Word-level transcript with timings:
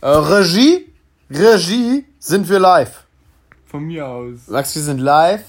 Äh, 0.00 0.08
Regie, 0.08 0.86
Regie, 1.30 2.04
sind 2.18 2.48
wir 2.48 2.58
live. 2.58 3.04
Von 3.66 3.84
mir 3.84 4.06
aus. 4.06 4.46
Max, 4.48 4.74
wir 4.74 4.82
sind 4.82 4.98
live 4.98 5.44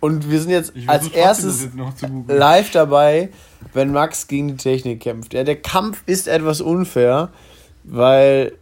und 0.00 0.30
wir 0.30 0.40
sind 0.40 0.50
jetzt 0.50 0.72
Ich 0.74 0.88
als 0.88 1.08
versuch 1.08 1.12
trotzdem, 1.12 1.22
erstes 1.22 1.52
das 1.54 1.62
jetzt 1.64 1.74
noch 1.76 1.94
zu 1.94 2.06
googeln. 2.08 2.38
live 2.38 2.70
dabei, 2.70 3.30
wenn 3.74 3.92
Max 3.92 4.26
gegen 4.28 4.48
die 4.48 4.56
Technik 4.56 5.00
kämpft. 5.00 5.34
Ja, 5.34 5.44
der 5.44 5.60
Kampf 5.60 6.02
ist 6.06 6.28
etwas 6.28 6.60
unfair, 6.60 7.30
weil 7.84 8.56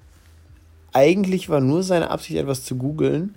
eigentlich 0.92 1.48
war 1.48 1.60
nur 1.60 1.82
seine 1.82 2.10
Absicht, 2.10 2.38
etwas 2.38 2.64
zu 2.64 2.76
googeln, 2.76 3.34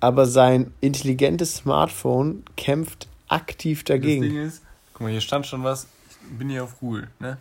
aber 0.00 0.26
sein 0.26 0.72
intelligentes 0.80 1.56
Smartphone 1.56 2.44
kämpft 2.56 3.08
aktiv 3.28 3.84
Das 3.84 3.94
dagegen. 3.96 4.22
Ding 4.22 4.36
ist, 4.46 4.62
guck 4.94 5.02
mal, 5.02 5.10
hier 5.10 5.20
stand 5.20 5.46
schon 5.46 5.64
was. 5.64 5.86
Ich 6.30 6.38
bin 6.38 6.48
hier 6.48 6.64
auf 6.64 6.78
Google, 6.78 7.08
ne? 7.18 7.36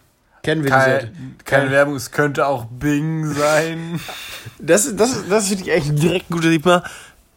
Kennen 0.48 0.64
wir 0.64 0.70
Keine, 0.72 1.00
diese? 1.00 1.12
keine 1.44 1.72
Werbung, 1.72 1.96
es 1.96 2.10
könnte 2.12 2.48
auch 2.48 2.64
Bing 2.68 3.26
sein. 3.34 4.00
Das, 4.60 4.96
das, 4.96 5.28
das 5.28 5.50
finde 5.50 5.64
ich 5.64 5.70
echt 5.70 6.02
direkt 6.02 6.32
ein 6.32 6.36
gutes 6.36 6.62
Thema. 6.62 6.84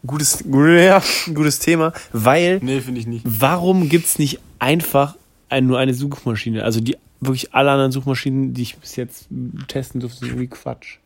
Gutes, 0.07 0.45
ja, 0.47 1.03
gutes 1.35 1.59
Thema, 1.59 1.93
weil 2.13 2.61
nee, 2.63 2.81
finde 2.81 3.01
ich 3.01 3.09
nicht. 3.09 3.25
warum 3.27 3.89
gibt 3.89 4.07
es 4.07 4.21
nicht 4.21 4.39
einfach 4.61 5.17
ein, 5.49 5.67
nur 5.67 5.81
eine 5.81 5.93
Suchmaschine? 5.93 6.63
Also 6.63 6.79
die 6.81 6.97
wirklich 7.21 7.53
alle 7.53 7.73
anderen 7.73 7.91
Suchmaschinen, 7.91 8.55
die 8.55 8.63
ich 8.63 8.77
bis 8.77 8.95
jetzt 8.95 9.27
testen 9.67 10.01
durfte, 10.01 10.21
sind 10.21 10.29
irgendwie 10.29 10.47
Quatsch. 10.47 10.99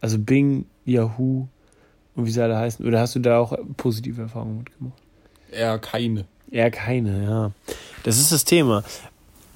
Also 0.00 0.16
Bing, 0.20 0.64
Yahoo 0.84 1.48
und 2.14 2.24
wie 2.24 2.30
sie 2.30 2.40
alle 2.40 2.56
heißen. 2.56 2.86
Oder 2.86 3.00
hast 3.00 3.16
du 3.16 3.18
da 3.18 3.40
auch 3.40 3.58
positive 3.76 4.22
Erfahrungen 4.22 4.58
mitgemacht? 4.58 5.02
Eher 5.50 5.76
keine. 5.80 6.24
Eher 6.52 6.70
keine, 6.70 7.24
ja. 7.24 7.50
Das 8.04 8.16
ist 8.16 8.30
das 8.30 8.44
Thema. 8.44 8.84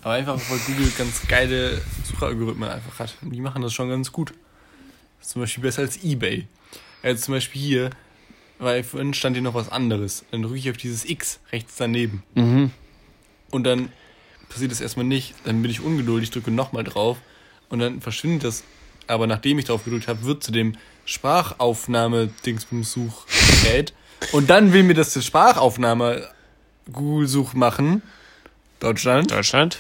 Aber 0.03 0.15
einfach, 0.15 0.39
weil 0.51 0.59
Google 0.59 0.91
ganz 0.99 1.27
geile 1.29 1.81
Suchalgorithmen 2.05 2.69
einfach 2.69 2.99
hat. 2.99 3.15
Und 3.23 3.31
die 3.31 3.41
machen 3.41 3.63
das 3.63 3.73
schon 3.73 3.89
ganz 3.89 4.13
gut. 4.13 4.35
Zum 5.21 5.43
Beispiel 5.43 5.63
besser 5.63 5.83
als 5.83 6.03
Ebay. 6.03 6.49
Also 7.03 7.23
zum 7.25 7.35
Beispiel 7.35 7.61
hier, 7.61 7.91
weil 8.59 8.83
vorhin 8.83 9.15
stand 9.15 9.37
hier 9.37 9.43
noch 9.43 9.55
was 9.55 9.71
anderes. 9.71 10.25
Dann 10.33 10.43
drücke 10.43 10.59
ich 10.59 10.69
auf 10.71 10.77
dieses 10.77 11.05
X 11.05 11.39
rechts 11.53 11.77
daneben. 11.77 12.25
Mhm. 12.35 12.73
Und 13.51 13.63
dann 13.65 13.93
passiert 14.49 14.73
das 14.73 14.81
erstmal 14.81 15.07
nicht. 15.07 15.35
Dann 15.45 15.63
bin 15.63 15.71
ich 15.71 15.81
ungeduldig, 15.81 16.31
drücke 16.31 16.51
nochmal 16.51 16.83
drauf. 16.83 17.19
Und 17.69 17.79
dann 17.79 18.01
verschwindet 18.01 18.43
das. 18.45 18.65
Aber 19.07 19.29
nachdem 19.29 19.61
ich 19.61 19.67
drauf 19.67 19.85
gedrückt 19.85 20.09
habe, 20.09 20.25
wird 20.25 20.43
zu 20.43 20.51
dem 20.51 20.77
Sprachaufnahme-Dingsbums-Suchgerät. 21.05 23.93
Und 24.33 24.51
dann 24.51 24.73
will 24.73 24.83
mir 24.83 24.95
das 24.95 25.13
die 25.13 25.23
Sprachaufnahme 25.23 26.29
Google-Such 26.91 27.55
machen. 27.55 28.03
Deutschland. 28.81 29.31
Deutschland? 29.31 29.79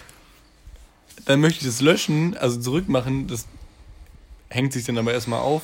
Dann 1.24 1.40
möchte 1.40 1.60
ich 1.60 1.66
das 1.66 1.80
löschen, 1.80 2.36
also 2.36 2.60
zurückmachen. 2.60 3.26
Das 3.28 3.46
hängt 4.48 4.72
sich 4.72 4.84
dann 4.84 4.98
aber 4.98 5.12
erstmal 5.12 5.40
auf. 5.40 5.62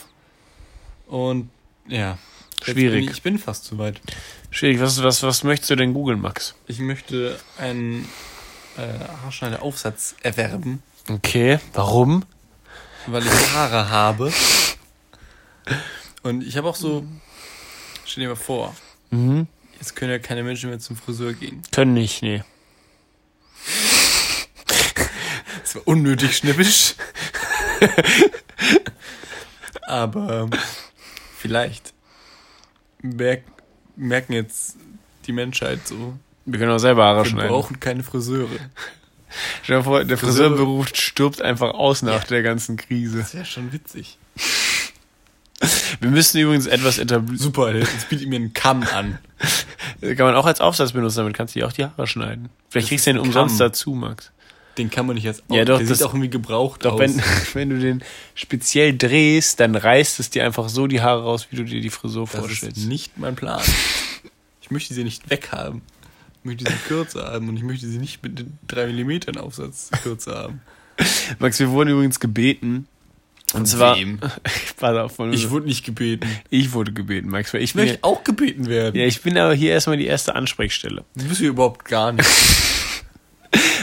Und 1.06 1.50
ja. 1.86 2.18
Schwierig. 2.62 2.92
Bin 2.92 3.04
ich, 3.04 3.10
ich 3.18 3.22
bin 3.22 3.38
fast 3.38 3.64
zu 3.64 3.78
weit. 3.78 4.00
Schwierig. 4.50 4.80
Was, 4.80 5.00
was, 5.02 5.22
was 5.22 5.44
möchtest 5.44 5.70
du 5.70 5.76
denn 5.76 5.94
googeln, 5.94 6.20
Max? 6.20 6.54
Ich 6.66 6.80
möchte 6.80 7.38
einen 7.56 8.08
äh, 8.76 8.82
Haarschneider-Aufsatz 9.24 10.16
erwerben, 10.22 10.82
Okay. 11.08 11.58
Warum? 11.72 12.24
weil 13.06 13.24
ich 13.24 13.32
Haare 13.54 13.88
habe. 13.88 14.30
Und 16.22 16.42
ich 16.44 16.56
habe 16.58 16.68
auch 16.68 16.74
so. 16.74 17.06
Stell 18.04 18.22
dir 18.24 18.28
mal 18.28 18.34
vor, 18.36 18.74
Mhm. 19.10 19.46
jetzt 19.78 19.96
können 19.96 20.10
ja 20.10 20.18
keine 20.18 20.42
Menschen 20.42 20.68
mehr 20.68 20.78
zum 20.78 20.96
Friseur 20.96 21.32
gehen. 21.32 21.62
Können 21.72 21.94
nicht, 21.94 22.22
nee. 22.22 22.42
Das 25.62 25.67
war 25.67 25.67
unnötig 25.86 26.36
schnippisch. 26.36 26.94
Aber 29.86 30.42
ähm, 30.42 30.50
vielleicht 31.36 31.92
merk, 33.02 33.42
merken 33.96 34.32
jetzt 34.32 34.76
die 35.26 35.32
Menschheit 35.32 35.86
so, 35.86 36.14
Wir 36.44 36.58
können 36.58 36.72
auch 36.72 36.78
selber 36.78 37.04
Haare 37.04 37.24
wir 37.24 37.30
schneiden. 37.30 37.48
brauchen 37.50 37.80
keine 37.80 38.02
Friseure. 38.02 38.48
Stell 39.62 39.78
dir 39.78 39.84
vor, 39.84 40.04
der 40.04 40.16
Friseur- 40.18 40.48
Friseurberuf 40.50 40.88
stirbt 40.94 41.42
einfach 41.42 41.74
aus 41.74 42.02
nach 42.02 42.24
der 42.24 42.42
ganzen 42.42 42.76
Krise. 42.76 43.18
Das 43.18 43.34
wäre 43.34 43.44
schon 43.44 43.72
witzig. 43.72 44.18
Wir 46.00 46.10
müssen 46.10 46.38
übrigens 46.38 46.66
etwas 46.66 46.98
etablieren. 46.98 47.36
Super, 47.38 47.74
jetzt 47.74 48.08
bietet 48.08 48.28
mir 48.28 48.36
einen 48.36 48.54
Kamm 48.54 48.84
an. 48.94 49.18
Kann 50.00 50.26
man 50.26 50.36
auch 50.36 50.46
als 50.46 50.60
Aufsatz 50.60 50.92
benutzen, 50.92 51.18
damit 51.18 51.34
kannst 51.34 51.54
du 51.54 51.60
dir 51.60 51.66
auch 51.66 51.72
die 51.72 51.84
Haare 51.84 52.06
schneiden. 52.06 52.48
Vielleicht 52.68 52.84
Das 52.86 52.88
kriegst 52.90 53.06
du 53.06 53.12
den 53.12 53.18
umsonst 53.20 53.58
dazu, 53.60 53.92
Max. 53.94 54.30
Den 54.78 54.90
kann 54.90 55.06
man 55.06 55.16
nicht 55.16 55.26
als 55.26 55.42
Ja, 55.50 55.64
doch, 55.64 55.78
Der 55.78 55.86
das- 55.86 55.98
sieht 55.98 56.06
auch 56.06 56.12
irgendwie 56.14 56.30
gebraucht 56.30 56.84
Doch 56.84 56.94
aus. 56.94 57.00
wenn, 57.00 57.22
wenn 57.54 57.70
du 57.70 57.78
den 57.78 58.02
speziell 58.34 58.96
drehst, 58.96 59.58
dann 59.60 59.74
reißt 59.74 60.20
es 60.20 60.30
dir 60.30 60.44
einfach 60.46 60.68
so 60.68 60.86
die 60.86 61.00
Haare 61.00 61.22
raus, 61.24 61.48
wie 61.50 61.56
du 61.56 61.64
dir 61.64 61.80
die 61.80 61.90
Frisur 61.90 62.26
das 62.30 62.40
vorstellst. 62.40 62.76
ist 62.78 62.86
nicht 62.86 63.18
mein 63.18 63.36
Plan. 63.36 63.60
Ich 64.62 64.70
möchte 64.70 64.92
sie 64.92 65.02
nicht 65.02 65.30
weghaben. 65.30 65.80
Ich 66.40 66.44
möchte 66.44 66.64
sie 66.70 66.76
kürzer 66.88 67.24
haben 67.32 67.48
und 67.48 67.56
ich 67.56 67.62
möchte 67.62 67.86
sie 67.88 67.96
nicht 67.96 68.22
mit 68.22 68.38
den 68.38 68.58
3 68.68 68.88
mm 68.92 69.38
Aufsatz 69.38 69.88
kürzer 70.02 70.34
haben. 70.36 70.60
Max, 71.38 71.58
wir 71.58 71.70
wurden 71.70 71.88
übrigens 71.88 72.20
gebeten. 72.20 72.86
Und 73.54 73.60
Von 73.60 73.64
zwar. 73.66 73.96
wem? 73.96 74.18
Pass 74.76 74.94
auf, 74.98 75.16
von 75.16 75.32
Ich 75.32 75.48
wurde 75.48 75.64
nicht 75.64 75.86
gebeten. 75.86 76.28
ich 76.50 76.74
wurde 76.74 76.92
gebeten, 76.92 77.30
Max. 77.30 77.54
Ich 77.54 77.62
Ich 77.62 77.74
möchte 77.74 77.98
auch 78.02 78.22
gebeten 78.24 78.66
werden. 78.66 78.94
ja, 79.00 79.06
ich 79.06 79.22
bin 79.22 79.38
aber 79.38 79.54
hier 79.54 79.70
erstmal 79.72 79.96
die 79.96 80.04
erste 80.04 80.34
Ansprechstelle. 80.34 81.02
Du 81.14 81.24
bist 81.24 81.40
hier 81.40 81.48
überhaupt 81.48 81.86
gar 81.86 82.12
nicht. 82.12 82.28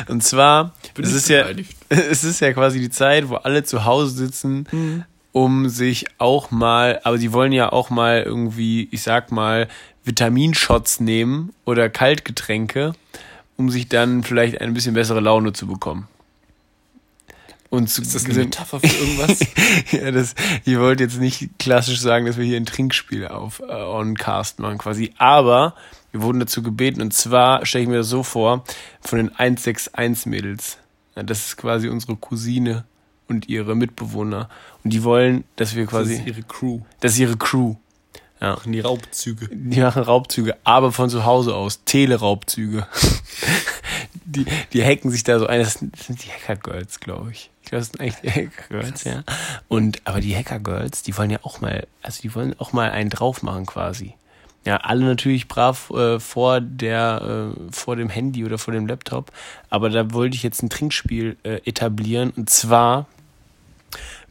Und 0.07 0.23
zwar, 0.23 0.73
bin 0.93 1.05
es 1.05 1.13
ist, 1.13 1.29
ja, 1.29 1.45
es 1.89 2.23
ist 2.23 2.39
ja 2.39 2.53
quasi 2.53 2.79
die 2.79 2.89
Zeit, 2.89 3.29
wo 3.29 3.35
alle 3.35 3.63
zu 3.63 3.85
Hause 3.85 4.11
sitzen, 4.15 4.67
um 5.31 5.69
sich 5.69 6.05
auch 6.17 6.51
mal, 6.51 7.01
aber 7.03 7.17
sie 7.17 7.33
wollen 7.33 7.51
ja 7.51 7.71
auch 7.71 7.89
mal 7.89 8.23
irgendwie, 8.23 8.87
ich 8.91 9.01
sag 9.01 9.31
mal, 9.31 9.67
Vitaminshots 10.03 10.99
nehmen 10.99 11.53
oder 11.65 11.89
Kaltgetränke, 11.89 12.93
um 13.57 13.69
sich 13.69 13.89
dann 13.89 14.23
vielleicht 14.23 14.61
eine 14.61 14.71
bisschen 14.71 14.93
bessere 14.93 15.19
Laune 15.19 15.53
zu 15.53 15.67
bekommen. 15.67 16.07
Und 17.75 17.89
zu, 17.89 18.01
Ist 18.01 18.15
das 18.15 18.25
eine 18.25 18.33
Metapher 18.35 18.79
für 18.79 18.87
irgendwas? 18.87 19.39
ja, 19.91 20.11
das, 20.11 20.35
ich 20.63 20.77
wollte 20.79 21.03
jetzt 21.03 21.19
nicht 21.19 21.49
klassisch 21.59 21.99
sagen, 21.99 22.25
dass 22.25 22.37
wir 22.37 22.45
hier 22.45 22.57
ein 22.57 22.65
Trinkspiel 22.65 23.27
auf 23.27 23.59
äh, 23.59 23.71
on 23.71 24.15
Cast 24.15 24.59
machen 24.59 24.77
quasi, 24.77 25.13
aber 25.17 25.75
wir 26.11 26.21
wurden 26.21 26.39
dazu 26.39 26.63
gebeten 26.63 27.01
und 27.01 27.13
zwar 27.13 27.65
stelle 27.65 27.83
ich 27.83 27.89
mir 27.89 27.97
das 27.97 28.09
so 28.09 28.23
vor, 28.23 28.63
von 29.01 29.17
den 29.17 29.29
161 29.35 30.25
Mädels. 30.27 30.77
Ja, 31.15 31.23
das 31.23 31.45
ist 31.47 31.57
quasi 31.57 31.89
unsere 31.89 32.15
Cousine 32.15 32.85
und 33.27 33.49
ihre 33.49 33.75
Mitbewohner 33.75 34.49
und 34.83 34.93
die 34.93 35.03
wollen, 35.03 35.43
dass 35.55 35.75
wir 35.75 35.83
Das 35.83 35.91
quasi 35.91 36.15
ist 36.15 36.27
ihre 36.27 36.43
Crew. 36.43 36.79
das 36.99 37.13
ist 37.13 37.19
ihre 37.19 37.37
Crew. 37.37 37.75
Ja. 38.41 38.51
Machen 38.51 38.73
die 38.73 38.81
Raubzüge. 38.81 39.49
Die 39.51 39.79
machen 39.79 40.03
Raubzüge, 40.03 40.57
aber 40.65 40.91
von 40.91 41.09
zu 41.09 41.25
Hause 41.25 41.55
aus. 41.55 41.83
Teleraubzüge. 41.85 42.85
Die, 44.25 44.45
die 44.73 44.83
hacken 44.83 45.11
sich 45.11 45.23
da 45.23 45.39
so 45.39 45.47
ein. 45.47 45.59
Das 45.59 45.73
sind, 45.73 45.95
die 46.23 46.29
Hacker-Girls, 46.29 46.99
glaube 46.99 47.31
ich. 47.31 47.49
Ich 47.63 47.69
glaube, 47.69 47.81
das 47.81 47.91
sind 47.91 48.01
eigentlich 48.01 48.21
die 48.21 48.31
Hacker-Girls, 48.31 49.03
ja. 49.03 49.23
Und, 49.67 50.01
aber 50.05 50.19
die 50.19 50.35
Hacker-Girls, 50.35 51.03
die 51.03 51.17
wollen 51.17 51.29
ja 51.29 51.39
auch 51.43 51.61
mal, 51.61 51.87
also 52.01 52.21
die 52.21 52.33
wollen 52.35 52.59
auch 52.59 52.73
mal 52.73 52.91
einen 52.91 53.09
drauf 53.09 53.43
machen 53.43 53.65
quasi. 53.65 54.13
Ja, 54.65 54.77
alle 54.77 55.05
natürlich 55.05 55.47
brav 55.47 55.91
äh, 55.91 56.19
vor 56.19 56.59
der, 56.59 57.53
äh, 57.55 57.71
vor 57.71 57.95
dem 57.95 58.09
Handy 58.09 58.43
oder 58.45 58.57
vor 58.57 58.73
dem 58.73 58.87
Laptop. 58.87 59.31
Aber 59.69 59.89
da 59.89 60.11
wollte 60.11 60.35
ich 60.35 60.43
jetzt 60.43 60.63
ein 60.63 60.69
Trinkspiel 60.69 61.37
äh, 61.43 61.61
etablieren. 61.65 62.31
Und 62.31 62.49
zwar 62.49 63.05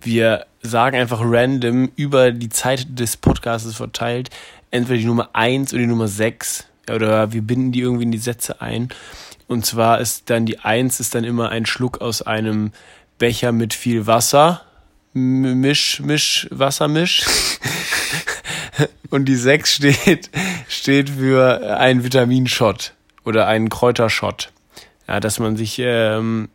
wir 0.04 0.46
sagen 0.62 0.98
einfach 0.98 1.20
random 1.22 1.90
über 1.96 2.30
die 2.30 2.50
Zeit 2.50 2.98
des 2.98 3.16
Podcasts 3.16 3.74
verteilt, 3.74 4.30
entweder 4.70 4.98
die 4.98 5.06
Nummer 5.06 5.30
1 5.32 5.72
oder 5.72 5.80
die 5.80 5.88
Nummer 5.88 6.08
6. 6.08 6.66
Oder 6.90 7.32
wir 7.32 7.40
binden 7.40 7.72
die 7.72 7.80
irgendwie 7.80 8.04
in 8.04 8.12
die 8.12 8.18
Sätze 8.18 8.60
ein. 8.60 8.90
Und 9.54 9.64
zwar 9.64 10.00
ist 10.00 10.30
dann 10.30 10.46
die 10.46 10.58
1 10.58 10.98
ist 10.98 11.14
dann 11.14 11.22
immer 11.22 11.50
ein 11.50 11.64
Schluck 11.64 12.00
aus 12.00 12.22
einem 12.22 12.72
Becher 13.18 13.52
mit 13.52 13.72
viel 13.72 14.08
Wasser. 14.08 14.62
Misch, 15.12 16.00
Misch, 16.00 16.48
Wassermisch. 16.50 17.22
Und 19.10 19.26
die 19.26 19.36
6 19.36 19.72
steht, 19.72 20.30
steht 20.68 21.10
für 21.10 21.78
einen 21.78 22.02
Vitaminshot 22.02 22.94
oder 23.24 23.46
einen 23.46 23.68
Kräutershot. 23.68 24.50
Ja, 25.06 25.20
dass 25.20 25.38
man 25.38 25.56
sich 25.56 25.78
ähm, 25.78 26.48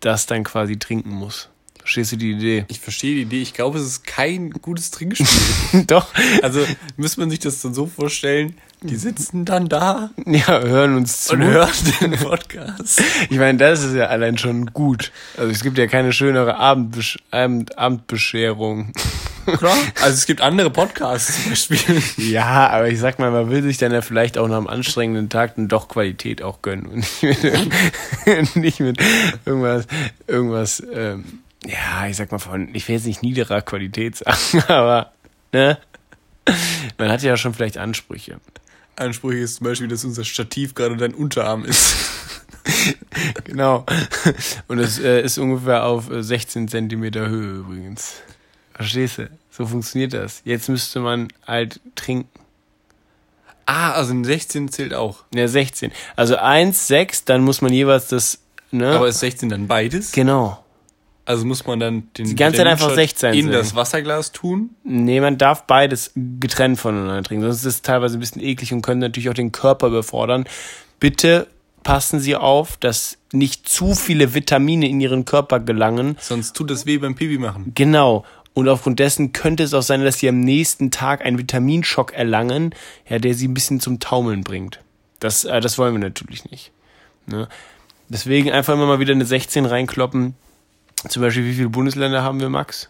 das 0.00 0.26
dann 0.26 0.44
quasi 0.44 0.78
trinken 0.78 1.12
muss. 1.12 1.48
Verstehst 1.78 2.12
du 2.12 2.16
die 2.16 2.32
Idee? 2.32 2.66
Ich 2.68 2.80
verstehe 2.80 3.14
die 3.14 3.22
Idee. 3.22 3.40
Ich 3.40 3.54
glaube, 3.54 3.78
es 3.78 3.86
ist 3.86 4.06
kein 4.06 4.50
gutes 4.50 4.90
Trinkspiel. 4.90 5.84
Doch. 5.86 6.08
Also 6.42 6.60
müsste 6.98 7.20
man 7.20 7.30
sich 7.30 7.38
das 7.38 7.62
dann 7.62 7.72
so 7.72 7.86
vorstellen, 7.86 8.58
die 8.82 8.96
sitzen 8.96 9.44
dann 9.44 9.68
da 9.68 10.10
Ja, 10.26 10.60
hören 10.60 10.96
uns 10.96 11.24
zu. 11.24 11.34
und 11.34 11.44
hören 11.44 11.70
den 12.00 12.12
Podcast. 12.12 13.02
Ich 13.30 13.38
meine, 13.38 13.58
das 13.58 13.82
ist 13.82 13.94
ja 13.94 14.06
allein 14.06 14.38
schon 14.38 14.66
gut. 14.66 15.12
Also 15.36 15.50
es 15.50 15.62
gibt 15.62 15.78
ja 15.78 15.86
keine 15.86 16.12
schönere 16.12 16.56
Abendbesch 16.56 17.18
Abend 17.30 17.78
Abendbescherung. 17.78 18.92
Klar. 19.46 19.76
Also 20.00 20.14
es 20.14 20.26
gibt 20.26 20.40
andere 20.40 20.70
Podcasts 20.70 21.42
zum 21.42 21.50
Beispiel. 21.50 22.02
Ja, 22.16 22.68
aber 22.68 22.88
ich 22.88 23.00
sag 23.00 23.18
mal, 23.18 23.30
man 23.30 23.50
will 23.50 23.62
sich 23.62 23.78
dann 23.78 23.92
ja 23.92 24.00
vielleicht 24.00 24.38
auch 24.38 24.46
nach 24.46 24.58
einem 24.58 24.68
anstrengenden 24.68 25.28
Tag 25.28 25.56
dann 25.56 25.68
doch 25.68 25.88
Qualität 25.88 26.42
auch 26.42 26.62
gönnen 26.62 26.86
und 26.86 26.96
nicht 27.22 27.22
mit, 27.22 28.56
nicht 28.56 28.80
mit 28.80 29.00
irgendwas, 29.44 29.86
irgendwas 30.28 30.82
ähm, 30.92 31.40
ja, 31.66 32.06
ich 32.08 32.16
sag 32.16 32.32
mal 32.32 32.38
von, 32.38 32.74
ich 32.74 32.88
will 32.88 32.96
jetzt 32.96 33.06
nicht 33.06 33.22
niederer 33.22 33.62
Qualität 33.62 34.16
sagen, 34.16 34.64
aber, 34.68 35.12
ne? 35.52 35.78
Man 36.98 37.08
hat 37.08 37.22
ja 37.22 37.36
schon 37.36 37.54
vielleicht 37.54 37.78
Ansprüche. 37.78 38.38
Ansprüche 38.96 39.38
ist 39.38 39.56
zum 39.56 39.64
Beispiel, 39.64 39.88
dass 39.88 40.04
unser 40.04 40.24
Stativ 40.24 40.74
gerade 40.74 40.96
dein 40.96 41.14
Unterarm 41.14 41.64
ist. 41.64 41.94
genau. 43.44 43.84
Und 44.68 44.78
es 44.78 44.98
äh, 44.98 45.22
ist 45.22 45.38
ungefähr 45.38 45.84
auf 45.84 46.06
16 46.10 46.68
Zentimeter 46.68 47.28
Höhe 47.28 47.58
übrigens. 47.58 48.14
Verstehst 48.74 49.18
du? 49.18 49.30
So 49.50 49.66
funktioniert 49.66 50.14
das. 50.14 50.40
Jetzt 50.44 50.68
müsste 50.68 51.00
man 51.00 51.28
halt 51.46 51.80
trinken. 51.94 52.28
Ah, 53.66 53.92
also 53.92 54.12
ein 54.12 54.24
16 54.24 54.70
zählt 54.70 54.94
auch. 54.94 55.24
Ja, 55.34 55.46
16. 55.46 55.92
Also 56.16 56.36
1, 56.36 56.88
6, 56.88 57.24
dann 57.24 57.42
muss 57.42 57.60
man 57.60 57.72
jeweils 57.72 58.08
das, 58.08 58.38
ne? 58.70 58.92
Aber 58.92 59.08
ist 59.08 59.20
16 59.20 59.48
dann 59.48 59.68
beides? 59.68 60.12
Genau. 60.12 60.61
Also 61.24 61.46
muss 61.46 61.64
man 61.66 61.78
dann 61.78 62.08
den 62.18 62.26
Die 62.26 62.34
ganze 62.34 62.58
Zeit 62.58 62.66
einfach 62.66 62.90
Vitaminshot 62.90 63.10
16 63.18 63.34
in 63.34 63.44
sagen. 63.44 63.52
das 63.52 63.74
Wasserglas 63.76 64.32
tun? 64.32 64.70
Nee, 64.82 65.20
man 65.20 65.38
darf 65.38 65.66
beides 65.66 66.10
getrennt 66.14 66.80
voneinander 66.80 67.22
trinken. 67.22 67.44
Sonst 67.44 67.58
ist 67.60 67.66
es 67.66 67.82
teilweise 67.82 68.18
ein 68.18 68.20
bisschen 68.20 68.42
eklig 68.42 68.72
und 68.72 68.82
können 68.82 69.00
natürlich 69.00 69.28
auch 69.28 69.34
den 69.34 69.52
Körper 69.52 69.86
überfordern. 69.86 70.44
Bitte 70.98 71.46
passen 71.84 72.20
Sie 72.20 72.34
auf, 72.36 72.76
dass 72.76 73.18
nicht 73.32 73.68
zu 73.68 73.94
viele 73.94 74.34
Vitamine 74.34 74.88
in 74.88 75.00
Ihren 75.00 75.24
Körper 75.24 75.60
gelangen. 75.60 76.16
Sonst 76.20 76.54
tut 76.56 76.70
das 76.70 76.86
weh 76.86 76.98
beim 76.98 77.14
Pipi 77.14 77.38
machen. 77.38 77.72
Genau. 77.74 78.24
Und 78.54 78.68
aufgrund 78.68 78.98
dessen 78.98 79.32
könnte 79.32 79.62
es 79.62 79.72
auch 79.74 79.82
sein, 79.82 80.04
dass 80.04 80.18
Sie 80.18 80.28
am 80.28 80.40
nächsten 80.40 80.90
Tag 80.90 81.24
einen 81.24 81.38
Vitaminschock 81.38 82.12
erlangen, 82.12 82.74
ja, 83.08 83.18
der 83.18 83.34
Sie 83.34 83.48
ein 83.48 83.54
bisschen 83.54 83.80
zum 83.80 83.98
Taumeln 83.98 84.42
bringt. 84.42 84.80
Das, 85.20 85.44
äh, 85.44 85.60
das 85.60 85.78
wollen 85.78 85.94
wir 85.94 86.00
natürlich 86.00 86.50
nicht. 86.50 86.70
Ne? 87.26 87.48
Deswegen 88.08 88.50
einfach 88.50 88.74
immer 88.74 88.86
mal 88.86 88.98
wieder 88.98 89.14
eine 89.14 89.24
16 89.24 89.64
reinkloppen. 89.64 90.34
Zum 91.08 91.22
Beispiel, 91.22 91.44
wie 91.44 91.54
viele 91.54 91.68
Bundesländer 91.68 92.22
haben 92.22 92.40
wir, 92.40 92.48
Max? 92.48 92.88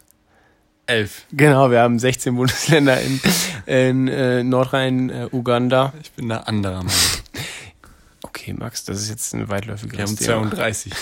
Elf. 0.87 1.23
Genau, 1.33 1.71
wir 1.71 1.81
haben 1.81 1.99
16 1.99 2.35
Bundesländer 2.35 3.01
in, 3.01 3.21
in 3.67 4.09
äh, 4.09 4.43
Nordrhein, 4.45 5.11
äh, 5.11 5.29
Uganda. 5.33 5.93
Ich 6.03 6.11
bin 6.13 6.29
da 6.29 6.39
anderer 6.39 6.79
Meinung. 6.83 6.93
Okay, 8.23 8.53
Max, 8.53 8.85
das 8.85 9.01
ist 9.01 9.09
jetzt 9.09 9.33
ein 9.35 9.49
weitläufiges 9.49 9.97
Wir 9.97 10.05
haben 10.05 10.17
Thema. 10.17 10.43
32. 10.51 10.93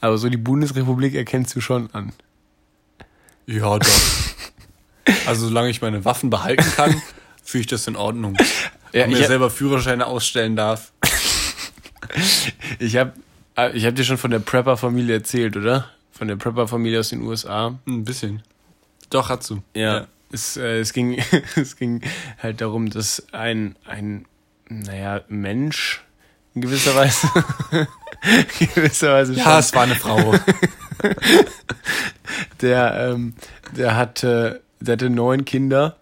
Aber 0.00 0.16
so 0.18 0.28
die 0.28 0.36
Bundesrepublik 0.36 1.14
erkennst 1.14 1.54
du 1.56 1.60
schon 1.60 1.92
an. 1.92 2.12
Ja, 3.46 3.78
doch. 3.78 3.88
Also 5.26 5.48
solange 5.48 5.68
ich 5.70 5.82
meine 5.82 6.04
Waffen 6.04 6.30
behalten 6.30 6.64
kann, 6.76 7.00
fühle 7.42 7.62
ich 7.62 7.66
das 7.66 7.86
in 7.86 7.96
Ordnung. 7.96 8.36
Ja, 8.92 9.04
und 9.04 9.10
mir 9.10 9.16
ich 9.16 9.22
hab- 9.22 9.28
selber 9.28 9.50
Führerscheine 9.50 10.06
ausstellen 10.06 10.56
darf. 10.56 10.92
Ich 12.78 12.96
habe 12.96 13.12
ich 13.72 13.84
hab 13.86 13.94
dir 13.96 14.04
schon 14.04 14.18
von 14.18 14.30
der 14.30 14.38
Prepper-Familie 14.38 15.14
erzählt, 15.16 15.56
oder? 15.56 15.90
Von 16.16 16.28
der 16.28 16.36
Prepper-Familie 16.36 17.00
aus 17.00 17.08
den 17.08 17.22
USA. 17.22 17.76
Ein 17.88 18.04
bisschen. 18.04 18.42
Doch, 19.10 19.30
hast 19.30 19.50
du. 19.50 19.62
Ja. 19.74 20.06
Es, 20.30 20.56
äh, 20.56 20.78
es, 20.78 20.92
ging, 20.92 21.20
es 21.56 21.76
ging 21.76 22.02
halt 22.40 22.60
darum, 22.60 22.88
dass 22.88 23.26
ein, 23.32 23.74
ein 23.84 24.24
naja, 24.68 25.22
Mensch 25.28 26.04
in 26.54 26.62
gewisser 26.62 26.94
Weise. 26.94 27.28
in 28.60 28.68
gewisser 28.74 29.12
Weise 29.12 29.34
Ja, 29.34 29.58
es 29.58 29.74
war 29.74 29.82
eine 29.82 29.96
Frau. 29.96 30.34
der, 32.60 33.10
ähm, 33.12 33.34
der 33.76 33.96
hatte, 33.96 34.62
der 34.78 34.92
hatte 34.92 35.10
neun 35.10 35.44
Kinder 35.44 35.96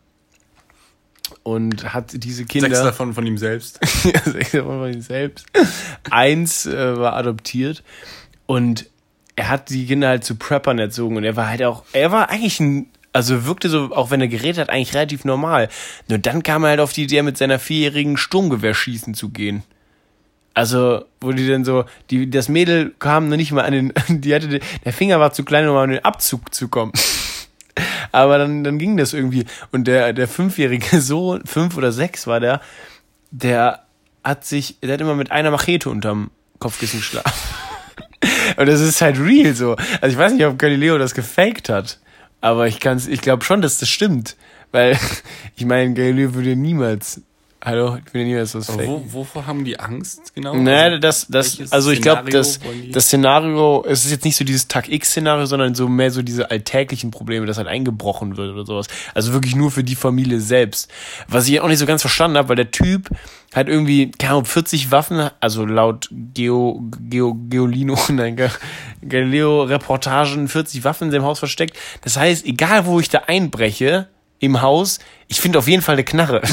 und 1.42 1.94
hat 1.94 2.22
diese 2.22 2.44
Kinder. 2.44 2.68
Sechs 2.68 2.82
davon 2.82 3.14
von 3.14 3.26
ihm 3.26 3.38
selbst. 3.38 3.80
Ja, 4.04 4.20
sechs 4.30 4.50
davon 4.50 4.78
von 4.78 4.92
ihm 4.92 5.00
selbst. 5.00 5.46
Eins 6.10 6.66
äh, 6.66 6.98
war 6.98 7.14
adoptiert 7.16 7.82
und 8.44 8.91
er 9.37 9.49
hat 9.49 9.70
die 9.70 9.87
Kinder 9.87 10.08
halt 10.08 10.25
zu 10.25 10.37
Preppern 10.37 10.79
erzogen 10.79 11.17
und 11.17 11.25
er 11.25 11.37
war 11.37 11.49
halt 11.49 11.62
auch, 11.62 11.84
er 11.93 12.12
war 12.12 12.31
eigentlich 12.31 12.61
ein, 12.61 12.87
also 13.12 13.46
wirkte 13.46 13.69
so, 13.69 13.94
auch 13.94 14.11
wenn 14.11 14.20
er 14.20 14.29
geredet 14.29 14.58
hat, 14.58 14.70
eigentlich 14.70 14.94
relativ 14.94 15.25
normal. 15.25 15.69
Nur 16.08 16.19
dann 16.19 16.43
kam 16.43 16.64
er 16.64 16.70
halt 16.70 16.81
auf 16.81 16.93
die 16.93 17.05
Idee, 17.05 17.23
mit 17.23 17.38
seiner 17.38 17.58
vierjährigen 17.58 18.17
Sturmgewehrschießen 18.17 19.14
zu 19.14 19.31
gehen. 19.31 19.62
Also, 20.55 21.05
wo 21.20 21.32
die 21.32 21.49
dann 21.49 21.64
so, 21.64 21.84
die, 22.11 22.29
das 22.29 22.49
Mädel 22.49 22.94
kam 22.99 23.29
noch 23.29 23.37
nicht 23.37 23.52
mal 23.52 23.64
an 23.64 23.73
den, 23.73 23.93
die 24.20 24.34
hatte, 24.34 24.61
der 24.84 24.93
Finger 24.93 25.19
war 25.19 25.32
zu 25.32 25.44
klein, 25.44 25.69
um 25.69 25.76
an 25.76 25.90
den 25.90 26.05
Abzug 26.05 26.55
zu 26.55 26.69
kommen. 26.69 26.93
Aber 28.12 28.37
dann, 28.37 28.62
dann 28.62 28.79
ging 28.79 28.99
das 28.99 29.14
irgendwie. 29.14 29.46
Und 29.70 29.87
der, 29.87 30.12
der 30.12 30.29
fünfjährige 30.29 31.00
Sohn, 31.00 31.46
fünf 31.46 31.76
oder 31.76 31.93
sechs 31.93 32.26
war 32.26 32.40
der, 32.40 32.61
der 33.31 33.84
hat 34.23 34.44
sich, 34.44 34.79
der 34.81 34.93
hat 34.93 35.00
immer 35.00 35.14
mit 35.14 35.32
einer 35.32 35.50
Machete 35.50 35.88
unterm 35.88 36.31
Kopfkissen 36.58 37.00
geschlafen. 37.00 37.32
Und 38.56 38.66
das 38.66 38.80
ist 38.80 39.00
halt 39.00 39.19
real 39.19 39.54
so. 39.54 39.76
Also 40.00 40.12
ich 40.12 40.19
weiß 40.19 40.32
nicht, 40.32 40.44
ob 40.44 40.58
Galileo 40.58 40.98
das 40.98 41.14
gefaked 41.14 41.69
hat. 41.69 41.98
Aber 42.40 42.66
ich 42.66 42.80
kann's, 42.80 43.06
ich 43.06 43.20
glaube 43.20 43.44
schon, 43.44 43.62
dass 43.62 43.78
das 43.78 43.88
stimmt. 43.88 44.36
Weil, 44.72 44.98
ich 45.56 45.64
meine, 45.64 45.94
Galileo 45.94 46.34
würde 46.34 46.56
niemals, 46.56 47.20
hallo, 47.64 47.98
ich 48.04 48.12
würde 48.12 48.26
niemals 48.26 48.54
was 48.54 48.66
faken. 48.66 48.86
Wo, 48.86 49.04
wovor 49.06 49.46
haben 49.46 49.64
die 49.64 49.78
Angst 49.78 50.34
genau? 50.34 50.54
Naja, 50.56 50.98
das, 50.98 51.26
das, 51.28 51.58
welches 51.58 51.72
also 51.72 51.90
ich 51.92 52.02
glaube, 52.02 52.30
das, 52.30 52.58
das 52.90 53.06
Szenario, 53.06 53.84
es 53.86 54.04
ist 54.04 54.10
jetzt 54.10 54.24
nicht 54.24 54.36
so 54.36 54.44
dieses 54.44 54.66
Tag-X-Szenario, 54.66 55.46
sondern 55.46 55.74
so 55.74 55.88
mehr 55.88 56.10
so 56.10 56.22
diese 56.22 56.50
alltäglichen 56.50 57.10
Probleme, 57.12 57.46
dass 57.46 57.58
halt 57.58 57.69
eingebrochen 57.69 58.36
wird 58.36 58.52
oder 58.52 58.66
sowas. 58.66 58.86
Also 59.14 59.32
wirklich 59.32 59.54
nur 59.54 59.70
für 59.70 59.84
die 59.84 59.94
Familie 59.94 60.40
selbst. 60.40 60.90
Was 61.28 61.46
ich 61.46 61.60
auch 61.60 61.69
nicht 61.69 61.78
so 61.78 61.86
ganz 61.86 62.00
verstanden 62.00 62.38
habe, 62.38 62.48
weil 62.48 62.56
der 62.56 62.72
Typ 62.72 63.08
hat 63.54 63.69
irgendwie, 63.69 64.10
keine 64.10 64.32
Ahnung, 64.32 64.44
40 64.46 64.90
Waffen, 64.90 65.28
also 65.40 65.64
laut 65.66 66.08
Geo, 66.10 66.82
Geo, 67.08 67.34
Geolino, 67.49 67.99
nein, 68.08 68.37
Ga- 68.37 68.50
Galileo-Reportagen 69.06 70.49
40 70.49 70.84
Waffen 70.84 71.08
in 71.08 71.12
seinem 71.12 71.25
Haus 71.25 71.38
versteckt. 71.38 71.76
Das 72.02 72.16
heißt, 72.16 72.46
egal 72.46 72.87
wo 72.87 73.00
ich 73.00 73.08
da 73.08 73.22
einbreche, 73.26 74.08
im 74.38 74.60
Haus, 74.60 74.99
ich 75.28 75.40
finde 75.40 75.58
auf 75.60 75.69
jeden 75.69 75.82
Fall 75.82 75.94
eine 75.94 76.04
Knarre. 76.04 76.43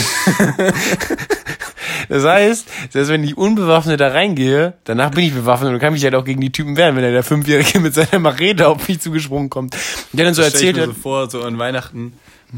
Das 2.08 2.24
heißt, 2.24 2.68
selbst 2.90 3.10
wenn 3.10 3.24
ich 3.24 3.38
unbewaffnet 3.38 4.00
da 4.00 4.08
reingehe, 4.10 4.74
danach 4.84 5.12
bin 5.12 5.26
ich 5.26 5.34
bewaffnet 5.34 5.72
und 5.74 5.80
kann 5.80 5.94
mich 5.94 6.04
halt 6.04 6.16
auch 6.16 6.26
gegen 6.26 6.42
die 6.42 6.52
Typen 6.52 6.76
wehren, 6.76 6.96
wenn 6.96 7.04
er 7.04 7.12
der 7.12 7.24
Fünfjährige 7.24 7.80
mit 7.80 7.94
seiner 7.94 8.18
Machete 8.20 8.68
auf 8.68 8.88
mich 8.88 9.00
zugesprungen 9.00 9.50
kommt. 9.50 9.76
Der 10.14 10.26
dann 10.26 10.34
so 10.34 10.42
Das 10.42 10.50
stell 10.52 10.62
ich 10.62 10.68
erzählt 10.70 10.88
mir 10.88 10.92
hat, 10.92 10.96
so 10.96 11.02
vor, 11.02 11.30
so 11.30 11.44
an 11.44 11.60
Weihnachten 11.60 12.14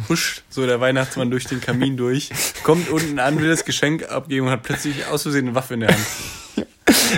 huscht 0.10 0.44
so 0.50 0.66
der 0.66 0.80
Weihnachtsmann 0.80 1.30
durch 1.32 1.46
den 1.46 1.62
Kamin 1.62 1.98
durch, 1.98 2.30
kommt 2.64 2.90
unten 2.90 3.20
an, 3.20 3.40
will 3.40 3.50
das 3.50 3.66
Geschenk 3.66 4.10
abgeben 4.10 4.48
und 4.48 4.52
hat 4.52 4.64
plötzlich 4.64 5.06
aus 5.08 5.24
Versehen 5.24 5.48
eine 5.48 5.56
Waffe 5.56 5.74
in 5.76 5.82
der 5.82 5.90
Hand. 5.90 6.06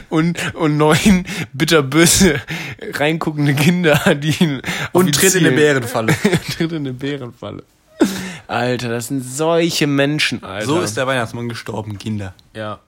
und, 0.10 0.56
und 0.56 0.78
neun 0.78 1.26
bitterböse 1.54 2.42
reinguckende 2.94 3.54
Kinder, 3.54 4.16
die 4.16 4.36
ihn 4.44 4.62
Und 4.92 5.14
tritt 5.16 5.36
in 5.36 5.46
eine. 5.46 5.56
Bärenfalle. 5.56 6.14
tritt 6.58 6.72
in 6.72 6.78
eine 6.78 6.94
Bärenfalle. 6.94 7.64
Alter, 8.48 8.90
das 8.90 9.08
sind 9.08 9.24
solche 9.24 9.88
Menschen, 9.88 10.44
Alter. 10.44 10.66
So 10.66 10.82
ist 10.82 10.98
der 10.98 11.08
Weihnachtsmann 11.08 11.50
gestorben, 11.50 11.98
Kinder. 11.98 12.34
Ja. 12.54 12.80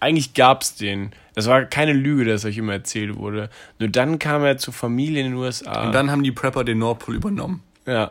Eigentlich 0.00 0.34
gab's 0.34 0.74
den. 0.74 1.12
Das 1.34 1.46
war 1.46 1.64
keine 1.64 1.92
Lüge, 1.92 2.24
dass 2.24 2.44
euch 2.44 2.58
immer 2.58 2.72
erzählt 2.72 3.16
wurde. 3.16 3.50
Nur 3.78 3.88
dann 3.88 4.18
kam 4.18 4.42
er 4.42 4.58
zur 4.58 4.74
Familie 4.74 5.20
in 5.20 5.32
den 5.32 5.34
USA. 5.34 5.84
Und 5.86 5.92
dann 5.92 6.10
haben 6.10 6.22
die 6.22 6.32
Prepper 6.32 6.64
den 6.64 6.78
Nordpol 6.78 7.14
übernommen. 7.14 7.62
Ja. 7.86 8.10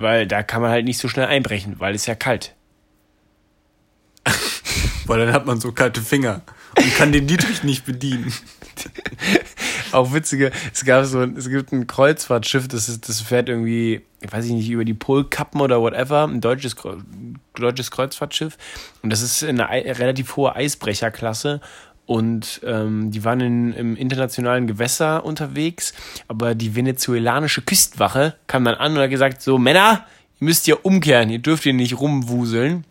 Weil 0.00 0.26
da 0.26 0.42
kann 0.42 0.62
man 0.62 0.70
halt 0.70 0.84
nicht 0.86 0.98
so 0.98 1.08
schnell 1.08 1.26
einbrechen, 1.26 1.78
weil 1.78 1.94
es 1.94 2.06
ja 2.06 2.14
kalt. 2.16 2.54
Weil 5.06 5.18
dann 5.26 5.32
hat 5.32 5.44
man 5.46 5.60
so 5.60 5.72
kalte 5.72 6.00
Finger 6.02 6.42
und 6.76 6.94
kann 6.96 7.10
den 7.10 7.26
Dietrich 7.26 7.64
nicht 7.64 7.84
bedienen. 7.84 8.32
Auch 9.92 10.12
witzige, 10.14 10.52
es 10.72 10.84
gab 10.84 11.04
so, 11.06 11.22
es 11.22 11.48
gibt 11.48 11.72
ein 11.72 11.86
Kreuzfahrtschiff, 11.88 12.68
das 12.68 12.88
ist, 12.88 13.08
das 13.08 13.20
fährt 13.20 13.48
irgendwie, 13.48 14.02
ich 14.20 14.32
weiß 14.32 14.44
nicht, 14.44 14.70
über 14.70 14.84
die 14.84 14.94
Polkappen 14.94 15.60
oder 15.60 15.80
whatever, 15.80 16.28
ein 16.28 16.40
deutsches, 16.40 16.76
deutsches 17.56 17.90
Kreuzfahrtschiff. 17.90 18.56
Und 19.02 19.10
das 19.10 19.20
ist 19.22 19.42
eine 19.42 19.68
ei- 19.68 19.90
relativ 19.92 20.36
hohe 20.36 20.54
Eisbrecherklasse. 20.54 21.60
Und 22.10 22.60
ähm, 22.64 23.12
die 23.12 23.22
waren 23.22 23.38
in, 23.40 23.72
im 23.72 23.94
internationalen 23.94 24.66
Gewässer 24.66 25.24
unterwegs, 25.24 25.94
aber 26.26 26.56
die 26.56 26.74
venezuelanische 26.74 27.62
Küstenwache 27.62 28.34
kam 28.48 28.64
dann 28.64 28.74
an 28.74 28.94
und 28.94 28.98
hat 28.98 29.10
gesagt, 29.10 29.42
so 29.42 29.58
Männer, 29.58 30.06
ihr 30.40 30.44
müsst 30.44 30.66
ja 30.66 30.74
umkehren, 30.82 31.30
ihr 31.30 31.38
dürft 31.38 31.62
hier 31.62 31.72
nicht 31.72 32.00
rumwuseln. 32.00 32.84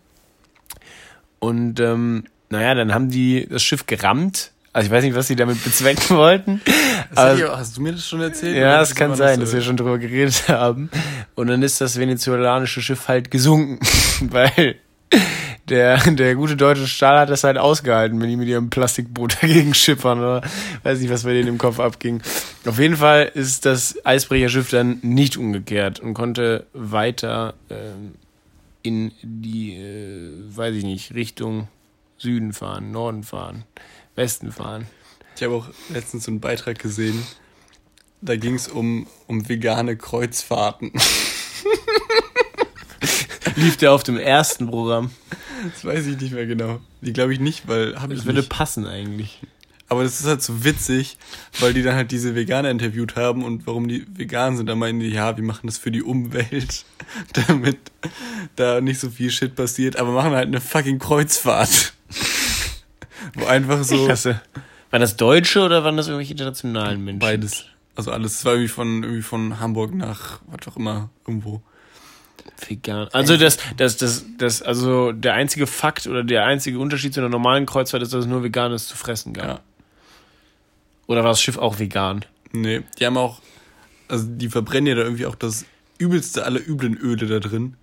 Und 1.40 1.82
ähm, 1.82 2.28
naja, 2.50 2.74
dann 2.76 2.94
haben 2.94 3.10
die 3.10 3.46
das 3.46 3.62
Schiff 3.62 3.88
gerammt. 3.88 4.52
Also 4.72 4.86
ich 4.86 4.92
weiß 4.94 5.04
nicht, 5.04 5.16
was 5.16 5.28
sie 5.28 5.36
damit 5.36 5.62
bezwecken 5.66 6.16
wollten. 6.16 6.62
Hast, 7.10 7.18
Aber, 7.18 7.36
du, 7.36 7.58
hast 7.58 7.76
du 7.76 7.82
mir 7.82 7.92
das 7.92 8.08
schon 8.08 8.22
erzählt? 8.22 8.56
ja, 8.56 8.82
es 8.82 8.96
kann 8.96 9.16
sein, 9.16 9.36
so? 9.36 9.42
dass 9.42 9.54
wir 9.54 9.62
schon 9.62 9.76
drüber 9.76 9.98
geredet 9.98 10.48
haben. 10.48 10.90
Und 11.36 11.48
dann 11.48 11.62
ist 11.62 11.82
das 11.82 12.00
venezuelanische 12.00 12.82
Schiff 12.82 13.10
halt 13.10 13.32
gesunken, 13.32 13.80
weil 14.32 14.78
der, 15.70 15.98
der 16.12 16.36
gute 16.36 16.56
deutsche 16.56 16.88
Stahl 16.88 17.20
hat 17.20 17.30
das 17.30 17.44
halt 17.44 17.58
ausgehalten, 17.58 18.20
wenn 18.22 18.30
die 18.30 18.38
mit 18.38 18.48
ihrem 18.48 18.70
Plastikboot 18.70 19.38
dagegen 19.42 19.74
schippern 19.74 20.20
oder 20.20 20.42
weiß 20.84 21.00
nicht, 21.00 21.12
was 21.12 21.24
bei 21.24 21.34
denen 21.34 21.48
im 21.48 21.58
Kopf 21.58 21.80
abging. 21.80 22.22
Auf 22.66 22.80
jeden 22.80 22.98
Fall 22.98 23.32
ist 23.34 23.66
das 23.66 24.04
Eisbrecherschiff 24.06 24.70
dann 24.70 25.00
nicht 25.02 25.38
umgekehrt 25.38 26.00
und 26.00 26.14
konnte 26.14 26.66
weiter 26.74 27.54
ähm, 27.70 28.16
in 28.82 29.12
die, 29.22 29.76
äh, 29.76 30.32
weiß 30.56 30.76
ich 30.76 30.84
nicht, 30.84 31.14
Richtung 31.14 31.68
Süden 32.18 32.54
fahren, 32.54 32.92
Norden 32.92 33.24
fahren, 33.24 33.64
Westen 34.16 34.52
fahren. 34.52 34.88
Ich 35.36 35.44
habe 35.44 35.56
auch 35.56 35.70
letztens 35.90 36.26
so 36.26 36.32
einen 36.32 36.42
Beitrag 36.42 36.80
gesehen, 36.80 37.24
da 38.22 38.36
ging 38.36 38.56
es 38.56 38.68
um, 38.68 39.08
um 39.28 39.48
vegane 39.48 39.96
Kreuzfahrten. 39.96 40.92
Lief 43.56 43.78
der 43.78 43.94
auf 43.94 44.04
dem 44.04 44.18
ersten 44.18 44.68
Programm? 44.68 45.12
Das 45.64 45.84
weiß 45.86 46.08
ich 46.08 46.20
nicht 46.20 46.34
mehr 46.34 46.46
genau. 46.46 46.80
Die 47.02 47.14
glaube 47.14 47.34
ich 47.34 47.40
nicht, 47.40 47.68
weil 47.68 48.00
habe 48.00 48.14
ich 48.14 48.20
Das 48.20 48.26
würde 48.26 48.40
nicht. 48.40 48.50
passen 48.50 48.86
eigentlich. 48.86 49.40
Aber 49.92 50.04
das 50.04 50.20
ist 50.20 50.28
halt 50.28 50.44
so 50.44 50.64
witzig, 50.64 51.18
weil 51.60 51.74
die 51.74 51.82
dann 51.82 51.96
halt 51.96 52.12
diese 52.12 52.36
Veganer 52.36 52.70
interviewt 52.70 53.16
haben 53.16 53.44
und 53.44 53.66
warum 53.66 53.88
die 53.88 54.06
vegan 54.16 54.56
sind. 54.56 54.68
Da 54.68 54.76
meinen 54.76 55.00
die, 55.00 55.10
ja, 55.10 55.36
wir 55.36 55.44
machen 55.44 55.66
das 55.66 55.80
für 55.80 55.90
die 55.90 56.04
Umwelt, 56.04 56.86
damit 57.34 57.78
da 58.56 58.82
nicht 58.82 59.00
so 59.00 59.10
viel 59.10 59.32
Shit 59.32 59.56
passiert, 59.56 59.98
aber 59.98 60.12
machen 60.12 60.32
halt 60.34 60.48
eine 60.48 60.62
fucking 60.62 61.00
Kreuzfahrt. 61.00 61.94
Wo 63.34 63.46
einfach 63.46 63.84
so 63.84 64.06
Klasse. 64.06 64.42
Waren 64.92 65.02
das 65.02 65.18
Deutsche 65.18 65.62
oder 65.62 65.84
waren 65.84 65.98
das 65.98 66.08
irgendwelche 66.08 66.34
internationalen 66.34 67.04
Menschen? 67.04 67.20
beides. 67.20 67.66
Also 67.96 68.12
alles. 68.12 68.36
Es 68.36 68.46
war 68.46 68.54
irgendwie 68.54 68.70
von, 68.70 69.04
irgendwie 69.04 69.22
von 69.24 69.60
Hamburg 69.60 69.94
nach, 69.94 70.40
was 70.48 70.68
auch 70.68 70.78
immer, 70.78 71.10
irgendwo. 71.28 71.62
Vegan. 72.68 73.08
Also 73.14 73.38
das, 73.38 73.58
das, 73.78 73.98
das, 73.98 74.26
das, 74.38 74.62
also 74.62 75.12
der 75.12 75.34
einzige 75.34 75.68
Fakt 75.68 76.08
oder 76.08 76.24
der 76.24 76.46
einzige 76.46 76.80
Unterschied 76.80 77.14
zu 77.14 77.20
einer 77.20 77.30
normalen 77.30 77.66
Kreuzfahrt 77.66 78.04
ist, 78.04 78.14
dass 78.14 78.22
es 78.22 78.28
nur 78.28 78.44
Veganes 78.44 78.88
zu 78.88 78.96
fressen 78.98 79.34
gab. 79.34 79.46
Ja. 79.48 79.60
Oder 81.08 81.24
war 81.24 81.32
das 81.32 81.42
Schiff 81.42 81.58
auch 81.58 81.80
vegan? 81.80 82.26
Nee, 82.52 82.82
die 83.00 83.06
haben 83.06 83.18
auch, 83.18 83.42
also 84.08 84.26
die 84.28 84.50
verbrennen 84.50 84.88
ja 84.88 84.96
da 84.96 85.02
irgendwie 85.04 85.26
auch 85.26 85.36
das 85.36 85.66
übelste 85.98 86.46
aller 86.46 86.60
üblen 86.66 86.96
Öle 86.98 87.28
da 87.28 87.40
drin. 87.40 87.76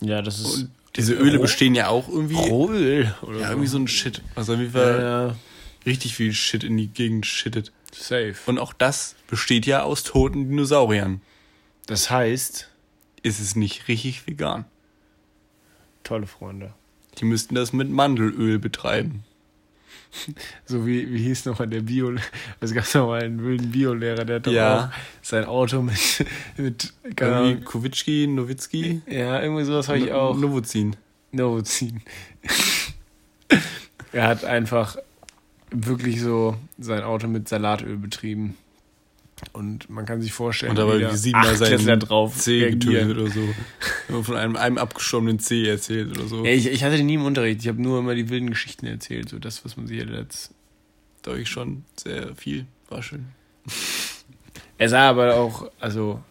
Ja, 0.00 0.20
das 0.22 0.38
ist 0.40 0.54
Und 0.56 0.70
diese 0.96 1.14
Öle 1.14 1.36
Roh- 1.36 1.42
bestehen 1.42 1.74
ja 1.74 1.88
auch 1.88 2.08
irgendwie. 2.08 2.34
Rohöl 2.36 3.14
oder 3.22 3.40
Ja, 3.40 3.48
irgendwie 3.50 3.68
so 3.68 3.78
ein 3.78 3.88
Shit. 3.88 4.22
Also 4.34 4.54
auf 4.54 4.60
jeden 4.60 4.72
Fall 4.72 5.00
Ja, 5.00 5.26
ja, 5.28 5.36
richtig 5.86 6.14
viel 6.14 6.32
Shit 6.32 6.64
in 6.64 6.76
die 6.76 6.88
Gegend 6.88 7.24
shittet. 7.26 7.72
safe. 7.92 8.34
Und 8.46 8.58
auch 8.58 8.72
das 8.74 9.14
besteht 9.28 9.64
ja 9.66 9.82
aus 9.82 10.02
toten 10.02 10.48
Dinosauriern. 10.50 11.20
Das 11.86 12.10
heißt, 12.10 12.68
Ist 13.26 13.40
es 13.40 13.56
nicht 13.56 13.88
richtig 13.88 14.26
vegan? 14.28 14.64
tolle 16.04 16.28
Freunde. 16.28 16.72
Die 17.18 17.24
müssten 17.24 17.56
das 17.56 17.72
mit 17.72 17.90
Mandelöl 17.90 18.58
betreiben. 18.60 19.24
So 20.64 20.86
wie, 20.86 21.12
wie 21.12 21.18
hieß 21.24 21.44
nochmal 21.46 21.66
der 21.68 21.80
Bio, 21.82 22.14
es 22.60 22.72
gab 22.72 22.94
noch 22.94 23.08
mal 23.08 23.22
einen 23.22 23.42
wilden 23.42 23.70
Biolehrer, 23.72 24.24
der 24.24 24.36
hat 24.36 24.46
Ja. 24.46 24.84
auch 24.86 24.88
sein 25.20 25.44
Auto 25.44 25.82
mit, 25.82 26.24
mit, 26.56 26.94
Irgendwie 27.02 27.62
Kowitschki, 27.64 28.26
Nowitzki. 28.28 29.02
ja, 29.08 29.42
irgendwie 29.42 29.64
sowas 29.64 29.88
habe 29.88 29.98
ich 29.98 30.12
auch. 30.12 30.36
Novozin. 30.36 30.94
Novozin. 31.32 32.00
er 34.12 34.28
hat 34.28 34.44
einfach 34.44 34.96
wirklich 35.70 36.20
so 36.22 36.56
sein 36.78 37.02
Auto 37.02 37.26
mit 37.26 37.48
Salatöl 37.48 37.96
betrieben. 37.96 38.56
Und 39.52 39.90
man 39.90 40.06
kann 40.06 40.22
sich 40.22 40.32
vorstellen, 40.32 40.70
Und 40.70 40.76
dabei 40.76 41.12
wie 41.12 41.16
siebenmal 41.16 41.56
seinen 41.56 42.00
drauf 42.00 42.36
C 42.36 42.70
getötet 42.70 42.88
reagieren. 42.88 43.18
oder 43.18 43.30
so. 43.30 44.22
Von 44.22 44.36
einem, 44.36 44.56
einem 44.56 44.78
abgestorbenen 44.78 45.38
C 45.38 45.68
erzählt 45.68 46.16
oder 46.16 46.26
so. 46.26 46.44
Ja, 46.44 46.52
ich, 46.52 46.66
ich 46.66 46.82
hatte 46.82 47.02
nie 47.02 47.14
im 47.14 47.24
Unterricht, 47.24 47.60
ich 47.60 47.68
habe 47.68 47.80
nur 47.82 47.98
immer 47.98 48.14
die 48.14 48.30
wilden 48.30 48.48
Geschichten 48.48 48.86
erzählt, 48.86 49.28
so 49.28 49.38
das, 49.38 49.64
was 49.64 49.76
man 49.76 49.86
sich 49.86 49.98
jetzt. 49.98 50.52
Da 51.22 51.34
ich 51.34 51.48
schon 51.48 51.84
sehr 51.96 52.34
viel. 52.36 52.66
War 52.88 53.02
schön. 53.02 53.26
Er 54.78 54.88
sah 54.88 55.08
aber 55.08 55.36
auch, 55.36 55.70
also, 55.80 56.22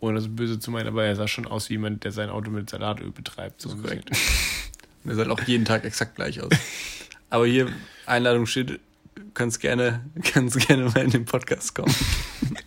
ohne 0.00 0.16
das 0.18 0.28
böse 0.28 0.58
zu 0.60 0.70
meinen, 0.70 0.88
aber 0.88 1.04
er 1.04 1.16
sah 1.16 1.26
schon 1.26 1.46
aus 1.46 1.68
wie 1.70 1.74
jemand, 1.74 2.04
der 2.04 2.12
sein 2.12 2.28
Auto 2.28 2.50
mit 2.50 2.68
Salatöl 2.70 3.10
betreibt. 3.10 3.62
So 3.62 3.70
Das 3.70 3.78
ist 3.78 3.84
korrekt. 3.84 4.10
Der 5.04 5.14
sah 5.14 5.30
auch 5.30 5.40
jeden 5.44 5.64
Tag 5.64 5.84
exakt 5.84 6.16
gleich 6.16 6.42
aus. 6.42 6.50
Aber 7.30 7.46
hier, 7.46 7.72
Einladung 8.04 8.44
steht, 8.44 8.78
kannst 9.34 9.60
gerne, 9.60 10.04
kannst 10.32 10.58
gerne 10.66 10.84
mal 10.84 11.04
in 11.04 11.10
den 11.10 11.24
Podcast 11.24 11.74
kommen. 11.74 11.94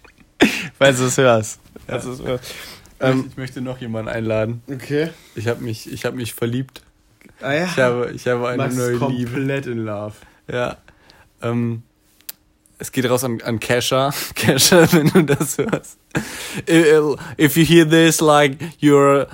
Falls 0.77 0.97
du 0.97 1.05
es 1.05 1.17
hörst. 1.17 1.59
Ja. 1.87 1.97
es 1.97 2.05
hörst. 2.05 2.53
Ähm, 2.99 3.25
ich 3.29 3.37
möchte 3.37 3.61
noch 3.61 3.79
jemanden 3.79 4.09
einladen. 4.09 4.61
Okay. 4.71 5.09
Ich 5.35 5.47
habe 5.47 5.63
mich, 5.63 5.91
ich 5.91 6.05
habe 6.05 6.15
mich 6.15 6.33
verliebt. 6.33 6.83
Ah 7.41 7.53
ja. 7.53 7.65
Ich 7.65 7.77
habe, 7.77 8.11
ich 8.13 8.27
habe 8.27 8.47
eine 8.47 8.63
Max 8.63 8.75
neue 8.75 8.93
ist 8.93 9.01
Liebe. 9.09 9.31
komplett 9.31 9.65
in 9.65 9.85
love. 9.85 10.15
Ja. 10.51 10.77
Ähm, 11.41 11.83
es 12.77 12.91
geht 12.91 13.09
raus 13.09 13.23
an, 13.23 13.41
an 13.43 13.59
Kesha. 13.59 14.11
Kesha, 14.35 14.91
wenn 14.93 15.07
du 15.07 15.23
das 15.23 15.57
hörst. 15.57 15.97
If 17.37 17.55
you 17.57 17.63
hear 17.63 17.87
this, 17.87 18.21
like, 18.21 18.57
you're 18.79 19.27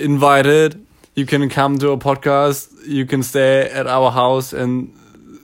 invited, 0.00 0.76
you 1.14 1.26
can 1.26 1.48
come 1.48 1.78
to 1.78 1.92
a 1.92 1.96
podcast, 1.96 2.70
you 2.86 3.04
can 3.06 3.22
stay 3.22 3.68
at 3.70 3.86
our 3.86 4.14
house 4.14 4.54
and 4.54 4.90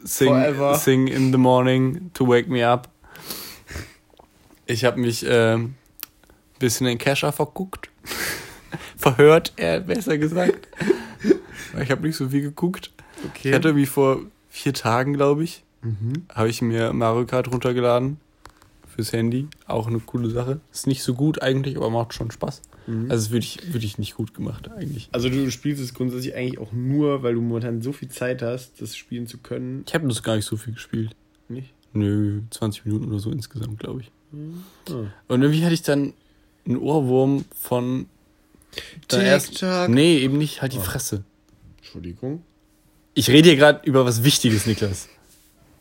sing, 0.05 0.29
Forever. 0.29 0.75
sing 0.75 1.09
in 1.09 1.33
the 1.33 1.39
morning 1.39 2.11
to 2.15 2.27
wake 2.27 2.49
me 2.49 2.67
up. 2.67 2.89
Ich 4.67 4.85
habe 4.85 5.01
mich 5.01 5.25
ähm, 5.29 5.75
bisschen 6.59 6.87
in 6.87 6.99
Kesha 6.99 7.33
verguckt. 7.33 7.91
Verhört, 8.97 9.53
eher 9.57 9.81
besser 9.81 10.17
gesagt. 10.17 10.69
Ich 11.83 11.91
habe 11.91 12.07
nicht 12.07 12.17
so 12.17 12.29
viel 12.29 12.43
geguckt. 12.43 12.93
Okay. 13.25 13.49
Ich 13.49 13.55
hatte 13.55 13.69
irgendwie 13.69 13.87
vor 13.87 14.21
vier 14.49 14.75
Tagen, 14.75 15.15
glaube 15.15 15.45
ich, 15.45 15.65
mhm. 15.83 16.27
habe 16.33 16.49
ich 16.49 16.63
mir 16.63 16.93
Mario 16.93 17.27
Kart 17.27 17.51
runtergeladen 17.53 18.19
fürs 18.87 19.13
Handy. 19.13 19.49
Auch 19.67 19.87
eine 19.87 19.99
coole 19.99 20.31
Sache. 20.31 20.61
Ist 20.73 20.87
nicht 20.87 21.03
so 21.03 21.15
gut 21.15 21.43
eigentlich, 21.43 21.77
aber 21.77 21.91
macht 21.91 22.15
schon 22.15 22.31
Spaß. 22.31 22.63
Mhm. 22.87 23.11
Also 23.11 23.15
es 23.15 23.23
ist 23.27 23.31
wirklich, 23.33 23.73
wirklich 23.73 23.99
nicht 23.99 24.15
gut 24.17 24.35
gemacht 24.35 24.71
eigentlich. 24.71 25.09
Also 25.13 25.29
du 25.29 25.51
spielst 25.51 25.81
es 25.83 25.95
grundsätzlich 25.95 26.35
eigentlich 26.35 26.59
auch 26.59 26.73
nur, 26.73 27.23
weil 27.23 27.35
du 27.35 27.41
momentan 27.41 27.83
so 27.83 27.93
viel 27.93 28.09
Zeit 28.09 28.43
hast, 28.43 28.81
das 28.81 28.97
spielen 28.97 29.27
zu 29.27 29.39
können. 29.39 29.85
Ich 29.87 29.95
habe 29.95 30.07
das 30.09 30.23
gar 30.23 30.37
nicht 30.37 30.45
so 30.45 30.57
viel 30.57 30.75
gespielt. 30.75 31.15
Nicht? 31.49 31.73
Nö, 31.93 32.43
20 32.51 32.85
Minuten 32.87 33.09
oder 33.09 33.19
so 33.19 33.31
insgesamt, 33.31 33.79
glaube 33.79 34.01
ich. 34.01 34.11
Oh. 34.91 35.07
Und 35.29 35.43
irgendwie 35.43 35.63
hatte 35.63 35.75
ich 35.75 35.83
dann 35.83 36.15
einen 36.67 36.79
Ohrwurm 36.79 37.45
von 37.55 38.07
der 39.11 39.23
ersten-. 39.23 39.93
Nee, 39.93 40.19
eben 40.19 40.39
nicht, 40.39 40.63
halt 40.63 40.73
die 40.73 40.79
Oh. 40.79 40.83
Fresse. 40.83 41.25
Entschuldigung. 41.79 42.43
Ich 43.15 43.29
rede 43.29 43.51
hier 43.51 43.59
gerade 43.59 43.87
über 43.87 44.07
was 44.07 44.25
Wichtiges, 44.25 44.65
Niklas. 44.67 45.09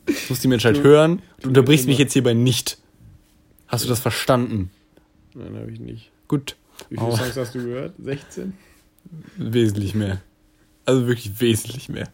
Das 0.05 0.29
muss 0.29 0.39
die 0.41 0.49
Mensch 0.49 0.65
halt 0.65 0.83
hören. 0.83 1.21
Du 1.41 1.47
unterbrichst 1.47 1.87
mich 1.87 1.97
jetzt 1.97 2.11
hierbei 2.13 2.33
nicht. 2.33 2.77
Hast 3.67 3.85
du 3.85 3.87
das 3.89 4.01
verstanden? 4.01 4.69
Nein, 5.33 5.55
habe 5.55 5.71
ich 5.71 5.79
nicht. 5.79 6.11
Gut. 6.27 6.57
Wie 6.89 6.97
viele 6.97 7.07
Oh. 7.09 7.15
Songs 7.15 7.35
hast 7.37 7.55
du 7.55 7.63
gehört? 7.63 7.93
16? 7.99 8.53
Wesentlich 9.37 9.95
mehr. 9.95 10.21
Also 10.85 11.07
wirklich 11.07 11.39
wesentlich 11.41 11.89
mehr. 11.89 12.09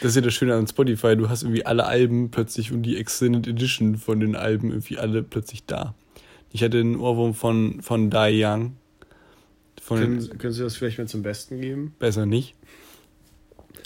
Das 0.00 0.10
ist 0.10 0.16
ja 0.16 0.22
das 0.22 0.34
Schöne 0.34 0.54
an 0.54 0.66
Spotify. 0.66 1.16
Du 1.16 1.28
hast 1.28 1.42
irgendwie 1.42 1.66
alle 1.66 1.86
Alben 1.86 2.30
plötzlich 2.30 2.72
und 2.72 2.82
die 2.82 2.96
Extended 2.96 3.46
Edition 3.48 3.96
von 3.96 4.20
den 4.20 4.36
Alben 4.36 4.70
irgendwie 4.70 4.98
alle 4.98 5.22
plötzlich 5.22 5.64
da. 5.66 5.94
Ich 6.50 6.62
hatte 6.62 6.78
einen 6.78 6.96
Ohrwurm 6.96 7.34
von, 7.34 7.82
von 7.82 8.10
Die 8.10 8.44
Young. 8.44 8.76
Von 9.80 9.98
Können, 9.98 10.38
können 10.38 10.52
Sie 10.52 10.62
das 10.62 10.76
vielleicht 10.76 10.98
mal 10.98 11.08
zum 11.08 11.22
Besten 11.22 11.60
geben? 11.60 11.94
besser 11.98 12.26
nicht. 12.26 12.54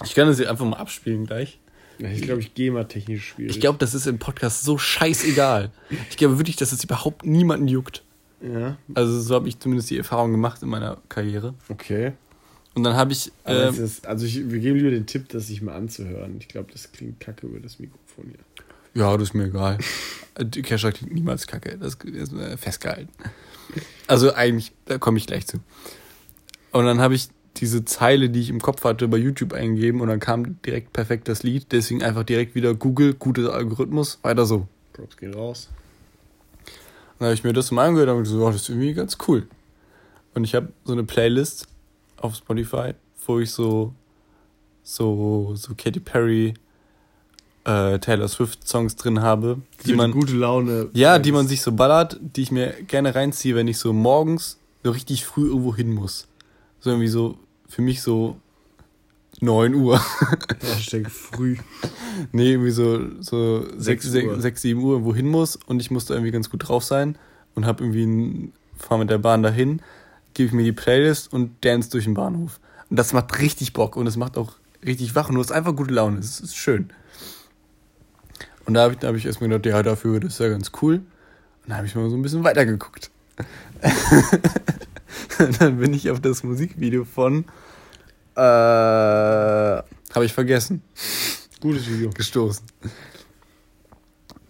Ich 0.05 0.15
kann 0.15 0.27
das 0.27 0.37
hier 0.37 0.51
einfach 0.51 0.67
mal 0.67 0.77
abspielen 0.77 1.25
gleich. 1.27 1.59
Ja, 1.99 2.11
ich 2.11 2.21
glaube, 2.21 2.43
ich 2.43 2.53
gehe 2.53 2.71
mal 2.71 2.85
technisch 2.85 3.29
schwierig. 3.29 3.53
Ich 3.53 3.61
glaube, 3.61 3.79
das 3.79 3.95
ist 3.95 4.07
im 4.07 4.19
Podcast 4.19 4.65
so 4.65 4.77
scheißegal. 4.77 5.71
Ich 6.11 6.19
glaube 6.19 6.39
wirklich, 6.39 6.57
dass 6.57 6.73
es 6.73 6.85
überhaupt 6.85 7.25
niemanden 7.25 7.69
juckt. 7.69 8.03
Ja, 8.41 8.77
Also 8.95 9.21
so 9.21 9.35
habe 9.35 9.49
ich 9.49 9.59
zumindest 9.59 9.91
die 9.91 9.99
Erfahrung 9.99 10.33
gemacht 10.33 10.63
in 10.63 10.69
meiner 10.69 10.99
Karriere. 11.09 11.55
okay. 11.69 12.13
Und 12.75 12.83
dann 12.83 12.95
habe 12.95 13.11
ich... 13.13 13.33
Es 13.45 13.79
ist, 13.79 14.07
also 14.07 14.27
ich, 14.27 14.51
wir 14.51 14.59
geben 14.59 14.77
lieber 14.77 14.91
den 14.91 15.07
Tipp, 15.07 15.31
das 15.31 15.47
sich 15.47 15.63
mal 15.63 15.75
anzuhören. 15.75 16.37
Ich 16.39 16.49
glaube, 16.49 16.71
das 16.71 16.93
klingt 16.93 17.21
kacke 17.21 17.47
über 17.47 17.59
das 17.59 17.79
Mikrofon 17.79 18.27
hier. 18.27 19.03
Ja, 19.03 19.17
das 19.17 19.29
ist 19.29 19.35
mir 19.35 19.45
egal. 19.47 19.79
Die 20.39 20.61
Kesha 20.61 20.93
klingt 20.93 21.15
niemals 21.15 21.47
kacke. 21.47 21.79
Das 21.79 21.95
ist 21.95 22.33
äh, 22.35 22.57
festgehalten. 22.59 23.11
Also 24.07 24.35
eigentlich, 24.35 24.73
da 24.85 24.99
komme 24.99 25.17
ich 25.17 25.27
gleich 25.27 25.47
zu. 25.47 25.59
Und 26.73 26.85
dann 26.85 27.01
habe 27.01 27.15
ich 27.15 27.29
diese 27.57 27.85
Zeile, 27.87 28.29
die 28.29 28.41
ich 28.41 28.51
im 28.51 28.61
Kopf 28.61 28.85
hatte, 28.85 29.09
bei 29.09 29.17
YouTube 29.17 29.55
eingegeben 29.55 30.03
und 30.03 30.09
dann 30.09 30.21
kam 30.21 30.61
direkt 30.63 30.93
perfekt 30.93 31.29
das 31.29 31.43
Lied. 31.43 31.73
Deswegen 31.73 32.03
einfach 32.03 32.25
direkt 32.25 32.55
wieder 32.55 32.75
Google, 32.75 33.15
guter 33.15 33.55
Algorithmus, 33.55 34.19
weiter 34.23 34.45
so. 34.45 34.69
Props 34.93 35.17
gehen 35.17 35.33
raus. 35.33 35.71
Dann 37.19 37.27
habe 37.27 37.35
ich 37.35 37.45
mir 37.45 37.53
das 37.53 37.71
mal 37.71 37.87
angehört 37.87 38.11
und 38.11 38.25
so, 38.25 38.45
oh, 38.45 38.51
das 38.51 38.63
ist 38.63 38.69
irgendwie 38.69 38.93
ganz 38.93 39.17
cool. 39.27 39.47
Und 40.35 40.45
ich 40.45 40.55
habe 40.55 40.69
so 40.85 40.93
eine 40.93 41.05
Playlist 41.05 41.67
auf 42.19 42.35
Spotify, 42.35 42.93
wo 43.27 43.39
ich 43.41 43.51
so 43.51 43.93
so 44.83 45.53
so 45.57 45.75
Katy 45.75 46.01
Perry, 46.01 46.55
äh, 47.65 47.99
Taylor 47.99 48.29
Swift 48.29 48.67
Songs 48.69 48.97
drin 48.97 49.23
habe, 49.23 49.59
die 49.85 49.95
man 49.95 50.13
gute 50.13 50.35
Laune. 50.35 50.91
ja, 50.93 51.19
die 51.19 51.33
man 51.33 51.49
sich 51.49 51.63
so 51.63 51.73
ballert, 51.73 52.19
die 52.21 52.43
ich 52.43 52.51
mir 52.51 52.75
gerne 52.87 53.15
reinziehe, 53.15 53.55
wenn 53.55 53.67
ich 53.69 53.79
so 53.79 53.93
morgens 53.93 54.59
so 54.85 54.91
richtig 54.91 55.25
früh 55.25 55.49
irgendwo 55.49 55.75
hin 55.75 55.93
muss. 55.93 56.29
So 56.81 56.91
irgendwie 56.91 57.09
so 57.09 57.39
für 57.69 57.83
mich 57.83 58.03
so 58.03 58.37
9 59.41 59.75
Uhr. 59.75 60.01
Hashtag 60.61 61.11
früh. 61.11 61.57
Nee, 62.33 62.53
irgendwie 62.53 62.71
so, 62.71 63.01
so 63.21 63.67
6, 63.77 64.05
Sechs 64.05 64.27
Uhr. 64.27 64.41
6, 64.41 64.63
7 64.63 64.83
Uhr 64.83 64.93
irgendwo 64.93 65.15
hin 65.15 65.29
muss 65.29 65.57
und 65.57 65.81
ich 65.81 65.91
muss 65.91 66.07
da 66.07 66.15
irgendwie 66.15 66.33
ganz 66.33 66.51
gut 66.51 66.69
drauf 66.69 66.85
sein 66.85 67.19
und 67.55 67.67
hab 67.67 67.81
irgendwie 67.81 68.53
fahr 68.77 68.99
mit 68.99 69.11
der 69.11 69.19
Bahn 69.19 69.43
dahin, 69.43 69.81
gebe 70.35 70.49
ich 70.49 70.53
mir 70.53 70.65
die 70.65 70.73
Playlist 70.73 71.33
und 71.33 71.65
dance 71.65 71.91
durch 71.91 72.05
den 72.05 72.15
Bahnhof. 72.15 72.61
Und 72.91 72.99
das 72.99 73.13
macht 73.13 73.39
richtig 73.41 73.73
Bock 73.73 73.97
und 73.97 74.07
es 74.07 74.17
macht 74.17 74.37
auch 74.39 74.53
richtig 74.85 75.15
wach 75.15 75.29
und 75.29 75.35
du 75.35 75.41
hast 75.41 75.53
einfach 75.53 75.75
gute 75.75 75.93
Laune. 75.93 76.19
Es 76.19 76.41
ist 76.41 76.57
schön. 76.57 76.91
Und 78.67 78.75
da 78.75 78.83
habe 78.83 78.95
ich, 78.95 78.99
da 78.99 79.09
hab 79.09 79.17
ich 79.17 79.27
erstmal 79.27 79.49
gedacht, 79.49 79.67
ja, 79.67 79.83
dafür 79.83 80.21
das 80.21 80.35
ist 80.35 80.41
ja 80.41 80.49
ganz 80.49 80.73
cool. 80.83 81.03
dann 81.67 81.77
habe 81.77 81.87
ich 81.87 81.95
mal 81.95 82.09
so 82.11 82.17
ein 82.17 82.23
bisschen 82.23 82.45
weitergeguckt. 82.45 83.11
und 85.39 85.61
dann 85.61 85.79
bin 85.79 85.95
ich 85.95 86.11
auf 86.11 86.21
das 86.21 86.43
Musikvideo 86.43 87.05
von. 87.05 87.45
Äh, 88.37 88.41
habe 88.41 90.25
ich 90.25 90.33
vergessen. 90.33 90.83
Gutes 91.61 91.89
Video. 91.89 92.11
Gestoßen. 92.11 92.67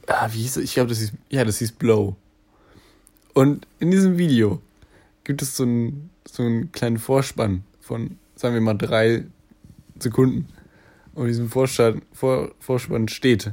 Ah, 0.08 0.28
wie 0.32 0.38
hieß 0.38 0.56
es? 0.56 0.64
Ich 0.64 0.74
glaube, 0.74 0.88
das 0.88 0.98
hieß. 0.98 1.12
Ja, 1.30 1.44
das 1.44 1.58
hieß 1.58 1.72
Blow. 1.72 2.16
Und 3.32 3.66
in 3.78 3.90
diesem 3.92 4.18
Video 4.18 4.60
gibt 5.22 5.42
es 5.42 5.56
so 5.56 5.62
einen, 5.62 6.10
so 6.28 6.42
einen 6.42 6.72
kleinen 6.72 6.98
Vorspann 6.98 7.62
von, 7.80 8.18
sagen 8.34 8.54
wir 8.54 8.60
mal, 8.60 8.74
drei 8.74 9.24
Sekunden. 10.00 10.48
Und 11.14 11.22
in 11.22 11.28
diesem 11.28 11.48
Vorspann, 11.48 12.02
Vor, 12.12 12.52
Vorspann 12.58 13.08
steht 13.08 13.52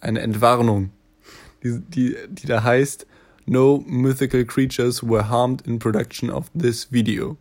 eine 0.00 0.20
Entwarnung, 0.20 0.90
die, 1.62 1.80
die, 1.80 2.16
die 2.30 2.46
da 2.46 2.62
heißt, 2.62 3.06
No 3.46 3.82
mythical 3.86 4.44
creatures 4.44 5.02
were 5.02 5.28
harmed 5.28 5.66
in 5.66 5.78
production 5.78 6.30
of 6.30 6.50
this 6.54 6.90
video. 6.92 7.36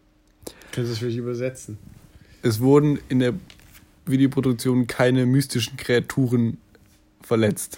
Kannst 0.72 0.78
du 0.78 0.92
das 0.92 0.98
vielleicht 0.98 1.18
übersetzen? 1.18 1.78
Es 2.42 2.60
wurden 2.60 3.00
in 3.10 3.20
der 3.20 3.34
Videoproduktion 4.06 4.88
keine 4.88 5.26
mystischen 5.26 5.78
Kreaturen 5.78 6.58
verletzt. 7.22 7.78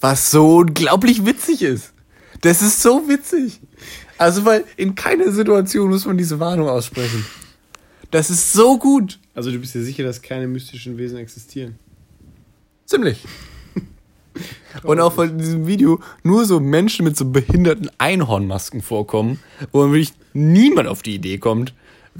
Was 0.00 0.30
so 0.30 0.58
unglaublich 0.58 1.24
witzig 1.24 1.62
ist. 1.62 1.92
Das 2.40 2.62
ist 2.62 2.82
so 2.82 3.08
witzig. 3.08 3.60
Also, 4.18 4.44
weil 4.44 4.64
in 4.76 4.94
keiner 4.94 5.30
Situation 5.30 5.90
muss 5.90 6.06
man 6.06 6.16
diese 6.16 6.40
Warnung 6.40 6.68
aussprechen. 6.68 7.24
Das 8.10 8.30
ist 8.30 8.52
so 8.52 8.78
gut. 8.78 9.18
Also 9.34 9.50
du 9.50 9.58
bist 9.58 9.74
dir 9.74 9.82
sicher, 9.82 10.04
dass 10.04 10.22
keine 10.22 10.46
mystischen 10.46 10.96
Wesen 10.96 11.18
existieren? 11.18 11.78
Ziemlich. 12.86 13.24
Und 14.82 15.00
auch 15.00 15.18
in 15.18 15.38
diesem 15.38 15.66
Video 15.66 16.00
nur 16.22 16.44
so 16.44 16.60
Menschen 16.60 17.04
mit 17.04 17.16
so 17.16 17.30
behinderten 17.30 17.90
Einhornmasken 17.98 18.80
vorkommen, 18.80 19.40
wo 19.72 19.82
wirklich 19.90 20.14
niemand 20.32 20.88
auf 20.88 21.02
die 21.02 21.14
Idee 21.14 21.38
kommt. 21.38 21.74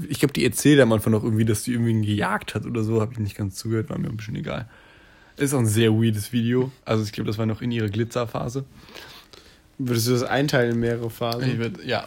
Ich 0.09 0.19
glaube, 0.19 0.33
die 0.33 0.43
erzählt 0.43 0.79
am 0.79 0.91
Anfang 0.91 1.11
noch 1.11 1.23
irgendwie, 1.23 1.45
dass 1.45 1.63
die 1.63 1.73
irgendwie 1.73 2.05
gejagt 2.05 2.55
hat 2.55 2.65
oder 2.65 2.83
so. 2.83 3.01
Habe 3.01 3.13
ich 3.13 3.19
nicht 3.19 3.37
ganz 3.37 3.55
zugehört, 3.55 3.89
war 3.89 3.97
mir 3.97 4.09
ein 4.09 4.17
bisschen 4.17 4.35
egal. 4.35 4.69
Ist 5.37 5.53
auch 5.53 5.59
ein 5.59 5.67
sehr 5.67 5.93
weirdes 5.93 6.33
Video. 6.33 6.71
Also 6.83 7.03
ich 7.03 7.11
glaube, 7.11 7.27
das 7.27 7.37
war 7.37 7.45
noch 7.45 7.61
in 7.61 7.71
ihrer 7.71 7.89
Glitzerphase. 7.89 8.65
Würdest 9.77 10.07
du 10.07 10.11
das 10.11 10.23
einteilen 10.23 10.73
in 10.73 10.79
mehrere 10.79 11.09
Phasen? 11.09 11.51
Ich 11.51 11.57
würd, 11.59 11.83
ja. 11.85 12.05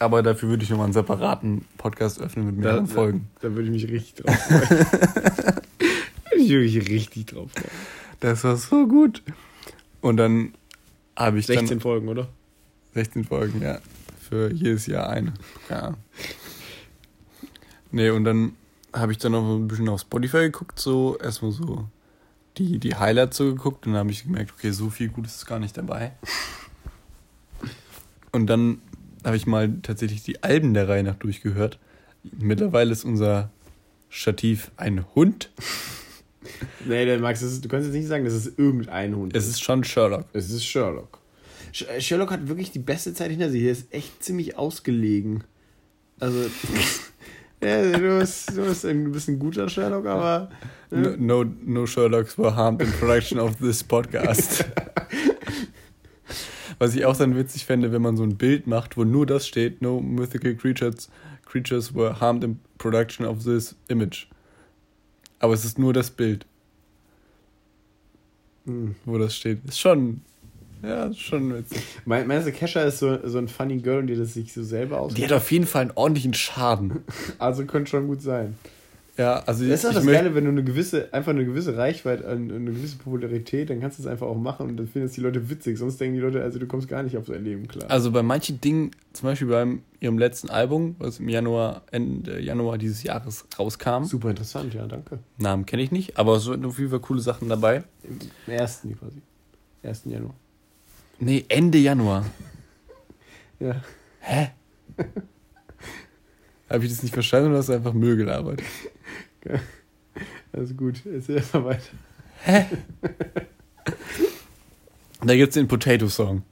Aber 0.00 0.22
dafür 0.22 0.48
würde 0.48 0.64
ich 0.64 0.70
nochmal 0.70 0.86
einen 0.86 0.92
separaten 0.92 1.64
Podcast 1.76 2.20
öffnen 2.20 2.46
mit 2.46 2.56
mehreren 2.56 2.86
da, 2.86 2.92
Folgen. 2.92 3.28
Da, 3.40 3.48
da 3.48 3.54
würde 3.54 3.68
ich 3.68 3.82
mich 3.82 3.92
richtig 3.92 4.24
drauf 4.24 4.34
freuen. 4.34 4.86
da 4.88 6.30
würde 6.32 6.64
ich 6.64 6.74
wirklich 6.74 6.88
richtig 6.88 7.26
drauf 7.26 7.50
freuen. 7.52 7.70
Das 8.18 8.42
war 8.44 8.56
so 8.56 8.88
gut. 8.88 9.22
Und 10.00 10.16
dann 10.16 10.54
habe 11.16 11.38
ich 11.38 11.46
16 11.46 11.68
dann, 11.68 11.80
Folgen, 11.80 12.08
oder? 12.08 12.28
16 12.94 13.24
Folgen, 13.24 13.62
ja. 13.62 13.78
Für 14.28 14.52
jedes 14.52 14.86
Jahr 14.86 15.10
eine. 15.10 15.34
Ja. 15.68 15.94
Nee, 17.92 18.10
und 18.10 18.24
dann 18.24 18.52
habe 18.92 19.12
ich 19.12 19.18
dann 19.18 19.32
noch 19.32 19.56
ein 19.56 19.68
bisschen 19.68 19.88
auf 19.88 20.00
Spotify 20.00 20.38
geguckt, 20.42 20.78
so 20.78 21.16
erstmal 21.18 21.52
so 21.52 21.88
die, 22.58 22.78
die 22.78 22.96
Highlights 22.96 23.36
so 23.36 23.44
geguckt 23.46 23.86
und 23.86 23.92
dann 23.92 24.00
habe 24.00 24.10
ich 24.10 24.24
gemerkt, 24.24 24.52
okay, 24.56 24.70
so 24.70 24.90
viel 24.90 25.08
Gutes 25.08 25.36
ist 25.36 25.46
gar 25.46 25.58
nicht 25.58 25.76
dabei. 25.76 26.12
Und 28.32 28.46
dann 28.46 28.80
habe 29.24 29.36
ich 29.36 29.46
mal 29.46 29.78
tatsächlich 29.82 30.22
die 30.22 30.42
Alben 30.42 30.74
der 30.74 30.88
Reihe 30.88 31.02
nach 31.02 31.16
durchgehört. 31.16 31.78
Mittlerweile 32.38 32.92
ist 32.92 33.04
unser 33.04 33.50
Stativ 34.08 34.70
ein 34.76 35.04
Hund. 35.14 35.50
Nee, 36.84 37.04
der 37.04 37.18
Max, 37.18 37.42
ist, 37.42 37.64
du 37.64 37.68
kannst 37.68 37.86
jetzt 37.86 37.94
nicht 37.96 38.08
sagen, 38.08 38.24
das 38.24 38.34
ist 38.34 38.58
irgendein 38.58 39.14
Hund. 39.14 39.36
Es 39.36 39.46
ist 39.46 39.62
schon 39.62 39.84
Sherlock. 39.84 40.24
Es 40.32 40.50
ist 40.50 40.64
Sherlock. 40.64 41.18
Sh- 41.72 42.00
Sherlock 42.00 42.30
hat 42.30 42.48
wirklich 42.48 42.72
die 42.72 42.78
beste 42.78 43.14
Zeit 43.14 43.30
hinter 43.30 43.50
sich. 43.50 43.62
Er 43.62 43.72
ist 43.72 43.92
echt 43.92 44.22
ziemlich 44.24 44.56
ausgelegen. 44.56 45.44
Also, 46.18 46.50
ja, 47.62 47.92
du 47.98 48.18
bist, 48.18 48.56
du 48.56 48.62
bist 48.64 48.84
ein 48.86 49.12
bisschen 49.12 49.38
guter 49.38 49.68
Sherlock, 49.68 50.06
aber. 50.06 50.50
No, 50.90 51.14
no, 51.16 51.44
no 51.64 51.86
Sherlocks 51.86 52.36
were 52.38 52.54
harmed 52.56 52.82
in 52.82 52.90
production 52.92 53.38
of 53.38 53.56
this 53.56 53.82
podcast. 53.84 54.64
Was 56.78 56.94
ich 56.94 57.04
auch 57.04 57.16
dann 57.16 57.36
witzig 57.36 57.66
fände, 57.66 57.92
wenn 57.92 58.00
man 58.00 58.16
so 58.16 58.22
ein 58.22 58.36
Bild 58.36 58.66
macht, 58.66 58.96
wo 58.96 59.04
nur 59.04 59.26
das 59.26 59.46
steht, 59.46 59.82
no 59.82 60.00
mythical 60.00 60.54
creatures, 60.54 61.10
creatures 61.44 61.94
were 61.94 62.18
harmed 62.20 62.42
in 62.42 62.58
production 62.78 63.26
of 63.26 63.44
this 63.44 63.76
image. 63.88 64.28
Aber 65.40 65.52
es 65.52 65.64
ist 65.64 65.78
nur 65.78 65.92
das 65.92 66.10
Bild, 66.10 66.46
Hm. 68.66 68.94
wo 69.04 69.18
das 69.18 69.36
steht. 69.36 69.64
Ist 69.66 69.78
schon, 69.80 70.22
ja, 70.82 71.06
ist 71.06 71.20
schon 71.20 71.54
witzig. 71.54 71.82
Mein- 72.04 72.26
Meinst 72.26 72.46
du, 72.46 72.52
Kesha 72.52 72.82
ist 72.82 72.98
so, 72.98 73.18
so 73.26 73.38
ein 73.38 73.48
funny 73.48 73.78
Girl, 73.78 74.04
die 74.04 74.16
das 74.16 74.34
sich 74.34 74.52
so 74.52 74.62
selber 74.62 75.00
aus. 75.00 75.14
Die 75.14 75.24
hat 75.24 75.32
auf 75.32 75.50
jeden 75.52 75.66
Fall 75.66 75.82
einen 75.82 75.92
ordentlichen 75.94 76.34
Schaden. 76.34 77.04
Also 77.38 77.64
könnte 77.64 77.90
schon 77.90 78.06
gut 78.06 78.22
sein. 78.22 78.56
Ja, 79.16 79.42
also 79.44 79.66
Das 79.68 79.84
ist 79.84 79.90
auch 79.90 79.92
das 79.92 80.06
Geile, 80.06 80.34
wenn 80.34 80.44
du 80.44 80.50
eine 80.50 80.64
gewisse, 80.64 81.12
einfach 81.12 81.32
eine 81.32 81.44
gewisse 81.44 81.76
Reichweite, 81.76 82.24
und 82.24 82.50
eine 82.50 82.70
gewisse 82.72 82.96
Popularität, 82.96 83.68
dann 83.68 83.80
kannst 83.80 83.98
du 83.98 84.02
es 84.02 84.06
einfach 84.06 84.26
auch 84.26 84.36
machen 84.38 84.68
und 84.70 84.76
dann 84.78 84.88
finden 84.88 85.08
es 85.08 85.12
die 85.14 85.20
Leute 85.20 85.50
witzig. 85.50 85.76
Sonst 85.76 86.00
denken 86.00 86.14
die 86.14 86.20
Leute, 86.22 86.42
also 86.42 86.58
du 86.58 86.66
kommst 86.66 86.88
gar 86.88 87.02
nicht 87.02 87.18
auf 87.18 87.26
dein 87.26 87.44
Leben 87.44 87.68
klar. 87.68 87.90
Also 87.90 88.12
bei 88.12 88.22
manchen 88.22 88.60
Dingen, 88.62 88.92
zum 89.12 89.28
Beispiel 89.28 89.48
beim 89.48 89.82
ihrem 89.98 90.16
letzten 90.16 90.48
Album, 90.48 90.94
was 90.98 91.18
im 91.18 91.28
Januar, 91.28 91.82
Ende 91.90 92.40
Januar 92.40 92.78
dieses 92.78 93.02
Jahres 93.02 93.44
rauskam, 93.58 94.04
Super 94.04 94.30
interessant, 94.30 94.72
ja, 94.72 94.86
danke. 94.86 95.18
Namen 95.36 95.66
kenne 95.66 95.82
ich 95.82 95.90
nicht, 95.92 96.16
aber 96.16 96.36
es 96.36 96.44
sind 96.44 96.64
auf 96.64 96.78
jeden 96.78 96.90
Fall 96.90 97.00
coole 97.00 97.20
Sachen 97.20 97.48
dabei. 97.50 97.82
Im 98.04 98.52
ersten 98.54 98.96
quasi. 98.98 99.20
1. 99.82 100.02
Januar. 100.06 100.34
Nee, 101.20 101.44
Ende 101.48 101.78
Januar. 101.78 102.24
Ja. 103.58 103.82
Hä? 104.20 104.48
Habe 106.70 106.84
ich 106.84 106.90
das 106.90 107.02
nicht 107.02 107.12
verstanden 107.12 107.50
oder 107.50 107.58
hast 107.58 107.68
du 107.68 107.74
einfach 107.74 107.92
Müll 107.92 108.16
gelabert? 108.16 108.62
Also 110.52 110.74
gut, 110.74 111.06
erzähl 111.06 111.36
einfach 111.36 111.64
weiter. 111.64 111.92
Da 115.22 115.36
gibt 115.36 115.50
es 115.50 115.54
den 115.54 115.68
Potato 115.68 116.08
Song. 116.08 116.42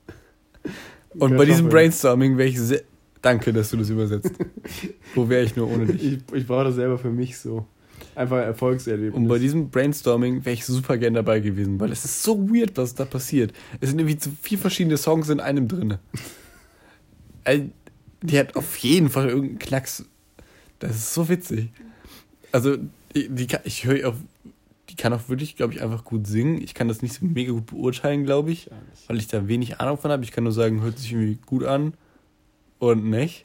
Und 1.15 1.37
bei 1.37 1.45
diesem 1.47 1.69
Brainstorming 1.69 2.37
wäre 2.39 2.49
ich 2.49 2.61
sehr. 2.61 2.83
Danke, 3.23 3.53
dass 3.53 3.71
du 3.71 3.79
das 3.79 3.91
übersetzt. 3.91 4.31
Wo 5.15 5.29
wäre 5.29 5.43
ich 5.43 5.57
nur 5.57 5.69
ohne 5.69 5.87
dich? 5.87 6.05
Ich, 6.05 6.19
ich 6.33 6.47
brauche 6.47 6.65
das 6.65 6.77
selber 6.77 6.99
für 6.99 7.11
mich 7.11 7.39
so. 7.39 7.67
Einfach 8.19 8.39
Erfolgserlebnis. 8.39 9.15
Und 9.15 9.29
bei 9.29 9.39
diesem 9.39 9.71
Brainstorming 9.71 10.45
wäre 10.45 10.55
ich 10.55 10.67
super 10.67 10.99
gern 10.99 11.15
dabei 11.15 11.39
gewesen, 11.39 11.79
weil 11.79 11.93
es 11.93 12.05
ist 12.05 12.25
so 12.25 12.51
weird, 12.51 12.77
was 12.77 12.97
da 12.97 13.05
passiert. 13.05 13.53
Es 13.81 13.91
sind 13.91 14.01
irgendwie 14.01 14.19
so 14.19 14.33
vier 14.43 14.59
verschiedene 14.59 14.97
Songs 14.97 15.29
in 15.29 15.39
einem 15.39 15.69
drin. 15.69 15.99
Die 18.23 18.37
hat 18.37 18.57
auf 18.57 18.77
jeden 18.79 19.09
Fall 19.09 19.29
irgendeinen 19.29 19.61
Knacks. 19.61 20.05
Das 20.81 20.97
ist 20.97 21.15
so 21.15 21.29
witzig. 21.29 21.71
Also, 22.51 22.77
die, 23.15 23.29
die 23.29 23.47
kann, 23.47 23.61
ich 23.63 23.85
höre 23.85 24.09
auf. 24.09 24.17
Die 24.89 24.97
kann 24.97 25.13
auch 25.13 25.29
wirklich, 25.29 25.55
glaube 25.55 25.75
ich, 25.75 25.81
einfach 25.81 26.03
gut 26.03 26.27
singen. 26.27 26.61
Ich 26.61 26.75
kann 26.75 26.89
das 26.89 27.03
nicht 27.03 27.15
so 27.15 27.25
mega 27.25 27.53
gut 27.53 27.67
beurteilen, 27.67 28.25
glaube 28.25 28.51
ich, 28.51 28.69
weil 29.07 29.19
ich 29.19 29.29
da 29.29 29.47
wenig 29.47 29.79
Ahnung 29.79 29.97
von 29.97 30.11
habe. 30.11 30.25
Ich 30.25 30.33
kann 30.33 30.43
nur 30.43 30.53
sagen, 30.53 30.83
hört 30.83 30.99
sich 30.99 31.13
irgendwie 31.13 31.39
gut 31.47 31.63
an 31.63 31.95
und 32.81 33.09
nicht. 33.09 33.45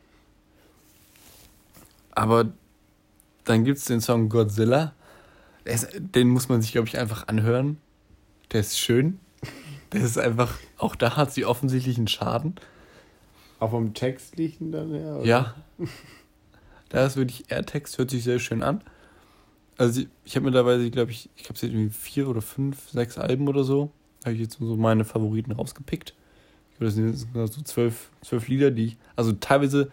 Aber 2.09 2.51
dann 3.45 3.63
gibt 3.63 3.77
es 3.77 3.85
den 3.85 4.01
Song 4.01 4.29
Godzilla. 4.29 4.93
Ist, 5.65 5.89
den 5.97 6.29
muss 6.29 6.49
man 6.49 6.61
sich, 6.61 6.71
glaube 6.71 6.87
ich, 6.87 6.97
einfach 6.97 7.27
anhören. 7.27 7.77
Der 8.51 8.61
ist 8.61 8.77
schön. 8.77 9.19
Der 9.91 10.01
ist 10.01 10.17
einfach, 10.17 10.57
auch 10.77 10.95
da 10.95 11.15
hat 11.15 11.31
sie 11.31 11.45
offensichtlich 11.45 11.97
einen 11.97 12.07
Schaden. 12.07 12.55
Auch 13.59 13.71
vom 13.71 13.93
Text 13.93 14.35
liegen 14.37 14.71
dann 14.71 14.91
her? 14.91 15.17
oder? 15.17 15.25
Ja. 15.25 15.55
Da 16.89 17.05
ist 17.05 17.15
wirklich 17.15 17.49
Airtext, 17.49 17.97
hört 17.97 18.09
sich 18.09 18.23
sehr 18.23 18.39
schön 18.39 18.61
an. 18.61 18.81
Also 19.77 20.01
ich, 20.01 20.07
ich 20.25 20.35
habe 20.35 20.45
mittlerweile, 20.45 20.89
glaube 20.91 21.11
ich, 21.11 21.29
ich 21.35 21.49
habe 21.49 21.57
irgendwie 21.61 21.89
vier 21.89 22.27
oder 22.27 22.41
fünf, 22.41 22.89
sechs 22.89 23.17
Alben 23.17 23.47
oder 23.47 23.63
so. 23.63 23.91
Habe 24.25 24.35
ich 24.35 24.41
jetzt 24.41 24.57
so 24.59 24.75
meine 24.75 25.05
Favoriten 25.05 25.51
rausgepickt. 25.51 26.13
Ich 26.71 26.77
glaube, 26.77 26.85
das 26.85 26.95
sind 26.95 27.17
so 27.17 27.61
zwölf, 27.63 28.09
zwölf 28.21 28.47
Lieder, 28.47 28.71
die 28.71 28.85
ich, 28.85 28.97
also 29.15 29.31
teilweise 29.31 29.91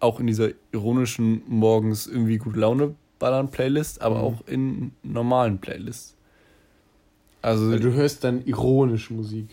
auch 0.00 0.18
in 0.20 0.26
dieser 0.26 0.50
ironischen 0.72 1.42
morgens 1.46 2.06
irgendwie 2.06 2.38
gute 2.38 2.58
Laune 2.58 2.94
ballern 3.18 3.50
Playlist, 3.50 4.00
aber 4.02 4.16
Mhm. 4.18 4.22
auch 4.24 4.46
in 4.46 4.92
normalen 5.02 5.58
Playlists. 5.58 6.14
Also, 7.42 7.66
Also 7.66 7.78
du 7.78 7.92
hörst 7.92 8.24
dann 8.24 8.44
ironisch 8.44 9.10
Musik. 9.10 9.48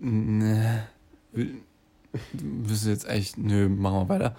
Ne. 0.00 0.86
Willst 1.32 2.84
du 2.86 2.90
jetzt 2.90 3.06
eigentlich. 3.08 3.36
Nö, 3.36 3.68
machen 3.68 4.00
wir 4.00 4.08
weiter. 4.08 4.36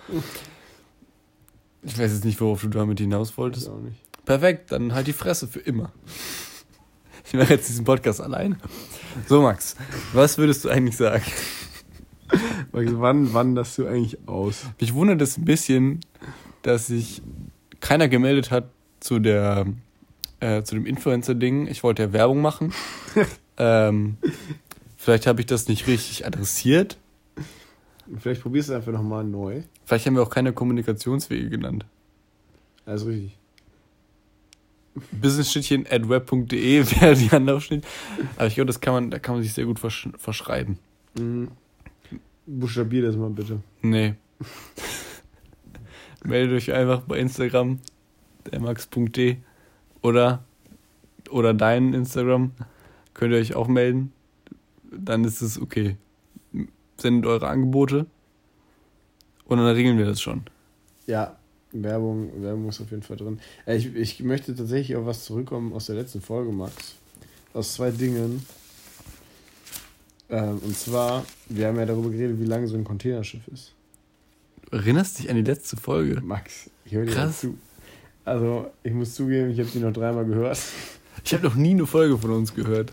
Ich 1.84 1.98
weiß 1.98 2.12
jetzt 2.14 2.26
nicht, 2.26 2.40
worauf 2.42 2.62
du 2.62 2.68
damit 2.70 3.00
hinaus 3.00 3.38
wolltest. 3.38 3.70
auch 3.70 3.80
nicht. 3.80 3.98
Perfekt, 4.26 4.72
dann 4.72 4.94
halt 4.94 5.08
die 5.08 5.14
Fresse 5.14 5.48
für 5.48 5.60
immer. 5.60 5.92
Ich 7.26 7.34
mache 7.34 7.54
jetzt 7.54 7.70
diesen 7.70 7.86
Podcast 7.86 8.22
allein. 8.22 8.58
So, 9.28 9.42
Max, 9.42 9.76
was 10.14 10.38
würdest 10.38 10.66
du 10.66 10.70
eigentlich 10.70 10.98
sagen? 10.98 11.24
Max, 12.72 12.92
wann 12.96 13.34
wanderst 13.34 13.78
du 13.78 13.88
eigentlich 13.88 14.18
aus? 14.28 14.66
Mich 14.80 14.94
wundert 14.94 15.22
es 15.22 15.38
ein 15.38 15.46
bisschen, 15.46 16.02
dass 16.62 16.88
sich 16.88 17.22
keiner 17.80 18.08
gemeldet 18.08 18.52
hat 18.52 18.70
zu 19.00 19.20
der 19.20 19.66
äh, 20.40 20.64
zu 20.64 20.76
dem 20.76 20.86
Influencer-Ding. 20.86 21.68
Ich 21.68 21.84
wollte 21.84 22.04
ja 22.04 22.14
Werbung 22.14 22.42
machen. 22.42 22.74
ähm, 23.58 24.18
Vielleicht 25.00 25.28
habe 25.28 25.40
ich 25.40 25.48
das 25.48 25.70
nicht 25.70 25.88
richtig 25.88 26.26
adressiert. 26.26 26.98
Vielleicht 28.20 28.42
probierst 28.42 28.68
du 28.68 28.74
einfach 28.74 28.92
nochmal 28.92 29.24
neu. 29.24 29.62
Vielleicht 29.86 30.06
haben 30.06 30.16
wir 30.16 30.24
auch 30.24 30.30
keine 30.30 30.52
Kommunikationswege 30.52 31.50
genannt. 31.50 31.86
Alles 32.86 33.06
richtig. 33.06 33.38
Businessschnittchen 35.14 35.88
at 35.90 36.10
web.de 36.10 36.86
wäre 37.02 37.16
die 37.16 37.32
Anlaufschnitt. 37.32 37.88
Aber 38.36 38.48
ich 38.48 38.56
glaube, 38.56 38.68
das 38.68 38.82
kann 38.82 38.94
man, 38.94 39.10
da 39.10 39.20
kann 39.20 39.36
man 39.36 39.42
sich 39.42 39.54
sehr 39.54 39.64
gut 39.64 39.80
versch 39.80 40.10
verschreiben. 40.18 40.80
Mhm. 41.18 41.48
Buchstabier 42.50 43.04
das 43.04 43.16
mal 43.16 43.30
bitte. 43.30 43.62
Nee. 43.82 44.16
Meldet 46.24 46.58
euch 46.58 46.74
einfach 46.74 47.02
bei 47.02 47.20
Instagram, 47.20 47.80
dermax.de 48.52 49.38
oder, 50.02 50.44
oder 51.30 51.54
dein 51.54 51.94
Instagram. 51.94 52.52
Könnt 53.14 53.34
ihr 53.34 53.40
euch 53.40 53.56
auch 53.56 53.68
melden. 53.68 54.12
Dann 54.92 55.24
ist 55.24 55.42
es 55.42 55.62
okay. 55.62 55.98
Sendet 56.98 57.26
eure 57.26 57.48
Angebote 57.48 58.08
und 59.46 59.58
dann 59.58 59.68
regeln 59.68 59.98
wir 59.98 60.06
das 60.06 60.22
schon. 60.22 60.44
Ja, 61.08 61.38
Werbung, 61.72 62.42
Werbung 62.42 62.70
ist 62.70 62.82
auf 62.82 62.92
jeden 62.92 63.04
Fall 63.04 63.18
drin. 63.18 63.40
Äh, 63.66 63.78
Ich, 63.78 63.96
ich 63.96 64.24
möchte 64.24 64.56
tatsächlich 64.56 64.98
auf 64.98 65.06
was 65.06 65.26
zurückkommen 65.26 65.74
aus 65.74 65.86
der 65.86 65.96
letzten 65.96 66.22
Folge, 66.22 66.52
Max. 66.52 66.96
Aus 67.54 67.74
zwei 67.76 67.92
Dingen. 67.92 68.46
Ähm, 70.30 70.60
und 70.60 70.78
zwar, 70.78 71.26
wir 71.48 71.68
haben 71.68 71.78
ja 71.78 71.86
darüber 71.86 72.10
geredet, 72.10 72.40
wie 72.40 72.46
lang 72.46 72.68
so 72.68 72.76
ein 72.76 72.84
Containerschiff 72.84 73.48
ist. 73.48 73.74
Du 74.70 74.78
erinnerst 74.78 75.20
dich 75.20 75.30
an 75.30 75.36
die 75.36 75.42
letzte 75.44 75.76
Folge? 75.78 76.22
Max, 76.22 76.70
ich 76.86 76.94
höre 76.94 77.06
dir 77.06 77.14
Krass. 77.14 77.40
zu. 77.42 77.58
Also, 78.26 78.70
ich 78.84 78.94
muss 78.94 79.16
zugeben, 79.16 79.50
ich 79.50 79.60
habe 79.60 79.70
die 79.70 79.80
noch 79.80 79.94
dreimal 79.94 80.26
gehört. 80.26 80.60
Ich 81.24 81.34
habe 81.34 81.44
noch 81.44 81.56
nie 81.56 81.72
eine 81.72 81.86
Folge 81.88 82.18
von 82.18 82.32
uns 82.32 82.54
gehört. 82.54 82.92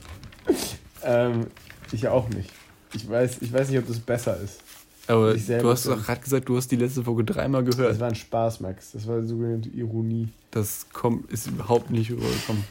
Ähm, 1.04 1.46
ich 1.92 2.08
auch 2.08 2.28
nicht. 2.30 2.50
Ich 2.94 3.08
weiß, 3.08 3.38
ich 3.42 3.52
weiß 3.52 3.68
nicht, 3.68 3.78
ob 3.78 3.86
das 3.86 3.98
besser 4.00 4.40
ist. 4.40 4.60
Aber 5.08 5.34
du 5.34 5.68
hast 5.70 5.86
doch 5.86 6.02
gerade 6.04 6.20
gesagt, 6.20 6.48
du 6.48 6.56
hast 6.56 6.68
die 6.72 6.76
letzte 6.76 7.04
Folge 7.04 7.22
dreimal 7.24 7.62
Das 7.64 7.76
gehört. 7.76 8.00
war 8.00 8.08
ein 8.08 8.14
Spaß, 8.14 8.60
Max. 8.60 8.92
Das 8.92 9.06
war 9.06 9.22
sogenannte 9.22 9.68
Ironie. 9.68 10.28
Das 10.50 10.86
kommt, 10.92 11.30
ist 11.30 11.46
überhaupt 11.46 11.90
nicht 11.90 12.10
rübergekommen. 12.10 12.64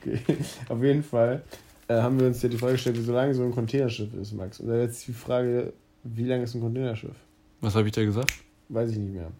Okay. 0.00 0.20
Auf 0.68 0.82
jeden 0.82 1.02
Fall 1.02 1.42
äh, 1.88 1.94
haben 1.94 2.18
wir 2.18 2.26
uns 2.26 2.42
ja 2.42 2.48
die 2.48 2.58
Frage 2.58 2.72
gestellt, 2.72 2.98
wie 2.98 3.02
so 3.02 3.12
lange 3.12 3.34
so 3.34 3.42
ein 3.42 3.52
Containerschiff 3.52 4.12
ist, 4.14 4.32
Max. 4.32 4.60
Und 4.60 4.68
da 4.68 4.78
jetzt 4.80 5.06
die 5.06 5.12
Frage, 5.12 5.72
wie 6.04 6.24
lang 6.24 6.42
ist 6.42 6.54
ein 6.54 6.60
Containerschiff? 6.60 7.16
Was 7.60 7.74
habe 7.74 7.86
ich 7.86 7.92
da 7.94 8.04
gesagt? 8.04 8.32
Weiß 8.68 8.90
ich 8.90 8.98
nicht 8.98 9.14
mehr. 9.14 9.30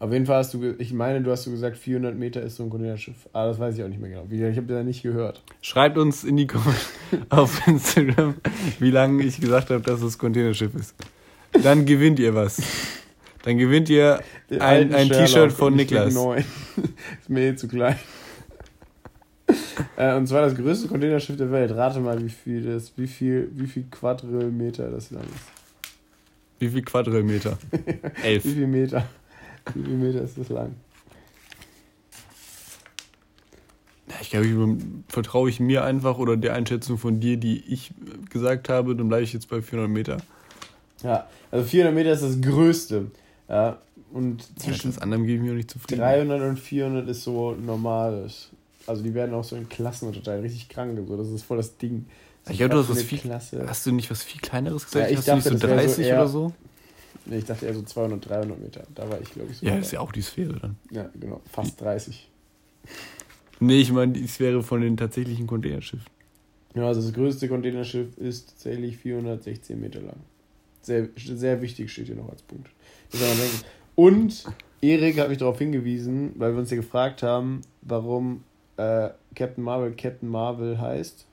Auf 0.00 0.12
jeden 0.12 0.26
Fall 0.26 0.36
hast 0.38 0.54
du, 0.54 0.74
ich 0.78 0.92
meine, 0.92 1.20
du 1.22 1.30
hast 1.30 1.42
so 1.42 1.50
gesagt, 1.50 1.76
400 1.76 2.16
Meter 2.16 2.40
ist 2.42 2.56
so 2.56 2.62
ein 2.62 2.70
Containerschiff. 2.70 3.28
Aber 3.32 3.48
das 3.48 3.58
weiß 3.58 3.76
ich 3.76 3.82
auch 3.82 3.88
nicht 3.88 4.00
mehr 4.00 4.10
genau. 4.10 4.26
Ich 4.30 4.56
habe 4.56 4.66
da 4.66 4.82
nicht 4.84 5.02
gehört. 5.02 5.42
Schreibt 5.60 5.98
uns 5.98 6.22
in 6.22 6.36
die 6.36 6.46
Kommentare 6.46 6.76
auf 7.30 7.66
Instagram, 7.66 8.36
wie 8.78 8.90
lange 8.90 9.24
ich 9.24 9.40
gesagt 9.40 9.70
habe, 9.70 9.82
dass 9.82 10.00
es 10.02 10.16
Containerschiff 10.16 10.74
ist. 10.74 10.94
Dann 11.62 11.84
gewinnt 11.84 12.20
ihr 12.20 12.34
was. 12.34 12.62
Dann 13.42 13.58
gewinnt 13.58 13.88
ihr 13.88 14.20
Den 14.50 14.60
ein, 14.60 14.94
ein 14.94 15.08
T-Shirt 15.08 15.52
von 15.52 15.74
Niklas. 15.74 16.14
neuen. 16.14 16.44
ist 17.20 17.28
mir 17.28 17.48
eh 17.48 17.56
zu 17.56 17.66
klein. 17.66 17.96
Äh, 19.98 20.14
und 20.14 20.28
zwar 20.28 20.42
das 20.42 20.54
größte 20.54 20.86
Containerschiff 20.86 21.36
der 21.36 21.50
Welt. 21.50 21.72
Rate 21.72 21.98
mal, 21.98 22.22
wie 22.24 22.28
viel 22.28 22.62
das, 22.62 22.92
wie 22.96 23.08
viel, 23.08 23.50
wie 23.54 23.66
viel 23.66 23.84
Quadrilmeter 23.90 24.90
das 24.90 25.10
lang 25.10 25.24
ist. 25.24 25.90
Wie 26.60 26.68
viel 26.68 26.82
Quadrilmeter? 26.82 27.58
Elf. 28.22 28.44
Wie 28.44 28.52
viel 28.54 28.68
Meter? 28.68 29.08
Wie 29.74 29.82
viel 29.82 29.96
Meter 29.96 30.22
ist 30.22 30.38
das 30.38 30.48
lang? 30.50 30.76
Ja, 34.08 34.14
Ich 34.20 34.30
glaube, 34.30 34.46
ich 34.46 35.12
vertraue 35.12 35.50
ich 35.50 35.58
mir 35.58 35.82
einfach 35.82 36.18
oder 36.18 36.36
der 36.36 36.54
Einschätzung 36.54 36.96
von 36.96 37.18
dir, 37.18 37.36
die 37.36 37.64
ich 37.66 37.90
gesagt 38.30 38.68
habe, 38.68 38.94
dann 38.94 39.08
bleibe 39.08 39.24
ich 39.24 39.32
jetzt 39.32 39.48
bei 39.48 39.60
400 39.60 39.90
Meter. 39.90 40.16
Ja, 41.02 41.26
also 41.50 41.66
400 41.66 41.94
Meter 41.94 42.12
ist 42.12 42.22
das 42.22 42.40
größte. 42.40 43.10
Ja, 43.48 43.78
und 44.12 44.46
Zwischen 44.60 44.92
das 44.92 45.00
anderem 45.00 45.26
gebe 45.26 45.38
ich 45.38 45.42
mir 45.42 45.52
auch 45.52 45.56
nicht 45.56 45.70
zufrieden. 45.72 46.00
300 46.00 46.42
und 46.42 46.58
400 46.60 47.08
ist 47.08 47.24
so 47.24 47.52
normales. 47.54 48.50
Also 48.88 49.02
die 49.02 49.12
werden 49.14 49.34
auch 49.34 49.44
so 49.44 49.54
in 49.54 49.68
Klassen 49.68 50.08
unterteilt, 50.08 50.42
richtig 50.42 50.68
krank. 50.68 50.98
So. 51.06 51.16
Das 51.16 51.28
ist 51.28 51.42
voll 51.42 51.58
das 51.58 51.76
Ding. 51.76 52.06
Ich 52.48 52.56
glaube, 52.56 52.74
du 52.74 52.80
hast 52.80 52.88
was 52.88 53.02
viel. 53.02 53.18
Klasse. 53.18 53.64
Hast 53.68 53.84
du 53.84 53.92
nicht 53.92 54.10
was 54.10 54.22
viel 54.22 54.40
kleineres 54.40 54.86
gesagt? 54.86 55.04
Ja, 55.04 55.10
ich 55.10 55.18
hast 55.18 55.28
du 55.28 55.34
nicht 55.34 55.46
dachte, 55.46 55.58
so 55.58 55.66
das 55.66 55.70
wäre 55.70 55.88
so 55.88 55.94
30 55.96 56.06
eher- 56.06 56.16
oder 56.16 56.28
so? 56.28 56.52
Nee, 57.26 57.38
ich 57.38 57.44
dachte 57.44 57.66
eher 57.66 57.74
so 57.74 57.82
200, 57.82 58.26
300 58.26 58.58
Meter. 58.58 58.82
Da 58.94 59.10
war 59.10 59.20
ich, 59.20 59.30
glaube 59.30 59.50
ich, 59.50 59.58
so. 59.58 59.66
Ja, 59.66 59.72
dabei. 59.72 59.82
ist 59.82 59.92
ja 59.92 60.00
auch 60.00 60.12
die 60.12 60.22
Sphäre 60.22 60.58
dann. 60.58 60.76
ja, 60.90 61.10
genau. 61.20 61.42
Fast 61.52 61.78
30. 61.80 62.30
Nee, 63.60 63.80
ich 63.80 63.92
meine 63.92 64.12
die 64.12 64.26
Sphäre 64.26 64.62
von 64.62 64.80
den 64.80 64.96
tatsächlichen 64.96 65.46
Containerschiffen. 65.46 66.06
Genau, 66.72 66.86
also 66.86 67.02
das 67.02 67.12
größte 67.12 67.48
Containerschiff 67.48 68.16
ist 68.16 68.50
tatsächlich 68.50 68.96
416 68.98 69.78
Meter 69.78 70.00
lang. 70.00 70.16
Sehr, 70.80 71.08
sehr 71.16 71.60
wichtig 71.60 71.92
steht 71.92 72.06
hier 72.06 72.16
noch 72.16 72.30
als 72.30 72.42
Punkt. 72.42 72.70
Das 73.10 73.20
soll 73.20 73.28
man 73.28 73.38
denken. 73.38 73.58
Und 73.96 74.44
Erik 74.80 75.18
hat 75.18 75.28
mich 75.28 75.38
darauf 75.38 75.58
hingewiesen, 75.58 76.32
weil 76.36 76.52
wir 76.52 76.60
uns 76.60 76.70
ja 76.70 76.76
gefragt 76.76 77.22
haben, 77.22 77.62
warum 77.82 78.44
äh, 78.78 79.10
Captain 79.34 79.62
Marvel 79.62 79.92
Captain 79.92 80.28
Marvel 80.28 80.80
heißt. 80.80 81.26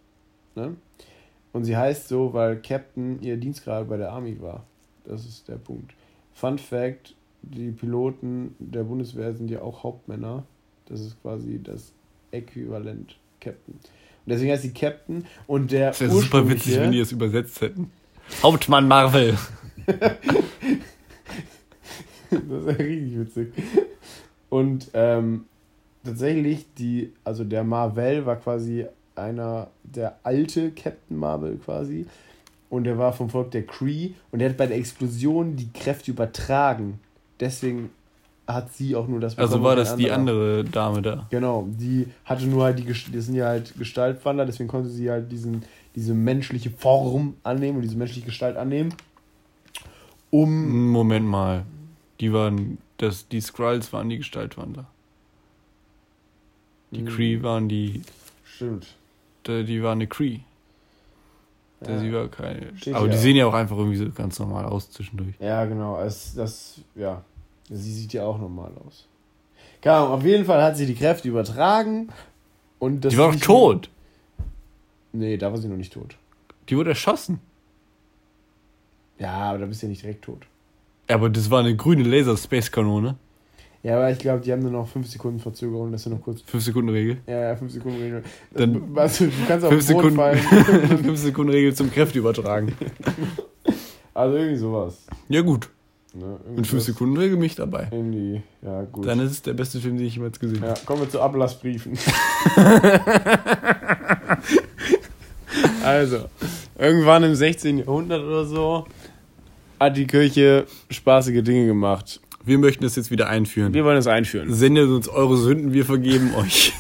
Ne? 0.56 0.76
Und 1.54 1.64
sie 1.64 1.78
heißt 1.78 2.10
so, 2.10 2.34
weil 2.34 2.58
Captain 2.62 3.22
ihr 3.22 3.38
Dienstgrad 3.38 3.88
bei 3.88 3.98
der 3.98 4.12
Army 4.12 4.42
war. 4.42 4.66
Das 5.06 5.26
ist 5.26 5.48
der 5.48 5.56
Punkt. 5.56 5.94
Fun 6.34 6.58
Fact: 6.58 7.16
Die 7.44 7.72
Piloten 7.72 8.56
der 8.60 8.84
Bundeswehr 8.84 9.34
sind 9.34 9.50
ja 9.50 9.62
auch 9.62 9.84
Hauptmänner. 9.84 10.44
Das 10.88 11.00
ist 11.00 11.22
quasi 11.22 11.62
das 11.64 11.94
Äquivalent 12.32 13.18
Captain. 13.40 13.76
Und 13.76 14.32
deswegen 14.32 14.52
heißt 14.52 14.64
sie 14.64 14.74
Captain 14.74 15.26
und 15.48 15.72
der 15.72 15.90
Das 15.90 16.02
wäre 16.02 16.12
super 16.12 16.50
witzig, 16.50 16.80
wenn 16.80 16.92
die 16.92 17.00
es 17.00 17.12
übersetzt 17.12 17.62
hätten. 17.62 17.92
Hauptmann 18.42 18.88
Marvel. 18.88 19.38
das 22.32 22.42
ist 22.42 22.66
ja 22.66 22.74
richtig 22.74 23.20
witzig. 23.20 23.54
Und 24.50 24.90
ähm, 24.94 25.46
tatsächlich, 26.06 26.66
die, 26.78 27.12
also 27.24 27.44
der 27.44 27.64
Marvel 27.64 28.26
war 28.26 28.38
quasi 28.38 28.86
einer, 29.16 29.68
der 29.84 30.18
alte 30.24 30.72
Captain 30.72 31.18
Marvel 31.18 31.58
quasi. 31.58 32.06
Und 32.70 32.84
der 32.84 32.98
war 32.98 33.14
vom 33.14 33.30
Volk 33.30 33.52
der 33.52 33.66
Cree 33.66 34.12
und 34.32 34.40
der 34.40 34.50
hat 34.50 34.58
bei 34.58 34.68
der 34.68 34.78
Explosion 34.78 35.56
die 35.56 35.72
Kräfte 35.72 36.12
übertragen. 36.12 37.00
Deswegen 37.40 37.90
hat 38.48 38.74
sie 38.74 38.96
auch 38.96 39.08
nur 39.08 39.20
das 39.20 39.38
Also 39.38 39.64
war 39.64 39.76
das 39.76 39.96
die 39.96 40.12
andere 40.12 40.64
Dame 40.64 41.02
da. 41.02 41.28
Genau, 41.30 41.68
die 41.68 42.08
hatte 42.26 42.46
nur 42.46 42.64
halt 42.64 42.80
die, 42.80 42.86
das 42.86 43.26
sind 43.26 43.36
ja 43.36 43.48
halt 43.48 43.74
Gestaltwandler, 43.78 44.46
deswegen 44.46 44.68
konnte 44.68 44.90
sie 44.90 45.10
halt 45.10 45.32
diesen, 45.32 45.64
diese 45.96 46.14
menschliche 46.14 46.70
Form 46.70 47.36
annehmen 47.44 47.78
und 47.78 47.82
diese 47.84 47.98
menschliche 47.98 48.26
Gestalt 48.26 48.58
annehmen. 48.58 48.94
Um 50.30 50.90
Moment 50.92 51.26
mal. 51.26 51.66
Die 52.20 52.34
waren, 52.34 52.78
das, 52.98 53.28
die 53.28 53.42
Skrulls 53.42 53.92
waren 53.94 54.10
die 54.10 54.18
Gestaltwandler. 54.18 54.86
Die 56.92 57.00
Hm. 57.00 57.08
Cree 57.08 57.42
waren 57.44 57.68
die, 57.70 58.02
Stimmt. 58.46 58.96
die, 59.48 59.64
die 59.66 59.82
waren 59.84 59.98
eine 60.00 60.08
Cree. 60.08 60.40
Der, 61.82 61.96
Ja. 61.96 62.00
Sie 62.00 62.14
war 62.14 62.28
keine. 62.30 62.76
Steht 62.78 62.94
Aber 62.96 63.06
die 63.08 63.14
hier. 63.14 63.22
sehen 63.22 63.36
ja 63.36 63.46
auch 63.48 63.54
einfach 63.54 63.78
irgendwie 63.78 63.98
so 63.98 64.10
ganz 64.12 64.40
normal 64.40 64.66
aus 64.66 64.90
zwischendurch. 64.92 65.36
Ja, 65.40 65.66
genau. 65.66 66.00
Es, 66.02 66.34
das, 66.36 66.80
ja. 66.96 67.22
Sie 67.70 67.94
sieht 67.94 68.14
ja 68.14 68.24
auch 68.24 68.38
normal 68.38 68.72
aus. 68.88 69.06
Keine 69.82 69.98
Ahnung, 69.98 70.12
auf 70.14 70.24
jeden 70.24 70.46
Fall 70.46 70.62
hat 70.64 70.78
sie 70.78 70.86
die 70.86 70.96
Kräfte 70.96 71.28
übertragen. 71.28 72.10
Und 72.80 73.02
das 73.06 73.14
die 73.14 73.18
war 73.20 73.32
doch 73.32 73.40
tot. 73.40 73.90
Nee, 75.12 75.38
da 75.38 75.52
war 75.52 75.58
sie 75.58 75.68
noch 75.68 75.78
nicht 75.78 75.94
tot. 75.94 76.16
Die 76.70 76.78
wurde 76.78 76.92
erschossen. 76.92 77.40
Ja, 79.20 79.34
aber 79.34 79.60
da 79.60 79.66
bist 79.66 79.82
du 79.82 79.86
ja 79.88 79.90
nicht 79.90 80.04
direkt 80.04 80.24
tot. 80.26 80.46
Ja, 81.10 81.16
aber 81.16 81.30
das 81.30 81.50
war 81.50 81.60
eine 81.60 81.76
grüne 81.76 82.04
Laser-Space-Kanone. 82.04 83.16
Ja, 83.86 83.98
aber 83.98 84.10
ich 84.10 84.18
glaube, 84.18 84.42
die 84.42 84.52
haben 84.52 84.64
nur 84.64 84.72
noch 84.72 84.88
5 84.88 85.08
Sekunden 85.08 85.40
Verzögerung, 85.40 85.92
dass 85.92 86.06
du 86.06 86.10
noch 86.10 86.20
kurz. 86.20 86.42
5-Sekunden-Regel. 86.52 87.18
Ja, 87.28 87.40
ja, 87.50 87.56
5 87.56 87.72
Sekunden 87.72 88.02
Regel. 88.02 88.24
Dann- 88.52 88.96
weißt 88.96 89.20
du, 89.20 89.30
kannst 89.48 89.64
auf 89.64 89.72
5 89.72 89.86
den 89.86 89.96
Boden 89.98 90.16
Sekunden, 90.16 90.18
fallen. 90.18 90.98
5 91.04 91.20
Sekunden 91.20 91.52
Regel 91.52 91.76
zum 91.76 91.92
Kräfte 91.92 92.18
übertragen. 92.18 92.74
Also 94.16 94.38
irgendwie 94.38 94.56
sowas. 94.58 95.06
Ja, 95.28 95.42
gut. 95.42 95.70
Ne? 96.14 96.24
Irgendwie 96.24 96.50
Mit 96.62 96.68
5 96.68 96.70
sowas. 96.70 96.86
Sekunden 96.86 97.18
Regel 97.18 97.38
mich 97.38 97.54
dabei. 97.56 97.90
In 97.92 98.12
die, 98.14 98.42
ja, 98.62 98.84
gut. 98.86 99.06
Dann 99.06 99.20
ist 99.20 99.32
es 99.32 99.42
der 99.42 99.52
beste 99.54 99.80
Film, 99.82 99.98
den 99.98 100.08
ich 100.08 100.16
jemals 100.16 100.40
gesehen 100.40 100.62
habe. 100.62 100.68
Ja, 100.70 100.76
kommen 100.86 101.02
wir 101.02 101.10
zu 101.10 101.20
Ablassbriefen. 101.22 101.98
also, 105.84 106.26
irgendwann 106.80 107.24
im 107.24 107.36
16. 107.36 107.80
Jahrhundert 107.80 108.24
oder 108.24 108.46
so 108.46 108.86
hat 109.80 109.98
die 109.98 110.08
Kirche 110.08 110.66
spaßige 110.90 111.44
Dinge 111.44 111.68
gemacht. 111.68 112.22
Wir 112.46 112.58
möchten 112.60 112.84
das 112.84 112.96
jetzt 112.96 113.12
wieder 113.12 113.28
einführen. 113.28 113.74
Wir 113.74 113.84
wollen 113.84 113.98
es 113.98 114.08
einführen. 114.08 114.54
Sendet 114.54 114.90
uns 114.90 115.10
eure 115.10 115.38
Sünden, 115.38 115.74
wir 115.74 115.86
vergeben 115.86 116.34
euch. 116.38 116.74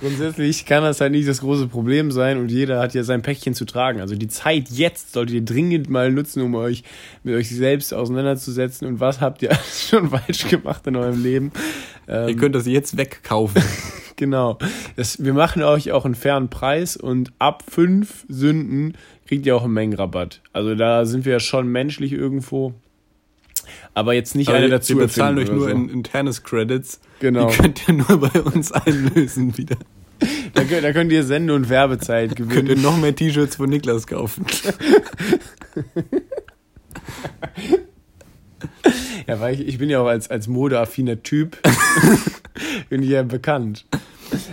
Grundsätzlich 0.00 0.66
kann 0.66 0.82
das 0.82 1.00
halt 1.00 1.12
nicht 1.12 1.28
das 1.28 1.40
große 1.40 1.68
Problem 1.68 2.10
sein 2.10 2.38
und 2.38 2.50
jeder 2.50 2.80
hat 2.80 2.94
ja 2.94 3.04
sein 3.04 3.22
Päckchen 3.22 3.54
zu 3.54 3.64
tragen. 3.64 4.00
Also 4.00 4.16
die 4.16 4.28
Zeit 4.28 4.68
jetzt 4.70 5.12
solltet 5.12 5.34
ihr 5.34 5.44
dringend 5.44 5.88
mal 5.88 6.10
nutzen, 6.10 6.42
um 6.42 6.54
euch 6.54 6.82
mit 7.22 7.34
euch 7.34 7.50
selbst 7.50 7.94
auseinanderzusetzen 7.94 8.88
und 8.88 9.00
was 9.00 9.20
habt 9.20 9.42
ihr 9.42 9.50
alles 9.52 9.88
schon 9.88 10.10
falsch 10.10 10.48
gemacht 10.48 10.86
in 10.86 10.96
eurem 10.96 11.22
Leben. 11.22 11.52
Ähm, 12.08 12.28
Ihr 12.28 12.36
könnt 12.36 12.54
das 12.54 12.66
jetzt 12.66 12.96
wegkaufen. 12.96 13.62
Genau. 14.16 14.58
Das, 14.96 15.24
wir 15.24 15.32
machen 15.32 15.62
euch 15.62 15.92
auch 15.92 16.04
einen 16.04 16.14
fairen 16.14 16.50
Preis 16.50 16.94
und 16.94 17.32
ab 17.38 17.64
fünf 17.66 18.26
Sünden 18.28 18.92
kriegt 19.26 19.46
ihr 19.46 19.56
auch 19.56 19.64
einen 19.64 19.72
Mengenrabatt. 19.72 20.42
Also 20.52 20.74
da 20.74 21.06
sind 21.06 21.24
wir 21.24 21.32
ja 21.32 21.40
schon 21.40 21.68
menschlich 21.68 22.12
irgendwo. 22.12 22.74
Aber 23.94 24.14
jetzt 24.14 24.34
nicht 24.34 24.48
Aber 24.48 24.58
eine 24.58 24.66
wir- 24.66 24.70
dazu. 24.78 24.96
Wir 24.96 25.06
bezahlen 25.06 25.38
euch 25.38 25.50
nur 25.50 25.64
so. 25.64 25.68
in 25.68 25.88
internes 25.88 26.42
Credits. 26.42 27.00
Genau. 27.20 27.50
Die 27.50 27.56
könnt 27.56 27.88
ihr 27.88 27.94
nur 27.94 28.18
bei 28.20 28.40
uns 28.42 28.72
einlösen 28.72 29.56
wieder. 29.58 29.76
Da 30.54 30.64
könnt, 30.64 30.84
da 30.84 30.92
könnt 30.92 31.10
ihr 31.12 31.24
Sende- 31.24 31.54
und 31.54 31.68
Werbezeit 31.70 32.36
Könnt 32.36 32.50
ihr 32.52 32.62
gewinnen. 32.62 32.82
noch 32.82 32.96
mehr 32.98 33.14
T-Shirts 33.14 33.56
von 33.56 33.68
Niklas 33.70 34.06
kaufen. 34.06 34.44
Ja, 39.26 39.40
weil 39.40 39.54
ich, 39.54 39.66
ich 39.66 39.78
bin 39.78 39.90
ja 39.90 40.00
auch 40.00 40.06
als, 40.06 40.28
als 40.30 40.48
modeaffiner 40.48 41.22
Typ, 41.22 41.56
bin 42.88 43.02
ich 43.02 43.10
ja 43.10 43.22
bekannt. 43.22 43.86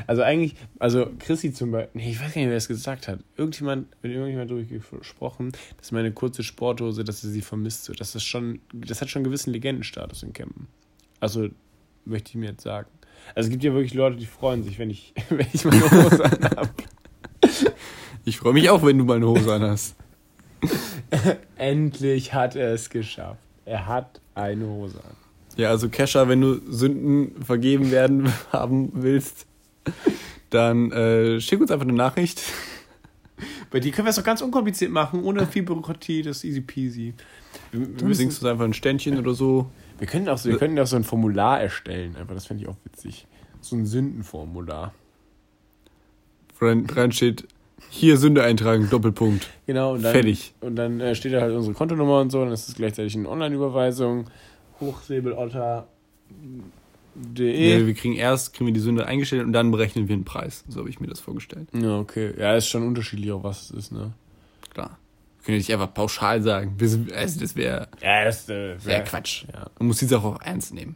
Also 0.08 0.22
eigentlich, 0.22 0.56
also 0.80 1.08
Chrissy 1.20 1.54
zum 1.54 1.72
Beispiel, 1.72 2.02
nee, 2.02 2.12
ich 2.12 2.20
weiß 2.22 2.34
gar 2.34 2.42
nicht, 2.42 2.50
wer 2.50 2.58
es 2.58 2.68
gesagt 2.68 3.08
hat. 3.08 3.20
Irgendjemand, 3.36 3.88
mit 4.02 4.12
irgendjemand 4.12 4.52
durchgesprochen, 4.52 5.52
dass 5.78 5.92
meine 5.92 6.12
kurze 6.12 6.44
Sporthose, 6.44 7.04
dass 7.04 7.22
sie 7.22 7.32
sie 7.32 7.42
vermisst. 7.42 7.86
So. 7.86 7.94
Das 7.94 8.16
ist 8.16 8.24
schon, 8.24 8.60
das 8.74 9.02
hat 9.02 9.10
schon 9.10 9.22
einen 9.22 9.26
gewissen 9.26 9.52
Legendenstatus 9.52 10.24
in 10.24 10.34
Campen. 10.34 10.68
Also 11.20 11.50
möchte 12.06 12.30
ich 12.30 12.36
mir 12.36 12.52
jetzt 12.52 12.64
sagen. 12.64 12.90
Also 13.36 13.48
es 13.48 13.52
gibt 13.52 13.64
ja 13.64 13.74
wirklich 13.74 13.94
Leute, 13.94 14.16
die 14.18 14.26
freuen 14.26 14.64
sich, 14.64 14.80
wenn 14.80 14.90
ich, 14.90 15.14
wenn 15.30 15.48
ich 15.52 15.66
meine 15.66 15.82
Hose 15.82 16.24
anhabe. 16.24 16.70
Ich 18.26 18.38
freue 18.38 18.54
mich 18.54 18.70
auch, 18.70 18.84
wenn 18.84 18.98
du 18.98 19.06
mal 19.06 19.18
eine 19.18 19.28
Hose 19.28 19.54
anhast. 19.54 19.96
Endlich 21.56 22.34
hat 22.34 22.56
er 22.56 22.74
es 22.74 22.90
geschafft. 22.90 23.42
Er 23.66 23.86
hat 23.86 24.22
eine 24.36 24.66
Hose 24.66 25.00
an. 25.00 25.16
Ja, 25.58 25.70
also 25.70 25.90
Kesha, 25.90 26.30
wenn 26.30 26.42
du 26.42 26.60
Sünden 26.72 27.44
vergeben 27.44 27.92
werden 27.92 28.32
haben 28.52 28.92
willst, 28.94 29.48
dann 30.50 30.92
äh, 30.92 31.40
schick 31.40 31.60
uns 31.60 31.72
einfach 31.72 31.86
eine 31.86 31.94
Nachricht. 31.94 32.42
Bei 33.70 33.80
dir 33.80 33.92
können 33.92 34.06
wir 34.06 34.10
es 34.10 34.16
doch 34.16 34.24
ganz 34.24 34.42
unkompliziert 34.42 34.92
machen, 34.92 35.24
ohne 35.24 35.46
viel 35.46 35.64
Bürokratie, 35.64 36.22
das 36.22 36.38
ist 36.38 36.44
easy 36.46 36.62
peasy. 36.62 37.14
Wir, 37.72 38.08
wir, 38.08 38.16
singst 38.16 38.42
uns 38.42 38.50
einfach 38.50 38.66
ein 38.66 38.74
Ständchen 38.74 39.20
oder 39.20 39.34
so. 39.34 39.70
wir 40.00 40.08
können 40.08 40.30
auch 40.30 40.38
so, 40.38 40.50
wir 40.50 40.58
können 40.58 40.80
auch 40.80 40.88
so 40.88 40.96
ein 40.96 41.04
Formular 41.04 41.62
erstellen, 41.62 42.16
einfach, 42.16 42.34
das 42.34 42.48
fände 42.48 42.64
ich 42.64 42.70
auch 42.70 42.78
witzig. 42.86 43.28
So 43.62 43.76
ein 43.76 43.86
Sündenformular. 43.86 44.94
Dann 46.60 46.88
dran 46.88 47.12
steht, 47.12 47.48
hier 47.90 48.18
Sünde 48.18 48.44
eintragen, 48.44 48.90
Doppelpunkt. 48.90 49.50
Genau, 49.66 49.94
und 49.94 50.04
dann, 50.04 50.14
Fertig. 50.14 50.54
Und 50.62 50.76
dann 50.76 51.00
äh, 51.00 51.14
steht 51.16 51.34
da 51.34 51.42
halt 51.42 51.54
unsere 51.54 51.74
Kontonummer 51.76 52.22
und 52.22 52.32
so, 52.32 52.42
und 52.42 52.50
das 52.50 52.68
ist 52.68 52.78
gleichzeitig 52.78 53.16
eine 53.16 53.30
Online-Überweisung. 53.30 54.28
Hochsäbelotter.de. 57.18 57.80
Nee, 57.80 57.86
wir 57.88 57.94
kriegen 57.94 58.16
erst 58.16 58.54
kriegen 58.54 58.68
wir 58.68 58.74
die 58.74 58.80
Sünde 58.80 59.06
eingestellt 59.06 59.44
und 59.46 59.54
dann 59.54 59.72
berechnen 59.72 60.08
wir 60.08 60.14
einen 60.16 60.26
Preis. 60.26 60.64
So 60.68 60.80
habe 60.80 60.90
ich 60.90 61.00
mir 61.00 61.08
das 61.08 61.20
vorgestellt. 61.20 61.68
Ja, 61.74 61.98
okay. 62.00 62.34
Ja, 62.38 62.56
ist 62.56 62.68
schon 62.68 62.84
unterschiedlich, 62.84 63.32
auch 63.32 63.44
was 63.44 63.64
es 63.64 63.72
ist, 63.72 63.92
ne? 63.92 64.14
Klar. 64.74 64.98
Wir 65.40 65.46
können 65.46 65.58
nicht 65.60 65.72
einfach 65.74 65.94
pauschal 65.94 66.42
sagen. 66.42 66.76
Wir 66.78 66.90
sind, 66.90 67.12
also 67.14 67.40
das 67.40 67.56
wäre 67.56 67.88
Ja, 68.02 68.26
das 68.26 68.50
äh, 68.50 68.76
wär 68.84 69.04
Quatsch. 69.04 69.46
Ja, 69.54 69.70
Man 69.80 69.88
muss 69.88 69.98
die 70.00 70.06
Sache 70.06 70.28
auch 70.28 70.42
ernst 70.42 70.74
nehmen. 70.74 70.96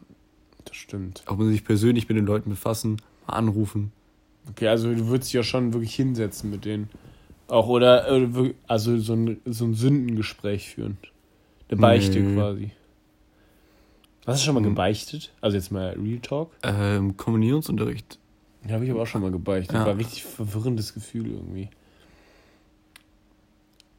das 0.64 0.76
stimmt. 0.76 1.22
Auch 1.26 1.36
man 1.36 1.48
sich 1.50 1.64
persönlich 1.64 2.08
mit 2.08 2.16
den 2.18 2.26
Leuten 2.26 2.50
befassen, 2.50 2.96
mal 3.26 3.34
anrufen. 3.34 3.92
Okay, 4.50 4.68
also 4.68 4.92
du 4.92 5.06
würdest 5.06 5.28
dich 5.30 5.34
ja 5.34 5.42
schon 5.42 5.72
wirklich 5.72 5.94
hinsetzen 5.94 6.50
mit 6.50 6.64
denen. 6.64 6.90
Auch 7.48 7.68
oder, 7.68 8.06
also 8.66 8.98
so 8.98 9.14
ein, 9.14 9.40
so 9.44 9.64
ein 9.66 9.74
Sündengespräch 9.74 10.70
führen. 10.74 10.96
Eine 11.68 11.80
Beichte 11.80 12.20
Nee. 12.20 12.34
quasi. 12.34 12.70
Hast 14.26 14.40
du 14.42 14.44
schon 14.46 14.54
mal 14.54 14.62
Hm. 14.62 14.70
gebeichtet? 14.70 15.32
Also 15.40 15.56
jetzt 15.56 15.72
mal 15.72 15.96
Real 15.98 16.20
Talk? 16.20 16.52
Ähm, 16.62 17.16
Kommunionsunterricht. 17.16 18.18
Ja, 18.66 18.74
habe 18.74 18.84
ich 18.84 18.90
aber 18.90 19.02
auch 19.02 19.06
schon 19.06 19.22
mal 19.22 19.32
gebeichtet. 19.32 19.74
Ja. 19.74 19.80
War 19.84 19.90
ein 19.92 19.96
richtig 19.98 20.24
verwirrendes 20.24 20.94
Gefühl 20.94 21.26
irgendwie. 21.32 21.68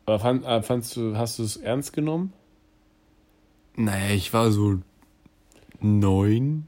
Aber 0.06 0.20
fand, 0.20 0.46
äh, 0.46 0.62
fandst 0.62 0.96
du, 0.96 1.18
hast 1.18 1.40
du 1.40 1.44
es 1.44 1.58
ernst 1.58 1.94
genommen? 1.94 2.34
Naja, 3.76 4.14
ich 4.16 4.32
war 4.34 4.52
so 4.52 4.80
neun. 5.82 6.68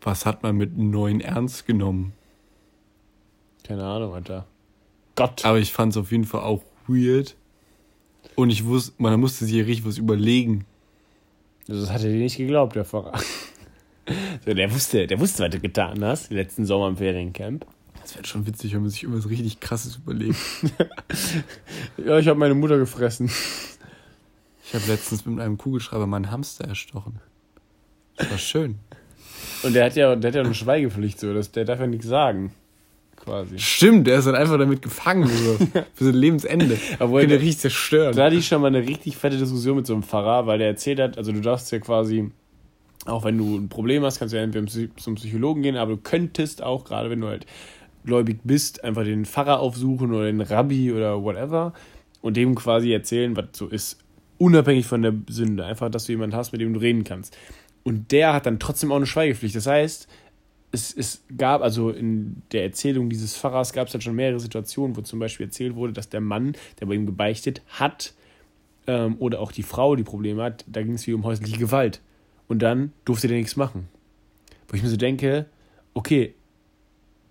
Was 0.00 0.26
hat 0.26 0.42
man 0.42 0.56
mit 0.56 0.76
neun 0.76 1.20
ernst 1.20 1.66
genommen? 1.66 2.12
Keine 3.64 3.84
Ahnung, 3.84 4.14
Alter. 4.14 4.46
Gott. 5.14 5.44
Aber 5.44 5.58
ich 5.58 5.72
fand 5.72 5.92
es 5.92 5.96
auf 5.96 6.10
jeden 6.10 6.24
Fall 6.24 6.42
auch 6.42 6.62
weird. 6.86 7.36
Und 8.34 8.50
ich 8.50 8.64
wusste, 8.64 8.92
man 8.98 9.18
musste 9.20 9.44
sich 9.44 9.54
ja 9.54 9.64
richtig 9.64 9.86
was 9.86 9.98
überlegen. 9.98 10.64
Also 11.68 11.80
das 11.80 11.90
hat 11.90 12.02
er 12.02 12.10
dir 12.10 12.18
nicht 12.18 12.36
geglaubt, 12.36 12.76
der 12.76 12.84
Pfarrer. 12.84 13.18
So, 14.44 14.52
der 14.52 14.74
wusste, 14.74 15.06
der 15.06 15.20
wusste, 15.20 15.44
was 15.44 15.50
du 15.50 15.60
getan 15.60 16.04
hast, 16.04 16.32
letzten 16.32 16.66
Sommer 16.66 16.88
im 16.88 16.96
Feriencamp. 16.96 17.64
Das 18.00 18.16
wäre 18.16 18.26
schon 18.26 18.44
witzig, 18.48 18.74
wenn 18.74 18.80
man 18.80 18.90
sich 18.90 19.04
irgendwas 19.04 19.30
richtig 19.30 19.60
krasses 19.60 19.96
überlegt. 19.96 20.36
Ja, 22.04 22.18
ich 22.18 22.26
habe 22.26 22.38
meine 22.38 22.54
Mutter 22.54 22.78
gefressen. 22.78 23.30
Ich 24.64 24.74
habe 24.74 24.84
letztens 24.88 25.24
mit 25.24 25.38
einem 25.38 25.56
Kugelschreiber 25.56 26.08
meinen 26.08 26.32
Hamster 26.32 26.66
erstochen. 26.66 27.20
Das 28.16 28.28
war 28.28 28.38
schön. 28.38 28.80
Und 29.62 29.74
der 29.74 29.84
hat 29.84 29.94
ja, 29.94 30.16
der 30.16 30.28
hat 30.28 30.34
ja 30.34 30.42
eine 30.42 30.54
Schweigepflicht, 30.54 31.20
so, 31.20 31.32
das, 31.32 31.52
der 31.52 31.64
darf 31.64 31.78
ja 31.78 31.86
nichts 31.86 32.06
sagen. 32.06 32.52
Quasi. 33.24 33.58
Stimmt, 33.58 34.06
der 34.08 34.18
ist 34.18 34.26
dann 34.26 34.34
einfach 34.34 34.58
damit 34.58 34.82
gefangen. 34.82 35.28
So, 35.28 35.56
für 35.94 36.04
sein 36.04 36.14
Lebensende. 36.14 36.76
Obwohl 36.98 37.26
der- 37.26 37.38
richtig 37.38 37.58
zerstören. 37.58 38.16
Da 38.16 38.24
hatte 38.24 38.36
ich 38.36 38.46
schon 38.46 38.60
mal 38.60 38.66
eine 38.68 38.80
richtig 38.86 39.16
fette 39.16 39.36
Diskussion 39.38 39.76
mit 39.76 39.86
so 39.86 39.92
einem 39.94 40.02
Pfarrer, 40.02 40.46
weil 40.46 40.58
der 40.58 40.66
erzählt 40.66 40.98
hat, 40.98 41.18
also 41.18 41.30
du 41.30 41.40
darfst 41.40 41.70
ja 41.70 41.78
quasi, 41.78 42.30
auch 43.06 43.24
wenn 43.24 43.38
du 43.38 43.56
ein 43.56 43.68
Problem 43.68 44.02
hast, 44.02 44.18
kannst 44.18 44.32
du 44.32 44.38
ja 44.38 44.42
entweder 44.42 44.66
zum 44.96 45.14
Psychologen 45.14 45.62
gehen, 45.62 45.76
aber 45.76 45.92
du 45.92 45.98
könntest 45.98 46.62
auch, 46.62 46.84
gerade 46.84 47.10
wenn 47.10 47.20
du 47.20 47.28
halt 47.28 47.46
gläubig 48.04 48.40
bist, 48.42 48.82
einfach 48.82 49.04
den 49.04 49.24
Pfarrer 49.24 49.60
aufsuchen 49.60 50.12
oder 50.12 50.24
den 50.26 50.40
Rabbi 50.40 50.90
oder 50.92 51.22
whatever 51.22 51.72
und 52.22 52.36
dem 52.36 52.56
quasi 52.56 52.92
erzählen, 52.92 53.36
was 53.36 53.46
so 53.52 53.68
ist, 53.68 53.98
unabhängig 54.38 54.86
von 54.86 55.02
der 55.02 55.14
Sünde. 55.28 55.64
Einfach, 55.64 55.88
dass 55.90 56.06
du 56.06 56.12
jemanden 56.12 56.34
hast, 56.34 56.50
mit 56.50 56.60
dem 56.60 56.74
du 56.74 56.80
reden 56.80 57.04
kannst. 57.04 57.36
Und 57.84 58.10
der 58.10 58.32
hat 58.34 58.46
dann 58.46 58.58
trotzdem 58.58 58.90
auch 58.90 58.96
eine 58.96 59.06
Schweigepflicht. 59.06 59.54
Das 59.54 59.66
heißt, 59.68 60.08
es, 60.72 60.92
es 60.96 61.22
gab, 61.36 61.62
also 61.62 61.90
in 61.90 62.42
der 62.50 62.64
Erzählung 62.64 63.10
dieses 63.10 63.36
Pfarrers 63.36 63.72
gab 63.72 63.88
es 63.88 63.94
halt 63.94 64.02
schon 64.02 64.16
mehrere 64.16 64.40
Situationen, 64.40 64.96
wo 64.96 65.02
zum 65.02 65.18
Beispiel 65.18 65.46
erzählt 65.46 65.76
wurde, 65.76 65.92
dass 65.92 66.08
der 66.08 66.20
Mann, 66.20 66.56
der 66.80 66.86
bei 66.86 66.94
ihm 66.94 67.06
gebeichtet 67.06 67.62
hat, 67.68 68.14
ähm, 68.86 69.16
oder 69.18 69.40
auch 69.40 69.52
die 69.52 69.62
Frau, 69.62 69.94
die 69.94 70.02
Probleme 70.02 70.42
hat, 70.42 70.64
da 70.66 70.82
ging 70.82 70.94
es 70.94 71.06
wie 71.06 71.12
um 71.12 71.24
häusliche 71.24 71.58
Gewalt. 71.58 72.00
Und 72.48 72.60
dann 72.60 72.92
durfte 73.04 73.28
der 73.28 73.36
nichts 73.36 73.56
machen. 73.56 73.88
Wo 74.68 74.76
ich 74.76 74.82
mir 74.82 74.88
so 74.88 74.96
denke, 74.96 75.46
okay, 75.94 76.34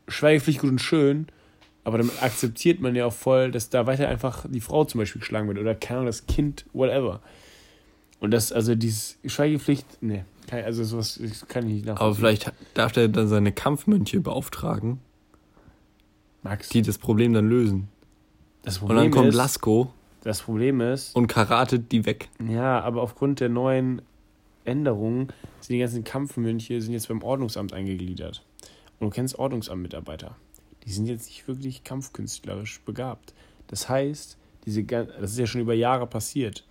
Schweigepflicht 0.08 0.60
gut 0.60 0.70
und 0.70 0.80
schön, 0.80 1.28
aber 1.84 1.98
damit 1.98 2.22
akzeptiert 2.22 2.80
man 2.80 2.96
ja 2.96 3.06
auch 3.06 3.14
voll, 3.14 3.52
dass 3.52 3.70
da 3.70 3.88
weiter 3.88 4.08
einfach 4.08 4.46
die 4.48 4.62
Frau 4.62 4.86
zum 4.86 5.00
Beispiel 5.00 5.20
geschlagen 5.20 5.48
wird 5.48 5.58
oder 5.58 5.74
keine 5.74 6.00
Ahnung, 6.00 6.08
das 6.08 6.28
Kind, 6.28 6.66
whatever. 6.74 7.22
Und 8.22 8.32
das, 8.32 8.52
also 8.52 8.76
dieses 8.76 9.18
Schweigepflicht, 9.26 9.86
nee, 10.00 10.24
also 10.52 10.84
sowas 10.84 11.20
kann 11.48 11.68
ich 11.68 11.74
nicht 11.74 11.86
nachvollziehen. 11.86 12.06
Aber 12.06 12.16
vielleicht 12.16 12.54
darf 12.76 12.92
der 12.92 13.08
dann 13.08 13.28
seine 13.28 13.52
Kampfmönche 13.52 14.22
beauftragen, 14.22 15.00
Max, 16.44 16.70
die 16.70 16.84
das 16.84 17.00
Problem 17.00 17.34
dann 17.34 17.50
lösen. 17.50 17.90
das 18.62 18.78
Und 18.78 18.88
Problem 18.88 19.04
dann 19.06 19.12
kommt 19.12 19.30
ist, 19.30 19.36
Lasko 19.36 19.92
das 20.24 20.44
Problem 20.44 20.82
ist, 20.82 21.16
und 21.16 21.28
karatet 21.28 21.92
die 21.92 22.06
weg. 22.06 22.30
Ja, 22.48 22.80
aber 22.82 23.02
aufgrund 23.02 23.40
der 23.40 23.50
neuen 23.50 24.04
Änderungen 24.66 25.30
sind 25.60 25.74
die 25.74 25.80
ganzen 25.80 26.04
Kampfmönche 26.04 26.80
sind 26.80 26.94
jetzt 26.94 27.08
beim 27.08 27.24
Ordnungsamt 27.24 27.74
eingegliedert. 27.74 28.44
Und 29.00 29.08
du 29.08 29.10
kennst 29.10 29.40
Ordnungsamtmitarbeiter. 29.40 30.36
Die 30.86 30.92
sind 30.92 31.08
jetzt 31.08 31.26
nicht 31.26 31.48
wirklich 31.48 31.84
kampfkünstlerisch 31.84 32.82
begabt. 32.82 33.34
Das 33.66 33.90
heißt, 33.90 34.38
diese, 34.66 34.84
das 34.84 35.32
ist 35.32 35.40
ja 35.40 35.48
schon 35.48 35.62
über 35.62 35.74
Jahre 35.74 36.06
passiert. 36.06 36.66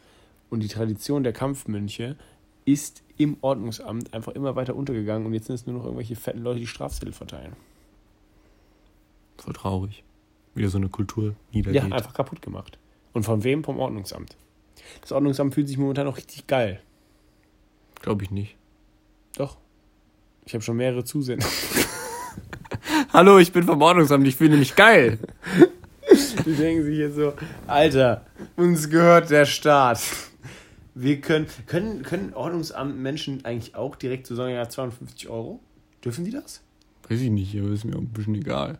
Und 0.50 0.60
die 0.60 0.68
Tradition 0.68 1.22
der 1.22 1.32
Kampfmönche 1.32 2.16
ist 2.64 3.02
im 3.16 3.36
Ordnungsamt 3.40 4.12
einfach 4.12 4.32
immer 4.32 4.56
weiter 4.56 4.74
untergegangen 4.74 5.26
und 5.26 5.34
jetzt 5.34 5.46
sind 5.46 5.54
es 5.54 5.66
nur 5.66 5.76
noch 5.76 5.84
irgendwelche 5.84 6.16
fetten 6.16 6.42
Leute, 6.42 6.60
die 6.60 6.66
Strafzettel 6.66 7.12
verteilen. 7.12 7.54
Voll 9.38 9.54
traurig. 9.54 10.02
Wieder 10.54 10.68
so 10.68 10.78
eine 10.78 10.88
Kultur 10.88 11.28
Ja, 11.28 11.34
niedergeht. 11.52 11.92
einfach 11.92 12.12
kaputt 12.12 12.42
gemacht. 12.42 12.78
Und 13.12 13.24
von 13.24 13.44
wem? 13.44 13.64
Vom 13.64 13.78
Ordnungsamt. 13.78 14.36
Das 15.00 15.12
Ordnungsamt 15.12 15.54
fühlt 15.54 15.68
sich 15.68 15.78
momentan 15.78 16.06
auch 16.06 16.16
richtig 16.16 16.46
geil. 16.46 16.80
Glaube 18.00 18.24
ich 18.24 18.30
nicht. 18.30 18.56
Doch. 19.36 19.56
Ich 20.44 20.54
habe 20.54 20.62
schon 20.62 20.76
mehrere 20.76 21.04
Zusendungen. 21.04 21.54
Hallo, 23.12 23.38
ich 23.38 23.52
bin 23.52 23.64
vom 23.64 23.80
Ordnungsamt, 23.82 24.26
ich 24.26 24.36
fühle 24.36 24.56
mich 24.56 24.74
geil. 24.76 25.18
Die 26.44 26.54
denken 26.54 26.84
sich 26.84 26.98
jetzt 26.98 27.16
so, 27.16 27.34
Alter, 27.66 28.24
uns 28.56 28.88
gehört 28.90 29.30
der 29.30 29.46
Staat. 29.46 30.00
Wir 30.94 31.20
können, 31.20 31.46
können, 31.66 32.02
können 32.02 32.34
Ordnungsamt 32.34 32.98
Menschen 32.98 33.44
eigentlich 33.44 33.74
auch 33.74 33.96
direkt 33.96 34.26
so 34.26 34.34
sagen, 34.34 34.54
ja, 34.54 34.68
250 34.68 35.28
Euro? 35.28 35.60
Dürfen 36.04 36.24
die 36.24 36.30
das? 36.30 36.62
Weiß 37.08 37.20
ich 37.20 37.30
nicht, 37.30 37.56
aber 37.58 37.68
ist 37.70 37.84
mir 37.84 37.96
auch 37.96 38.00
ein 38.00 38.08
bisschen 38.08 38.34
egal. 38.34 38.78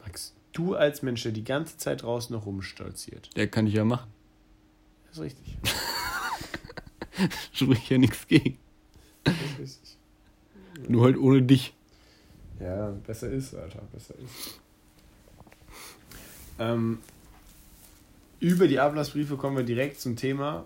Max, 0.00 0.34
du 0.52 0.74
als 0.74 1.02
Mensch, 1.02 1.22
der 1.22 1.32
die 1.32 1.44
ganze 1.44 1.76
Zeit 1.76 2.02
draußen 2.02 2.34
noch 2.34 2.46
rumstolziert. 2.46 3.36
Der 3.36 3.48
kann 3.48 3.66
ich 3.66 3.74
ja 3.74 3.84
machen. 3.84 4.10
Das 5.08 5.18
ist 5.18 5.24
richtig. 5.24 5.58
Sprich 7.52 7.90
ja 7.90 7.98
nichts 7.98 8.26
gegen. 8.26 8.58
Das 9.24 9.34
ist 9.34 9.60
richtig. 9.60 9.96
Nur 10.88 11.04
halt 11.04 11.18
ohne 11.18 11.42
dich. 11.42 11.74
Ja, 12.60 12.90
besser 13.06 13.30
ist, 13.30 13.54
Alter, 13.54 13.82
besser 13.92 14.14
ist. 14.18 14.60
Ähm, 16.58 16.98
über 18.38 18.68
die 18.68 18.78
Ablassbriefe 18.78 19.36
kommen 19.36 19.56
wir 19.56 19.64
direkt 19.64 20.00
zum 20.00 20.16
Thema 20.16 20.64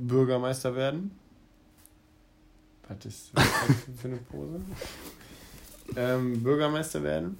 Bürgermeister 0.00 0.74
werden. 0.74 1.10
Was 2.88 3.04
ist 3.06 3.30
das 3.34 3.44
für 4.00 4.08
eine 4.08 4.16
Pose? 4.18 4.60
ähm, 5.96 6.42
Bürgermeister 6.42 7.02
werden. 7.02 7.38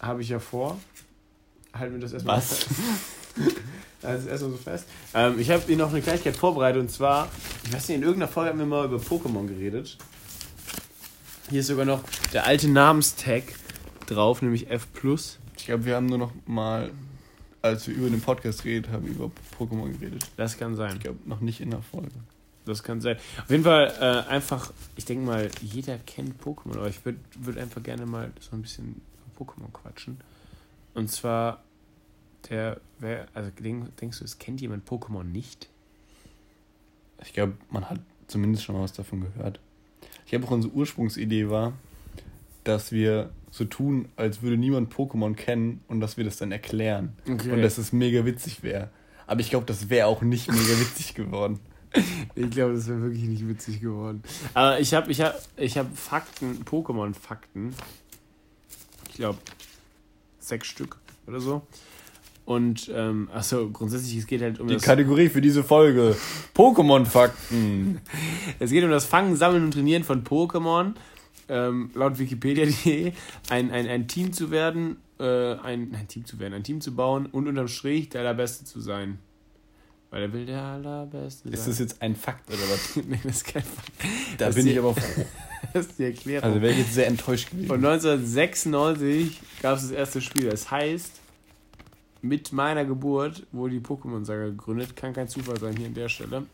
Habe 0.00 0.22
ich 0.22 0.28
ja 0.28 0.38
vor. 0.38 0.78
Halten 1.74 1.94
wir 1.94 2.00
das 2.00 2.12
erstmal 2.12 2.36
Was? 2.38 2.64
fest. 2.64 2.70
Also 4.04 4.28
erstmal 4.28 4.50
so 4.50 4.56
fest. 4.56 4.86
Ähm, 5.14 5.38
ich 5.38 5.48
habe 5.48 5.62
Ihnen 5.70 5.78
noch 5.78 5.90
eine 5.90 6.02
Kleinigkeit 6.02 6.36
vorbereitet 6.36 6.80
und 6.80 6.90
zwar, 6.90 7.28
ich 7.64 7.72
weiß 7.72 7.86
nicht, 7.86 7.98
in 7.98 8.02
irgendeiner 8.02 8.30
Folge 8.32 8.50
haben 8.50 8.58
wir 8.58 8.66
mal 8.66 8.84
über 8.84 8.96
Pokémon 8.96 9.46
geredet. 9.46 9.96
Hier 11.48 11.60
ist 11.60 11.68
sogar 11.68 11.84
noch 11.84 12.02
der 12.32 12.44
alte 12.44 12.68
Namenstag 12.68 13.44
drauf, 14.06 14.42
nämlich 14.42 14.70
F. 14.70 14.88
Ich 15.56 15.66
glaube, 15.66 15.84
wir 15.84 15.94
haben 15.94 16.06
nur 16.06 16.18
noch 16.18 16.32
mal, 16.46 16.90
als 17.62 17.86
wir 17.86 17.94
über 17.94 18.10
den 18.10 18.20
Podcast 18.20 18.64
geredet 18.64 18.90
haben, 18.90 19.06
über 19.06 19.30
Pokémon 19.58 19.90
geredet. 19.92 20.26
Das 20.36 20.58
kann 20.58 20.74
sein. 20.74 20.96
Ich 20.96 21.00
glaube, 21.00 21.18
noch 21.24 21.40
nicht 21.40 21.60
in 21.60 21.70
der 21.70 21.82
Folge. 21.82 22.10
Das 22.64 22.82
kann 22.82 23.00
sein. 23.00 23.16
Auf 23.42 23.50
jeden 23.50 23.64
Fall 23.64 23.92
äh, 24.00 24.30
einfach, 24.30 24.72
ich 24.96 25.04
denke 25.04 25.24
mal, 25.24 25.50
jeder 25.60 25.98
kennt 25.98 26.40
Pokémon, 26.42 26.76
aber 26.76 26.88
ich 26.88 27.04
würde 27.04 27.18
würd 27.40 27.58
einfach 27.58 27.82
gerne 27.82 28.06
mal 28.06 28.32
so 28.40 28.54
ein 28.54 28.62
bisschen 28.62 29.00
über 29.36 29.44
Pokémon 29.44 29.72
quatschen. 29.72 30.18
Und 30.94 31.10
zwar, 31.10 31.62
der, 32.50 32.80
wer, 32.98 33.26
also 33.34 33.50
denk, 33.50 33.96
denkst 33.96 34.18
du, 34.18 34.24
es 34.24 34.38
kennt 34.38 34.60
jemand 34.60 34.88
Pokémon 34.88 35.24
nicht? 35.24 35.68
Ich 37.24 37.32
glaube, 37.32 37.54
man 37.70 37.88
hat 37.88 38.00
zumindest 38.26 38.64
schon 38.64 38.76
mal 38.76 38.82
was 38.82 38.92
davon 38.92 39.20
gehört. 39.20 39.60
Ich 40.24 40.30
glaube, 40.30 40.46
auch 40.46 40.50
unsere 40.50 40.72
Ursprungsidee 40.74 41.48
war, 41.48 41.72
dass 42.64 42.92
wir 42.92 43.30
so 43.52 43.64
tun, 43.66 44.08
als 44.16 44.42
würde 44.42 44.56
niemand 44.56 44.92
Pokémon 44.92 45.34
kennen 45.34 45.82
und 45.86 46.00
dass 46.00 46.16
wir 46.16 46.24
das 46.24 46.38
dann 46.38 46.50
erklären. 46.50 47.12
Okay. 47.30 47.52
Und 47.52 47.60
dass 47.62 47.76
es 47.78 47.92
mega 47.92 48.24
witzig 48.24 48.62
wäre. 48.62 48.90
Aber 49.26 49.40
ich 49.40 49.50
glaube, 49.50 49.66
das 49.66 49.90
wäre 49.90 50.06
auch 50.08 50.22
nicht 50.22 50.48
mega 50.50 50.80
witzig 50.80 51.14
geworden. 51.14 51.60
Ich 52.34 52.48
glaube, 52.48 52.72
das 52.72 52.88
wäre 52.88 53.02
wirklich 53.02 53.24
nicht 53.24 53.46
witzig 53.46 53.82
geworden. 53.82 54.22
Aber 54.54 54.80
ich 54.80 54.94
habe 54.94 55.12
ich 55.12 55.20
hab, 55.20 55.38
ich 55.58 55.76
hab 55.76 55.94
Fakten, 55.94 56.64
Pokémon-Fakten. 56.64 57.74
Ich 59.10 59.16
glaube, 59.16 59.36
sechs 60.38 60.68
Stück 60.68 60.96
oder 61.26 61.38
so. 61.38 61.60
Und, 62.46 62.90
ähm, 62.94 63.28
achso, 63.34 63.68
grundsätzlich, 63.68 64.16
es 64.16 64.26
geht 64.26 64.40
halt 64.40 64.58
um 64.58 64.68
Die 64.68 64.74
das. 64.74 64.82
Kategorie 64.82 65.28
für 65.28 65.42
diese 65.42 65.62
Folge: 65.62 66.16
Pokémon-Fakten. 66.54 68.00
Es 68.58 68.70
geht 68.70 68.82
um 68.84 68.90
das 68.90 69.04
Fangen, 69.04 69.36
Sammeln 69.36 69.64
und 69.64 69.74
Trainieren 69.74 70.02
von 70.02 70.24
Pokémon. 70.24 70.94
Ähm, 71.48 71.90
laut 71.94 72.18
Wikipedia.de 72.18 73.12
ein, 73.50 73.70
ein, 73.70 73.86
ein 73.88 74.08
Team 74.08 74.32
zu 74.32 74.50
werden, 74.50 74.96
äh, 75.18 75.54
ein, 75.56 75.94
ein 75.94 76.06
Team 76.08 76.24
zu 76.24 76.38
werden, 76.38 76.54
ein 76.54 76.64
Team 76.64 76.80
zu 76.80 76.94
bauen 76.94 77.26
und 77.26 77.48
unterm 77.48 77.68
Strich 77.68 78.08
der 78.10 78.20
Allerbeste 78.22 78.64
zu 78.64 78.80
sein. 78.80 79.18
Weil 80.10 80.22
er 80.22 80.32
will 80.32 80.46
der 80.46 80.62
Allerbeste 80.62 81.44
sein. 81.44 81.52
Ist 81.52 81.66
das 81.66 81.78
jetzt 81.78 82.00
ein 82.02 82.14
Fakt 82.14 82.48
oder 82.48 82.58
was? 82.70 82.96
nee, 83.08 83.18
das 83.24 83.36
ist 83.36 83.44
kein 83.46 83.62
Fakt. 83.62 83.90
Da 84.38 84.46
Das 84.46 84.54
bin 84.54 84.64
ist 84.64 84.66
ich 84.68 84.72
die- 84.74 84.78
aber 84.78 84.94
froh. 84.94 85.24
Das 85.72 85.86
ist 85.86 85.98
die 85.98 86.04
Erklärung. 86.04 86.44
Also 86.50 86.60
wäre 86.60 86.72
ich 86.72 86.78
jetzt 86.80 86.94
sehr 86.94 87.06
enttäuscht 87.06 87.50
gewesen. 87.50 87.70
Und 87.70 87.84
1996 87.84 89.40
gab 89.62 89.76
es 89.76 89.82
das 89.82 89.90
erste 89.92 90.20
Spiel. 90.20 90.50
Das 90.50 90.70
heißt, 90.70 91.12
mit 92.20 92.52
meiner 92.52 92.84
Geburt 92.84 93.46
wurde 93.52 93.74
die 93.74 93.80
Pokémon-Saga 93.80 94.46
gegründet. 94.46 94.96
Kann 94.96 95.12
kein 95.12 95.28
Zufall 95.28 95.58
sein 95.58 95.76
hier 95.76 95.86
an 95.86 95.94
der 95.94 96.08
Stelle. 96.08 96.38
Und 96.38 96.48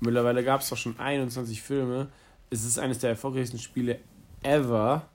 mittlerweile 0.00 0.44
gab 0.44 0.60
es 0.60 0.68
doch 0.68 0.76
schon 0.76 0.98
21 0.98 1.60
Filme. 1.62 2.08
Es 2.50 2.64
ist 2.64 2.78
eines 2.78 2.98
der 2.98 3.10
erfolgreichsten 3.10 3.58
Spiele 3.58 3.98
ever. 4.42 5.08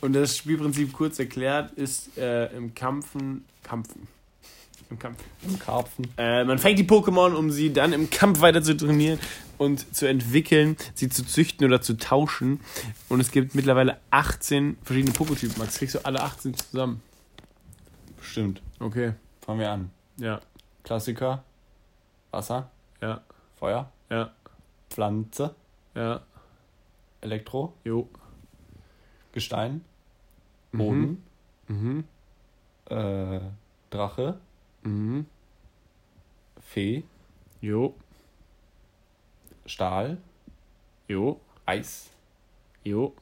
Und 0.00 0.14
das 0.14 0.36
Spielprinzip 0.36 0.92
kurz 0.92 1.18
erklärt 1.18 1.72
ist 1.72 2.16
äh, 2.18 2.46
im 2.56 2.74
Kampfen. 2.74 3.44
Kampfen. 3.62 4.08
Im 4.90 4.98
Kampf. 4.98 5.18
Im 5.46 5.58
Karpfen. 5.58 6.08
Äh, 6.16 6.44
man 6.44 6.58
fängt 6.58 6.78
die 6.78 6.84
Pokémon, 6.84 7.34
um 7.34 7.50
sie 7.50 7.72
dann 7.72 7.92
im 7.92 8.10
Kampf 8.10 8.40
weiter 8.40 8.62
zu 8.62 8.76
trainieren 8.76 9.20
und 9.56 9.94
zu 9.94 10.08
entwickeln, 10.08 10.76
sie 10.94 11.08
zu 11.08 11.24
züchten 11.24 11.66
oder 11.66 11.80
zu 11.80 11.96
tauschen. 11.96 12.60
Und 13.08 13.20
es 13.20 13.30
gibt 13.30 13.54
mittlerweile 13.54 13.98
18 14.10 14.78
verschiedene 14.82 15.14
Pokétypen. 15.14 15.58
Max, 15.58 15.78
kriegst 15.78 15.94
du 15.94 16.04
alle 16.04 16.20
18 16.20 16.54
zusammen? 16.54 17.02
Bestimmt. 18.16 18.62
Okay. 18.80 19.12
Fangen 19.44 19.60
wir 19.60 19.70
an. 19.70 19.90
Ja, 20.16 20.40
Klassiker. 20.82 21.44
Wasser. 22.30 22.70
ja, 23.00 23.22
Feuer. 23.60 23.92
ja, 24.10 24.32
Pflanze. 24.88 25.54
ja. 25.94 26.20
Elektro. 27.20 27.74
Jo. 27.84 28.08
Gestein. 29.32 29.84
Mhm. 30.72 30.78
Boden. 30.78 31.24
Mhm. 31.68 32.04
Äh, 32.86 33.40
Drache. 33.90 34.40
Mhm. 34.82 35.26
Fee. 36.60 37.04
Jo. 37.60 37.94
Stahl. 39.66 40.16
Jo. 41.08 41.38
Eis. 41.66 42.08
Jo. 42.82 43.14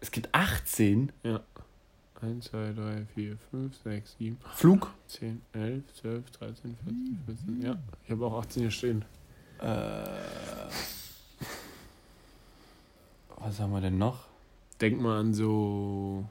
Es 0.00 0.10
gibt 0.10 0.28
18. 0.34 1.10
1, 2.20 2.44
2, 2.46 2.72
3, 2.72 3.06
4, 3.14 3.36
5, 3.50 3.76
6, 3.84 4.16
7, 4.18 4.38
Flug. 4.54 4.92
10, 5.06 5.40
11, 5.52 5.82
12, 6.00 6.30
13, 6.32 6.76
14, 6.84 7.18
15. 7.26 7.62
Ja, 7.62 7.78
ich 8.04 8.10
habe 8.10 8.26
auch 8.26 8.38
18 8.40 8.62
hier 8.62 8.70
stehen. 8.70 9.04
Äh, 9.60 9.64
was 13.38 13.60
haben 13.60 13.72
wir 13.72 13.80
denn 13.80 13.98
noch? 13.98 14.26
Denk 14.80 15.00
mal 15.00 15.20
an 15.20 15.34
so, 15.34 16.24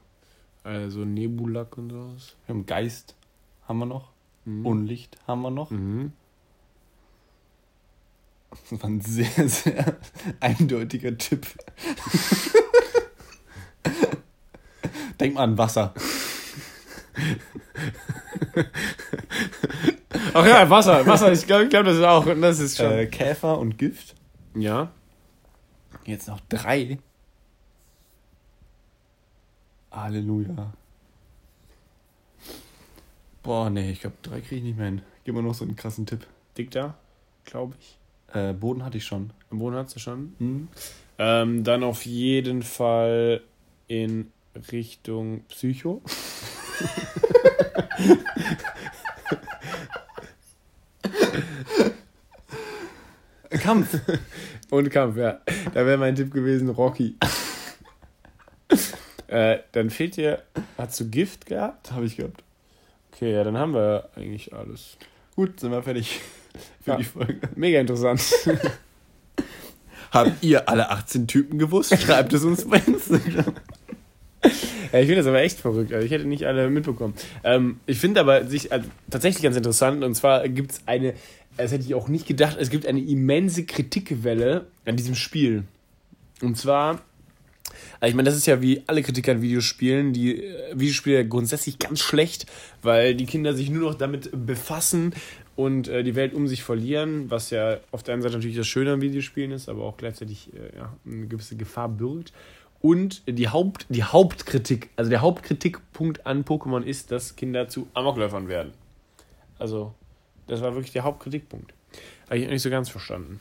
äh, 0.64 0.88
so 0.88 1.04
Nebulak 1.04 1.78
und 1.78 1.90
sowas. 1.90 2.36
Wir 2.46 2.54
haben 2.54 2.66
Geist. 2.66 3.14
Haben 3.66 3.78
wir 3.78 3.86
noch. 3.86 4.10
Mhm. 4.44 4.66
Unlicht 4.66 5.18
haben 5.26 5.42
wir 5.42 5.50
noch. 5.50 5.70
Mhm. 5.70 6.12
Das 8.70 8.82
war 8.82 8.88
ein 8.88 9.02
sehr, 9.02 9.48
sehr 9.48 9.98
eindeutiger 10.40 11.16
Tipp. 11.16 11.46
Denk 15.20 15.34
mal 15.34 15.42
an 15.44 15.58
Wasser. 15.58 15.94
Ach 20.34 20.46
ja, 20.46 20.68
Wasser, 20.70 21.06
Wasser, 21.06 21.32
ich 21.32 21.46
glaube, 21.46 21.68
glaub, 21.68 21.84
das 21.84 21.96
ist 21.96 22.04
auch, 22.04 22.26
das 22.26 22.60
ist 22.60 22.76
schon. 22.76 22.92
Äh, 22.92 23.06
Käfer 23.06 23.58
und 23.58 23.78
Gift. 23.78 24.14
ja. 24.54 24.92
Jetzt 26.04 26.28
noch 26.28 26.40
drei. 26.48 26.98
Halleluja. 29.90 30.72
Boah, 33.42 33.68
nee, 33.68 33.90
ich 33.90 34.00
glaube, 34.00 34.16
drei 34.22 34.40
kriege 34.40 34.56
ich 34.56 34.62
nicht 34.62 34.78
mehr 34.78 34.86
hin. 34.86 35.02
Gib 35.24 35.34
mir 35.34 35.42
noch 35.42 35.54
so 35.54 35.64
einen 35.64 35.76
krassen 35.76 36.06
Tipp. 36.06 36.26
Dick 36.56 36.70
da, 36.70 36.94
glaube 37.44 37.74
ich. 37.78 37.98
Äh, 38.34 38.52
Boden 38.54 38.84
hatte 38.84 38.96
ich 38.96 39.04
schon. 39.04 39.30
Im 39.50 39.58
Boden 39.58 39.76
hast 39.76 39.96
du 39.96 40.00
schon. 40.00 40.34
Hm? 40.38 40.68
Ähm, 41.18 41.64
dann 41.64 41.82
auf 41.82 42.06
jeden 42.06 42.62
Fall 42.62 43.42
in 43.86 44.30
Richtung 44.72 45.44
Psycho. 45.48 46.02
Kampf. 53.50 53.98
Und 54.70 54.90
Kampf, 54.90 55.16
ja. 55.16 55.40
Da 55.74 55.86
wäre 55.86 55.96
mein 55.98 56.14
Tipp 56.14 56.32
gewesen, 56.32 56.68
Rocky. 56.68 57.16
äh, 59.28 59.58
dann 59.72 59.90
fehlt 59.90 60.16
dir, 60.16 60.42
hast 60.76 61.00
du 61.00 61.08
Gift 61.08 61.46
gehabt? 61.46 61.90
Habe 61.92 62.04
ich 62.06 62.16
gehabt. 62.16 62.42
Okay, 63.12 63.32
ja, 63.32 63.44
dann 63.44 63.56
haben 63.56 63.72
wir 63.74 64.10
eigentlich 64.14 64.52
alles. 64.52 64.96
Gut, 65.34 65.60
sind 65.60 65.70
wir 65.70 65.82
fertig 65.82 66.20
für 66.84 66.90
Ja. 66.90 66.96
die 66.98 67.04
Folge. 67.04 67.40
Mega 67.56 67.80
interessant. 67.80 68.22
Habt 70.10 70.42
ihr 70.42 70.68
alle 70.68 70.90
18 70.90 71.26
Typen 71.26 71.58
gewusst? 71.58 71.96
Schreibt 71.98 72.32
es 72.32 72.44
uns 72.44 72.64
bei 72.68 72.78
Instagram. 72.78 73.54
Ja, 74.92 75.00
ich 75.00 75.06
finde 75.06 75.16
das 75.16 75.26
aber 75.26 75.42
echt 75.42 75.58
verrückt. 75.58 75.92
Also 75.92 76.04
ich 76.04 76.12
hätte 76.12 76.24
nicht 76.24 76.46
alle 76.46 76.70
mitbekommen. 76.70 77.14
Ähm, 77.44 77.80
ich 77.86 77.98
finde 77.98 78.20
aber 78.20 78.46
sich 78.46 78.72
also, 78.72 78.88
tatsächlich 79.10 79.42
ganz 79.42 79.56
interessant. 79.56 80.02
Und 80.02 80.14
zwar 80.14 80.48
gibt 80.48 80.72
es 80.72 80.80
eine, 80.86 81.14
das 81.56 81.72
hätte 81.72 81.84
ich 81.84 81.94
auch 81.94 82.08
nicht 82.08 82.26
gedacht, 82.26 82.56
es 82.58 82.70
gibt 82.70 82.86
eine 82.86 83.00
immense 83.00 83.64
Kritikwelle 83.64 84.66
an 84.86 84.96
diesem 84.96 85.14
Spiel. 85.14 85.64
Und 86.40 86.56
zwar, 86.56 87.02
also 88.00 88.10
ich 88.10 88.14
meine, 88.14 88.28
das 88.28 88.36
ist 88.36 88.46
ja 88.46 88.62
wie 88.62 88.82
alle 88.86 89.02
Kritiker 89.02 89.32
an 89.32 89.42
Videospielen, 89.42 90.12
die 90.12 90.42
äh, 90.42 90.72
Videospiele 90.74 91.26
grundsätzlich 91.26 91.78
ganz 91.78 92.00
schlecht, 92.00 92.46
weil 92.82 93.14
die 93.14 93.26
Kinder 93.26 93.54
sich 93.54 93.70
nur 93.70 93.90
noch 93.90 93.94
damit 93.94 94.30
befassen 94.46 95.12
und 95.56 95.88
äh, 95.88 96.04
die 96.04 96.14
Welt 96.14 96.34
um 96.34 96.46
sich 96.46 96.62
verlieren, 96.62 97.30
was 97.30 97.50
ja 97.50 97.78
auf 97.90 98.04
der 98.04 98.14
einen 98.14 98.22
Seite 98.22 98.36
natürlich 98.36 98.56
das 98.56 98.68
Schöne 98.68 98.92
an 98.92 99.00
Videospielen 99.00 99.50
ist, 99.50 99.68
aber 99.68 99.82
auch 99.82 99.96
gleichzeitig 99.96 100.50
äh, 100.54 100.76
ja, 100.76 100.96
eine 101.04 101.26
gewisse 101.26 101.56
Gefahr 101.56 101.88
birgt. 101.88 102.32
Und 102.80 103.22
die, 103.26 103.48
Haupt, 103.48 103.86
die 103.88 104.04
Hauptkritik, 104.04 104.90
also 104.96 105.10
der 105.10 105.20
Hauptkritikpunkt 105.20 106.26
an 106.26 106.44
Pokémon 106.44 106.82
ist, 106.82 107.10
dass 107.10 107.34
Kinder 107.34 107.68
zu 107.68 107.88
Amokläufern 107.94 108.48
werden. 108.48 108.72
Also, 109.58 109.94
das 110.46 110.60
war 110.62 110.74
wirklich 110.74 110.92
der 110.92 111.02
Hauptkritikpunkt. 111.02 111.74
Habe 112.26 112.38
ich 112.38 112.48
nicht 112.48 112.62
so 112.62 112.70
ganz 112.70 112.88
verstanden. 112.88 113.40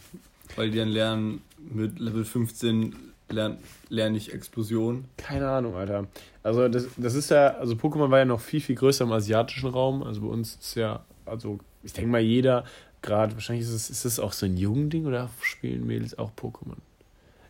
Weil 0.56 0.72
die 0.72 0.78
dann 0.78 0.88
lernen, 0.88 1.42
mit 1.60 2.00
Level 2.00 2.26
15 2.26 2.96
lernen, 3.30 3.58
lerne 3.90 4.18
ich 4.18 4.34
Explosion. 4.34 5.06
Keine 5.18 5.50
Ahnung, 5.50 5.76
Alter. 5.76 6.08
Also 6.44 6.68
das, 6.68 6.88
das 6.98 7.14
ist 7.14 7.30
ja, 7.30 7.50
also 7.58 7.76
Pokémon 7.76 8.10
war 8.10 8.20
ja 8.20 8.26
noch 8.26 8.40
viel, 8.40 8.62
viel 8.62 8.76
größer 8.76 9.04
im 9.04 9.12
asiatischen 9.12 9.70
Raum. 9.70 10.04
Also 10.04 10.22
bei 10.22 10.28
uns 10.28 10.56
ist 10.56 10.76
ja, 10.76 11.04
also 11.26 11.60
ich 11.84 11.94
denke 11.94 12.10
mal 12.10 12.22
jeder, 12.22 12.64
gerade, 13.02 13.34
wahrscheinlich 13.34 13.66
ist 13.66 13.74
es, 13.74 13.90
ist 13.90 14.06
es 14.06 14.20
auch 14.20 14.34
so 14.34 14.46
ein 14.46 14.58
Jugendding 14.58 15.06
oder 15.06 15.30
spielen 15.42 15.86
Mädels 15.86 16.18
auch 16.18 16.32
Pokémon? 16.32 16.78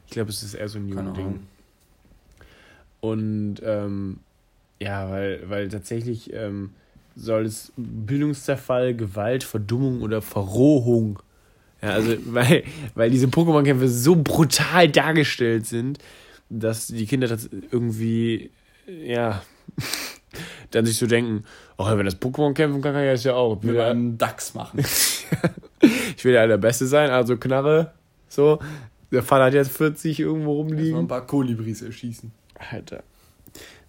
Ich 0.05 0.11
glaube, 0.11 0.29
es 0.29 0.41
ist 0.41 0.53
eher 0.53 0.67
so 0.67 0.79
ein 0.79 0.87
Jugendding. 0.87 1.47
Und 2.99 3.57
ähm, 3.63 4.19
ja, 4.79 5.09
weil, 5.09 5.41
weil 5.47 5.69
tatsächlich 5.69 6.33
ähm, 6.33 6.71
soll 7.15 7.45
es 7.45 7.73
Bildungszerfall, 7.75 8.95
Gewalt, 8.95 9.43
Verdummung 9.43 10.01
oder 10.01 10.21
Verrohung. 10.21 11.19
Ja, 11.81 11.89
also 11.89 12.15
weil, 12.25 12.63
weil 12.95 13.09
diese 13.09 13.27
Pokémon-Kämpfe 13.27 13.87
so 13.87 14.15
brutal 14.15 14.89
dargestellt 14.89 15.65
sind, 15.65 15.99
dass 16.49 16.87
die 16.87 17.05
Kinder 17.05 17.27
das 17.27 17.49
irgendwie, 17.71 18.51
ja, 18.87 19.41
dann 20.71 20.85
sich 20.85 20.97
so 20.97 21.07
denken, 21.07 21.43
oh, 21.77 21.85
wenn 21.85 22.05
das 22.05 22.21
Pokémon 22.21 22.53
kämpfen 22.53 22.81
kann, 22.81 22.93
kann 22.93 23.03
ich 23.03 23.11
das 23.11 23.23
ja 23.23 23.33
auch. 23.33 23.61
Mit 23.61 23.77
einem 23.77 24.17
Dachs 24.17 24.53
machen. 24.53 24.79
ich 26.15 26.23
will 26.23 26.33
ja 26.33 26.47
der 26.47 26.57
Beste 26.57 26.85
sein, 26.85 27.09
also 27.09 27.37
Knarre, 27.37 27.93
so. 28.29 28.59
Der 29.11 29.23
Vater 29.23 29.45
hat 29.45 29.53
jetzt 29.53 29.71
40 29.71 30.19
irgendwo 30.19 30.53
rumliegen. 30.53 30.91
Mal 30.91 30.99
ein 30.99 31.07
paar 31.07 31.25
Kolibris 31.25 31.81
erschießen. 31.81 32.31
Alter. 32.71 33.03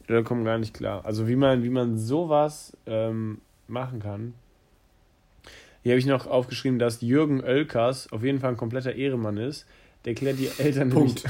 Da 0.07 0.23
kommt 0.23 0.45
gar 0.45 0.59
nicht 0.59 0.75
klar. 0.75 1.05
Also 1.05 1.29
wie 1.29 1.37
man, 1.37 1.63
wie 1.63 1.69
man 1.69 1.99
sowas 1.99 2.77
ähm, 2.87 3.41
machen 3.67 4.01
kann. 4.01 4.35
Hier 5.83 5.93
habe 5.93 5.99
ich 5.99 6.07
noch 6.07 6.27
aufgeschrieben, 6.27 6.79
dass 6.79 7.01
Jürgen 7.01 7.43
Oelkers 7.43 8.13
auf 8.13 8.25
jeden 8.25 8.41
Fall 8.41 8.51
ein 8.51 8.57
kompletter 8.57 8.95
Ehremann 8.95 9.37
ist. 9.37 9.67
Der 10.05 10.15
klärt 10.15 10.39
die 10.39 10.49
Eltern 10.59 10.89
nämlich, 10.89 11.23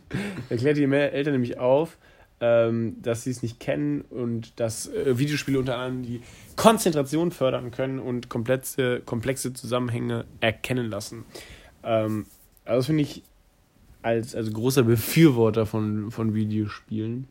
der 0.50 0.56
klärt 0.56 0.76
die 0.76 0.84
Eltern 0.84 1.32
nämlich 1.32 1.58
auf, 1.58 1.96
ähm, 2.40 2.96
dass 3.00 3.24
sie 3.24 3.30
es 3.30 3.42
nicht 3.42 3.60
kennen 3.60 4.02
und 4.02 4.58
dass 4.60 4.88
äh, 4.88 5.18
Videospiele 5.18 5.58
unter 5.58 5.78
anderem 5.78 6.02
die 6.02 6.20
Konzentration 6.56 7.30
fördern 7.30 7.70
können 7.70 7.98
und 7.98 8.28
komplexe, 8.28 9.00
komplexe 9.00 9.54
Zusammenhänge 9.54 10.26
erkennen 10.40 10.90
lassen. 10.90 11.24
Ähm, 11.82 12.26
also 12.64 12.80
das 12.80 12.86
finde 12.86 13.02
ich 13.02 13.22
als, 14.06 14.36
als 14.36 14.52
großer 14.52 14.84
Befürworter 14.84 15.66
von, 15.66 16.12
von 16.12 16.32
Videospielen. 16.32 17.26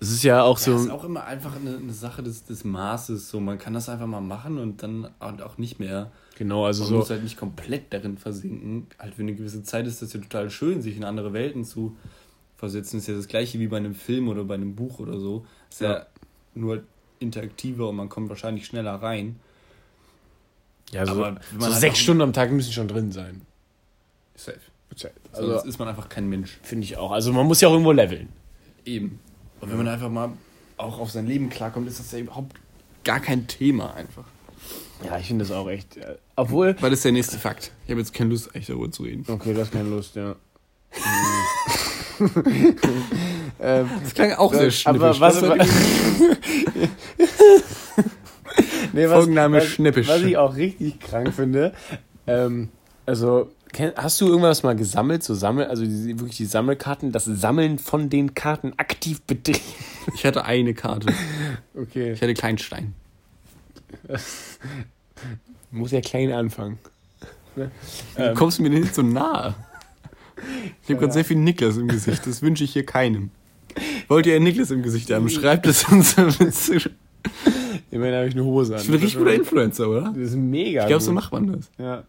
Es 0.00 0.10
ist 0.10 0.22
ja 0.22 0.42
auch 0.42 0.56
so. 0.56 0.74
Es 0.74 0.84
ist 0.84 0.90
auch 0.90 1.04
immer 1.04 1.24
einfach 1.24 1.54
eine, 1.54 1.76
eine 1.76 1.92
Sache 1.92 2.22
des, 2.22 2.44
des 2.44 2.64
Maßes. 2.64 3.28
So, 3.28 3.40
man 3.40 3.58
kann 3.58 3.74
das 3.74 3.90
einfach 3.90 4.06
mal 4.06 4.22
machen 4.22 4.58
und 4.58 4.82
dann 4.82 5.10
und 5.18 5.42
auch 5.42 5.58
nicht 5.58 5.78
mehr. 5.78 6.10
Genau, 6.38 6.64
also 6.64 6.84
man 6.84 6.88
so. 6.88 6.94
Man 6.94 7.00
muss 7.00 7.10
halt 7.10 7.22
nicht 7.22 7.36
komplett 7.36 7.92
darin 7.92 8.16
versinken. 8.16 8.86
Halt 8.98 9.14
für 9.14 9.20
eine 9.20 9.34
gewisse 9.34 9.62
Zeit 9.62 9.86
ist 9.86 10.00
das 10.00 10.14
ja 10.14 10.20
total 10.20 10.48
schön, 10.48 10.80
sich 10.80 10.96
in 10.96 11.04
andere 11.04 11.34
Welten 11.34 11.64
zu 11.66 11.94
versetzen. 12.56 12.96
Das 12.96 13.02
ist 13.02 13.08
ja 13.08 13.16
das 13.16 13.28
gleiche 13.28 13.58
wie 13.58 13.68
bei 13.68 13.76
einem 13.76 13.94
Film 13.94 14.28
oder 14.28 14.44
bei 14.44 14.54
einem 14.54 14.74
Buch 14.74 14.98
oder 14.98 15.20
so. 15.20 15.44
Ist 15.68 15.82
ja, 15.82 15.92
ja 15.92 16.06
nur 16.54 16.82
interaktiver 17.18 17.90
und 17.90 17.96
man 17.96 18.08
kommt 18.08 18.30
wahrscheinlich 18.30 18.64
schneller 18.64 18.94
rein. 18.94 19.38
Ja, 20.92 21.04
so, 21.04 21.22
Aber 21.22 21.38
so 21.58 21.70
sechs 21.72 21.98
Stunden 21.98 22.22
am 22.22 22.32
Tag 22.32 22.50
müssen 22.50 22.72
schon 22.72 22.88
drin 22.88 23.12
sein. 23.12 23.42
Safe. 24.34 24.58
Also 25.32 25.52
Sonst 25.52 25.66
ist 25.66 25.78
man 25.78 25.88
einfach 25.88 26.08
kein 26.08 26.28
Mensch. 26.28 26.58
Finde 26.62 26.84
ich 26.84 26.96
auch. 26.96 27.12
Also 27.12 27.32
man 27.32 27.46
muss 27.46 27.60
ja 27.60 27.68
auch 27.68 27.72
irgendwo 27.72 27.92
leveln. 27.92 28.28
Eben. 28.84 29.20
Und 29.60 29.70
wenn 29.70 29.76
man 29.76 29.88
einfach 29.88 30.10
mal 30.10 30.32
auch 30.76 30.98
auf 30.98 31.10
sein 31.10 31.26
Leben 31.26 31.50
klarkommt, 31.50 31.88
ist 31.88 32.00
das 32.00 32.10
ja 32.12 32.18
überhaupt 32.18 32.56
gar 33.04 33.20
kein 33.20 33.46
Thema 33.46 33.94
einfach. 33.94 34.24
Ja, 35.04 35.18
ich 35.18 35.26
finde 35.26 35.44
das 35.44 35.52
auch 35.52 35.68
echt. 35.68 35.96
Äh, 35.96 36.16
obwohl. 36.36 36.76
Was 36.80 36.92
ist 36.92 37.04
der 37.04 37.12
nächste 37.12 37.38
Fakt? 37.38 37.72
Ich 37.84 37.90
habe 37.90 38.00
jetzt 38.00 38.12
keine 38.12 38.30
Lust, 38.30 38.54
echt 38.54 38.68
darüber 38.68 38.90
zu 38.90 39.04
reden. 39.04 39.24
Okay, 39.26 39.54
du 39.54 39.60
hast 39.60 39.72
keine 39.72 39.88
Lust, 39.88 40.16
ja. 40.16 40.36
ähm, 43.60 43.88
das 44.02 44.14
klang 44.14 44.32
auch 44.32 44.52
sehr 44.52 44.70
schnippisch. 44.70 45.02
Aber 45.02 45.20
was, 45.20 45.40
was, 45.40 45.68
nee, 48.92 49.06
was, 49.06 49.12
Folgenname 49.12 49.58
was, 49.58 49.66
schnippisch. 49.66 50.08
Was 50.08 50.22
ich 50.22 50.36
auch 50.36 50.56
richtig 50.56 51.00
krank 51.00 51.32
finde, 51.32 51.72
ähm, 52.26 52.68
also 53.06 53.50
Hast 53.96 54.20
du 54.20 54.26
irgendwas 54.26 54.62
mal 54.62 54.74
gesammelt, 54.74 55.22
so 55.22 55.34
Sammel, 55.34 55.66
also 55.66 55.84
die, 55.84 56.18
wirklich 56.18 56.36
die 56.36 56.46
Sammelkarten, 56.46 57.12
das 57.12 57.24
Sammeln 57.24 57.78
von 57.78 58.10
den 58.10 58.34
Karten 58.34 58.72
aktiv 58.76 59.22
betrieben? 59.22 59.60
Ich 60.14 60.24
hatte 60.24 60.46
eine 60.46 60.72
Karte. 60.72 61.12
Okay. 61.74 62.12
Ich 62.12 62.22
hatte 62.22 62.32
Kleinstein. 62.32 62.94
Muss 65.70 65.92
ja 65.92 66.00
klein 66.00 66.32
anfangen. 66.32 66.78
Ne? 67.54 67.70
Wie 68.16 68.22
ähm, 68.22 68.34
kommst 68.34 68.58
du 68.58 68.62
mir 68.62 68.70
denn 68.70 68.80
nicht 68.80 68.94
so 68.94 69.02
nahe? 69.02 69.54
Ich 70.82 70.88
habe 70.88 71.00
gerade 71.00 71.12
sehr 71.12 71.24
viel 71.24 71.36
Niklas 71.36 71.76
im 71.76 71.86
Gesicht. 71.86 72.26
Das 72.26 72.40
wünsche 72.40 72.64
ich 72.64 72.72
hier 72.72 72.86
keinem. 72.86 73.30
Wollt 74.08 74.26
ihr 74.26 74.40
Niklas 74.40 74.70
im 74.70 74.82
Gesicht 74.82 75.10
haben? 75.10 75.28
Schreibt 75.28 75.66
es 75.66 75.84
uns. 75.84 76.16
Immerhin 77.90 78.14
habe 78.14 78.28
ich 78.28 78.34
eine 78.34 78.44
Hose 78.44 78.74
an. 78.74 78.80
Ich 78.80 78.86
bin 78.86 78.96
ein 78.96 79.00
richtig 79.00 79.18
guter 79.18 79.34
Influencer, 79.34 79.88
oder? 79.88 80.12
Das 80.16 80.30
ist 80.30 80.36
mega. 80.36 80.82
Ich 80.82 80.86
glaube, 80.88 81.02
so 81.02 81.12
macht 81.12 81.32
man 81.32 81.52
das. 81.52 81.70
Ja. 81.78 82.04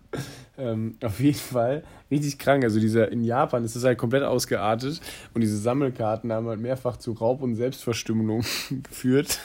Ähm, 0.58 0.96
auf 1.04 1.20
jeden 1.20 1.38
Fall 1.38 1.84
richtig 2.12 2.38
krank. 2.38 2.64
Also 2.64 2.80
dieser 2.80 3.12
in 3.12 3.24
Japan 3.24 3.64
ist 3.64 3.76
das 3.76 3.84
halt 3.84 3.98
komplett 3.98 4.24
ausgeartet 4.24 5.02
und 5.34 5.42
diese 5.42 5.58
Sammelkarten 5.58 6.32
haben 6.32 6.48
halt 6.48 6.60
mehrfach 6.60 6.98
zu 6.98 7.14
Raub- 7.14 7.42
und 7.42 7.56
Selbstverstümmelung 7.56 8.44
geführt, 8.84 9.40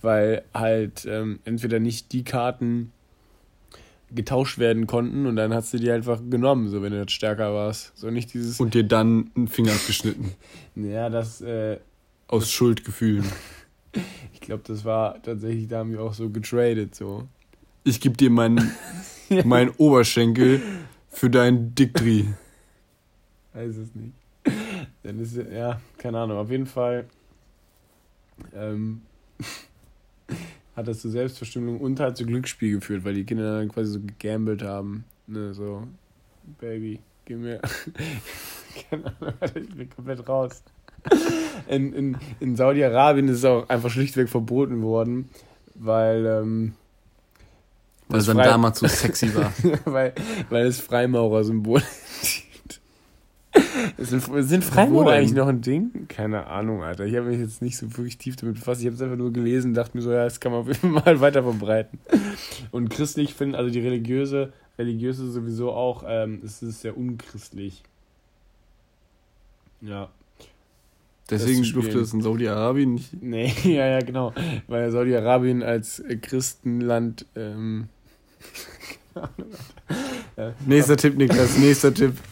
weil 0.00 0.42
halt 0.54 1.06
ähm, 1.06 1.40
entweder 1.44 1.80
nicht 1.80 2.12
die 2.12 2.22
Karten 2.22 2.92
getauscht 4.12 4.58
werden 4.58 4.86
konnten 4.86 5.26
und 5.26 5.36
dann 5.36 5.54
hast 5.54 5.72
du 5.72 5.78
die 5.78 5.90
einfach 5.90 6.20
genommen, 6.30 6.68
so 6.68 6.82
wenn 6.82 6.92
du 6.92 6.98
jetzt 6.98 7.12
stärker 7.12 7.54
warst. 7.54 7.96
So 7.96 8.10
nicht 8.10 8.32
dieses. 8.34 8.60
Und 8.60 8.74
dir 8.74 8.84
dann 8.84 9.30
einen 9.34 9.48
Finger 9.48 9.72
abgeschnitten. 9.72 10.32
ja, 10.76 11.08
das. 11.10 11.40
Äh, 11.40 11.78
Aus 12.28 12.44
das 12.44 12.52
Schuldgefühlen. 12.52 13.24
Ich 14.32 14.40
glaube, 14.40 14.62
das 14.66 14.84
war 14.84 15.22
tatsächlich, 15.22 15.68
da 15.68 15.78
haben 15.78 15.92
wir 15.92 16.02
auch 16.02 16.14
so 16.14 16.30
getradet, 16.30 16.94
so. 16.94 17.28
Ich 17.84 18.00
gebe 18.00 18.16
dir 18.16 18.30
meinen 18.30 18.70
mein 19.44 19.70
Oberschenkel 19.70 20.60
für 21.08 21.30
deinen 21.30 21.74
Diktri. 21.74 22.28
Weiß 23.52 23.76
es 23.76 23.94
nicht. 23.94 24.14
Dann 25.02 25.18
ist 25.18 25.36
ja, 25.36 25.80
keine 25.98 26.18
Ahnung, 26.18 26.38
auf 26.38 26.50
jeden 26.50 26.66
Fall 26.66 27.06
ähm, 28.54 29.02
hat 30.76 30.88
das 30.88 31.00
zu 31.00 31.10
Selbstverstümmelung 31.10 31.80
und 31.80 32.00
halt 32.00 32.16
zu 32.16 32.24
Glücksspiel 32.24 32.78
geführt, 32.78 33.04
weil 33.04 33.14
die 33.14 33.24
Kinder 33.24 33.58
dann 33.58 33.68
quasi 33.68 33.92
so 33.92 34.00
gegambelt 34.00 34.62
haben. 34.62 35.04
Ne, 35.26 35.54
so, 35.54 35.86
Baby, 36.58 37.00
gib 37.24 37.38
mir. 37.38 37.60
keine 38.90 39.06
Ahnung, 39.20 39.34
ich 39.54 39.74
bin 39.74 39.90
komplett 39.90 40.28
raus. 40.28 40.62
In, 41.68 41.92
in, 41.92 42.16
in 42.40 42.56
Saudi-Arabien 42.56 43.28
ist 43.28 43.36
es 43.36 43.44
auch 43.44 43.68
einfach 43.68 43.90
schlichtweg 43.90 44.28
verboten 44.28 44.82
worden, 44.82 45.28
weil 45.76 46.26
ähm, 46.26 46.72
weil 48.08 48.18
es 48.18 48.26
dann 48.26 48.38
damals 48.38 48.80
so 48.80 48.88
sexy 48.88 49.32
war. 49.36 49.52
weil, 49.84 50.12
weil 50.48 50.66
es 50.66 50.80
Freimaurer-Symbol 50.80 51.80
sind, 53.98 54.22
sind 54.48 54.64
Freimaurer 54.64 55.12
eigentlich 55.12 55.34
noch 55.34 55.48
ein 55.48 55.60
Ding? 55.60 56.06
Keine 56.08 56.46
Ahnung, 56.46 56.82
Alter. 56.82 57.04
Ich 57.04 57.16
habe 57.16 57.26
mich 57.26 57.38
jetzt 57.38 57.62
nicht 57.62 57.76
so 57.76 57.96
wirklich 57.96 58.18
tief 58.18 58.36
damit 58.36 58.56
befasst. 58.56 58.80
Ich 58.80 58.86
habe 58.86 58.96
es 58.96 59.02
einfach 59.02 59.16
nur 59.16 59.32
gelesen 59.32 59.68
und 59.68 59.74
dachte 59.74 59.96
mir 59.96 60.02
so, 60.02 60.12
ja, 60.12 60.24
das 60.24 60.40
kann 60.40 60.52
man 60.52 60.60
auf 60.68 60.68
jeden 60.68 60.98
Fall 60.98 61.20
weiter 61.20 61.42
verbreiten. 61.42 61.98
Und 62.70 62.90
christlich 62.90 63.34
finden, 63.34 63.54
also 63.54 63.70
die 63.70 63.80
religiöse, 63.80 64.52
religiöse 64.78 65.30
sowieso 65.30 65.72
auch, 65.72 66.04
ähm, 66.06 66.40
es 66.44 66.62
ist 66.62 66.80
sehr 66.80 66.96
unchristlich. 66.96 67.82
Ja. 69.80 70.10
Deswegen 71.30 71.62
durfte 71.72 72.00
es 72.00 72.12
in 72.12 72.22
Saudi-Arabien 72.22 72.94
nicht. 72.94 73.22
Nee, 73.22 73.52
ja, 73.64 73.86
ja, 73.86 74.00
genau. 74.00 74.32
Weil 74.66 74.90
Saudi-Arabien 74.90 75.62
als 75.62 76.02
Christenland 76.22 77.26
ähm. 77.36 77.88
Nächster 80.66 80.96
Tipp, 80.96 81.16
Niklas, 81.16 81.58
nächster 81.58 81.92
Tipp. 81.92 82.14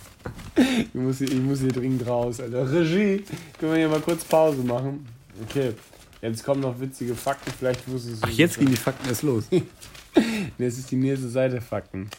Ich 0.56 0.94
muss, 0.94 1.18
hier, 1.18 1.30
ich 1.30 1.40
muss 1.40 1.60
hier 1.60 1.70
dringend 1.70 2.04
raus, 2.04 2.40
Alter. 2.40 2.70
Regie, 2.70 3.22
können 3.58 3.72
wir 3.72 3.78
hier 3.78 3.88
mal 3.88 4.00
kurz 4.00 4.24
Pause 4.24 4.62
machen? 4.62 5.06
Okay, 5.44 5.72
jetzt 6.20 6.44
kommen 6.44 6.60
noch 6.60 6.80
witzige 6.80 7.14
Fakten, 7.14 7.52
vielleicht 7.56 7.88
wusstest 7.88 8.24
du 8.24 8.28
Ach, 8.28 8.32
jetzt 8.32 8.58
gehen 8.58 8.68
die 8.68 8.76
Fakten 8.76 9.08
erst 9.08 9.22
los. 9.22 9.44
nee, 9.50 9.62
es 10.58 10.78
ist 10.78 10.90
die 10.90 10.96
nächste 10.96 11.28
Seite 11.28 11.60
Fakten. 11.60 12.10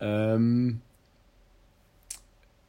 Ähm, 0.00 0.80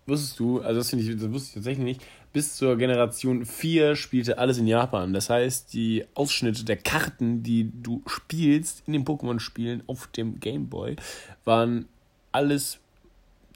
wusstest 0.06 0.38
du, 0.39 0.60
also 0.60 0.80
das, 0.82 0.92
ich, 0.92 1.16
das 1.16 1.32
wusste 1.32 1.48
ich 1.48 1.54
tatsächlich 1.54 1.86
nicht, 1.86 2.02
bis 2.34 2.55
zur 2.55 2.77
Generation 2.77 3.45
4 3.45 3.95
spielte 3.95 4.38
alles 4.38 4.57
in 4.57 4.67
Japan. 4.67 5.13
Das 5.13 5.29
heißt, 5.29 5.73
die 5.73 6.05
Ausschnitte 6.13 6.63
der 6.63 6.77
Karten, 6.77 7.43
die 7.43 7.71
du 7.82 8.01
spielst 8.05 8.84
in 8.88 8.93
den 8.93 9.05
Pokémon-Spielen 9.05 9.84
auf 9.88 10.07
dem 10.07 10.39
Game 10.39 10.67
Boy, 10.69 10.95
waren 11.43 11.88
alles 12.32 12.79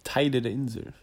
Teile 0.03 0.41
der 0.41 0.51
Insel. 0.51 0.93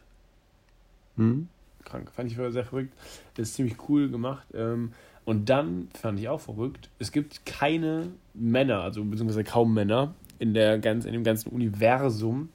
Hm? 1.16 1.48
Krank. 1.84 2.10
Fand 2.12 2.30
ich 2.30 2.36
sehr 2.36 2.64
verrückt. 2.64 2.92
Das 3.34 3.48
ist 3.48 3.54
ziemlich 3.54 3.76
cool 3.88 4.08
gemacht. 4.08 4.46
Ähm, 4.54 4.92
und 5.24 5.48
dann 5.48 5.88
fand 6.00 6.18
ich 6.18 6.28
auch 6.28 6.40
verrückt, 6.40 6.90
es 6.98 7.12
gibt 7.12 7.46
keine 7.46 8.08
Männer, 8.34 8.80
also 8.80 9.04
beziehungsweise 9.04 9.44
kaum 9.44 9.72
Männer 9.72 10.14
in, 10.38 10.52
der 10.52 10.78
ganz, 10.78 11.04
in 11.04 11.12
dem 11.12 11.22
ganzen 11.22 11.50
Universum, 11.50 12.48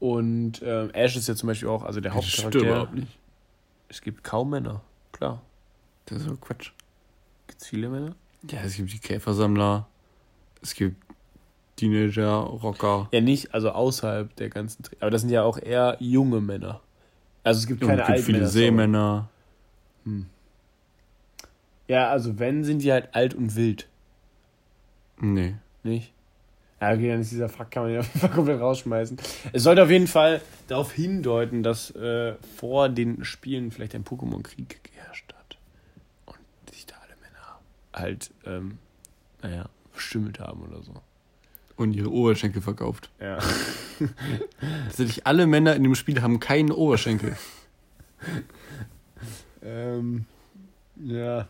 Und 0.00 0.62
ähm, 0.64 0.90
Ash 0.92 1.14
ist 1.14 1.28
ja 1.28 1.34
zum 1.36 1.46
Beispiel 1.46 1.68
auch, 1.68 1.84
also 1.84 2.00
der 2.00 2.12
Das 2.12 2.26
stimmt 2.26 2.46
Hauptcharakter. 2.46 2.70
überhaupt 2.70 2.94
nicht. 2.94 3.18
Es 3.90 4.00
gibt 4.00 4.24
kaum 4.24 4.50
Männer, 4.50 4.80
klar. 5.12 5.42
Das 6.06 6.18
ist 6.18 6.24
so 6.28 6.36
Quatsch. 6.36 6.70
Gibt 7.48 7.60
es 7.60 7.68
viele 7.68 7.88
Männer? 7.90 8.14
Ja, 8.48 8.60
es 8.60 8.76
gibt 8.76 8.90
die 8.92 8.98
Käfersammler, 8.98 9.86
es 10.62 10.74
gibt 10.74 10.96
Teenager, 11.76 12.36
Rocker. 12.38 13.08
Ja, 13.12 13.20
nicht, 13.20 13.52
also 13.52 13.70
außerhalb 13.72 14.34
der 14.36 14.48
ganzen. 14.48 14.82
Tri- 14.84 14.96
Aber 15.00 15.10
das 15.10 15.20
sind 15.22 15.30
ja 15.30 15.42
auch 15.42 15.58
eher 15.58 15.96
junge 16.00 16.40
Männer. 16.40 16.80
Also 17.42 17.60
es 17.60 17.66
gibt 17.66 17.80
keine 17.80 17.92
es 18.02 18.06
gibt 18.06 18.10
alten 18.10 18.24
viele. 18.24 18.46
Seemänner. 18.48 19.28
Ja, 21.88 22.08
also 22.10 22.38
wenn, 22.38 22.64
sind 22.64 22.82
die 22.82 22.92
halt 22.92 23.14
alt 23.14 23.34
und 23.34 23.56
wild, 23.56 23.88
Nee. 25.20 25.56
nicht? 25.82 26.12
Ja, 26.80 26.92
okay, 26.92 27.08
dann 27.10 27.20
ist 27.20 27.30
dieser 27.30 27.48
Fakt, 27.48 27.72
kann 27.72 27.84
man 27.84 27.92
ja 27.92 28.00
auf 28.00 28.06
jeden 28.06 28.20
Fall 28.20 28.30
komplett 28.30 28.60
rausschmeißen. 28.60 29.18
Es 29.52 29.62
sollte 29.62 29.82
auf 29.82 29.90
jeden 29.90 30.06
Fall 30.06 30.40
darauf 30.68 30.92
hindeuten, 30.92 31.62
dass 31.62 31.90
äh, 31.94 32.34
vor 32.56 32.88
den 32.88 33.24
Spielen 33.24 33.70
vielleicht 33.70 33.94
ein 33.94 34.04
Pokémon-Krieg 34.04 34.80
geherrscht 34.82 35.32
hat. 35.34 35.58
Und 36.26 36.38
sich 36.72 36.86
da 36.86 36.94
alle 36.96 37.16
Männer 37.20 37.60
halt, 37.92 38.30
ähm, 38.46 38.78
naja, 39.42 39.66
verstümmelt 39.92 40.40
haben 40.40 40.62
oder 40.62 40.82
so. 40.82 40.94
Und 41.76 41.94
ihre 41.94 42.10
Oberschenkel 42.10 42.62
verkauft. 42.62 43.10
Ja. 43.20 43.38
Tatsächlich 44.86 45.26
alle 45.26 45.46
Männer 45.46 45.74
in 45.76 45.82
dem 45.82 45.94
Spiel 45.94 46.22
haben 46.22 46.40
keinen 46.40 46.70
Oberschenkel. 46.70 47.36
ähm, 49.62 50.24
ja. 50.96 51.48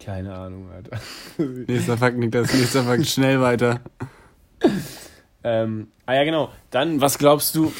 Keine 0.00 0.34
Ahnung, 0.34 0.70
Alter. 0.70 1.00
Nächster 1.66 1.98
Fakt, 1.98 2.16
Niklas, 2.16 2.52
nächster 2.54 2.84
Fakt, 2.84 3.06
schnell 3.06 3.40
weiter. 3.40 3.80
Ähm, 5.42 5.88
ah 6.06 6.14
ja, 6.14 6.24
genau. 6.24 6.52
Dann, 6.70 7.00
was 7.00 7.18
glaubst 7.18 7.54
du? 7.54 7.72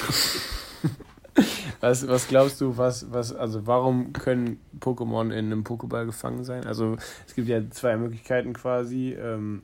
was, 1.80 2.06
was 2.08 2.28
glaubst 2.28 2.60
du, 2.60 2.76
was, 2.76 3.12
was, 3.12 3.32
also 3.32 3.66
warum 3.66 4.12
können 4.12 4.60
Pokémon 4.80 5.30
in 5.30 5.46
einem 5.46 5.64
Pokéball 5.64 6.06
gefangen 6.06 6.44
sein? 6.44 6.64
Also 6.66 6.96
es 7.26 7.34
gibt 7.34 7.48
ja 7.48 7.68
zwei 7.70 7.96
Möglichkeiten 7.96 8.52
quasi, 8.52 9.12
ähm, 9.12 9.62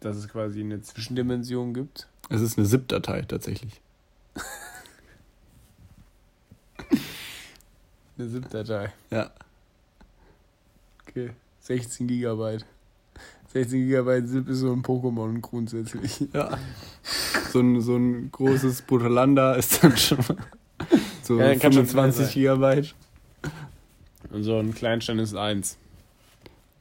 dass 0.00 0.16
es 0.16 0.28
quasi 0.28 0.60
eine 0.60 0.82
Zwischendimension 0.82 1.74
gibt. 1.74 2.08
Es 2.28 2.40
ist 2.40 2.58
eine 2.58 2.66
ZIP-Datei 2.66 3.22
tatsächlich. 3.22 3.80
Eine 8.18 8.28
ZIP-Datei. 8.28 8.92
Ja. 9.10 9.30
Okay. 11.08 11.30
16 11.62 12.08
Gigabyte. 12.08 12.64
16 13.52 13.86
Gigabyte 13.86 14.28
ZIP 14.28 14.48
ist 14.48 14.58
so 14.58 14.72
ein 14.72 14.82
Pokémon 14.82 15.40
grundsätzlich. 15.40 16.26
Ja. 16.32 16.58
So 17.52 17.60
ein, 17.60 17.80
so 17.80 17.96
ein 17.96 18.30
großes 18.32 18.82
Brutalander 18.82 19.56
ist 19.56 19.82
dann 19.82 19.96
schon 19.96 20.18
mal 20.18 20.36
so 21.22 21.38
Ja, 21.38 21.54
kann 21.56 21.72
schon 21.72 21.86
25 21.86 22.24
sein. 22.24 22.34
Gigabyte. 22.34 22.94
Und 24.30 24.44
so 24.44 24.58
ein 24.58 24.74
Kleinstand 24.74 25.20
ist 25.20 25.34
1. 25.34 25.76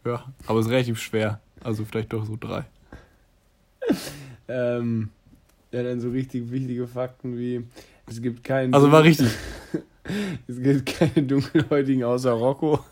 Ja, 0.05 0.25
aber 0.47 0.59
ist 0.61 0.69
relativ 0.69 0.99
schwer. 0.99 1.39
Also 1.63 1.85
vielleicht 1.85 2.13
doch 2.13 2.25
so 2.25 2.37
drei. 2.39 2.65
Ähm, 4.47 5.11
ja, 5.71 5.81
dann 5.81 6.01
so 6.01 6.09
richtig 6.09 6.51
wichtige 6.51 6.85
Fakten 6.85 7.37
wie, 7.37 7.63
es 8.05 8.21
gibt 8.21 8.43
keinen... 8.43 8.73
Also 8.73 8.91
war 8.91 9.03
richtig. 9.03 9.29
Es 10.47 10.61
gibt 10.61 10.87
keine 10.87 11.23
Dunkelhäutigen 11.25 12.03
außer 12.03 12.33
Rocco. 12.33 12.83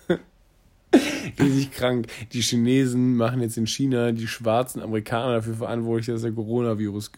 Riesig 1.45 1.71
krank. 1.71 2.07
Die 2.33 2.41
Chinesen 2.41 3.15
machen 3.15 3.41
jetzt 3.41 3.57
in 3.57 3.67
China 3.67 4.11
die 4.11 4.27
schwarzen 4.27 4.81
Amerikaner 4.81 5.35
dafür 5.35 5.55
verantwortlich, 5.55 6.07
dass 6.07 6.21
der 6.21 6.31
Coronavirus 6.31 7.11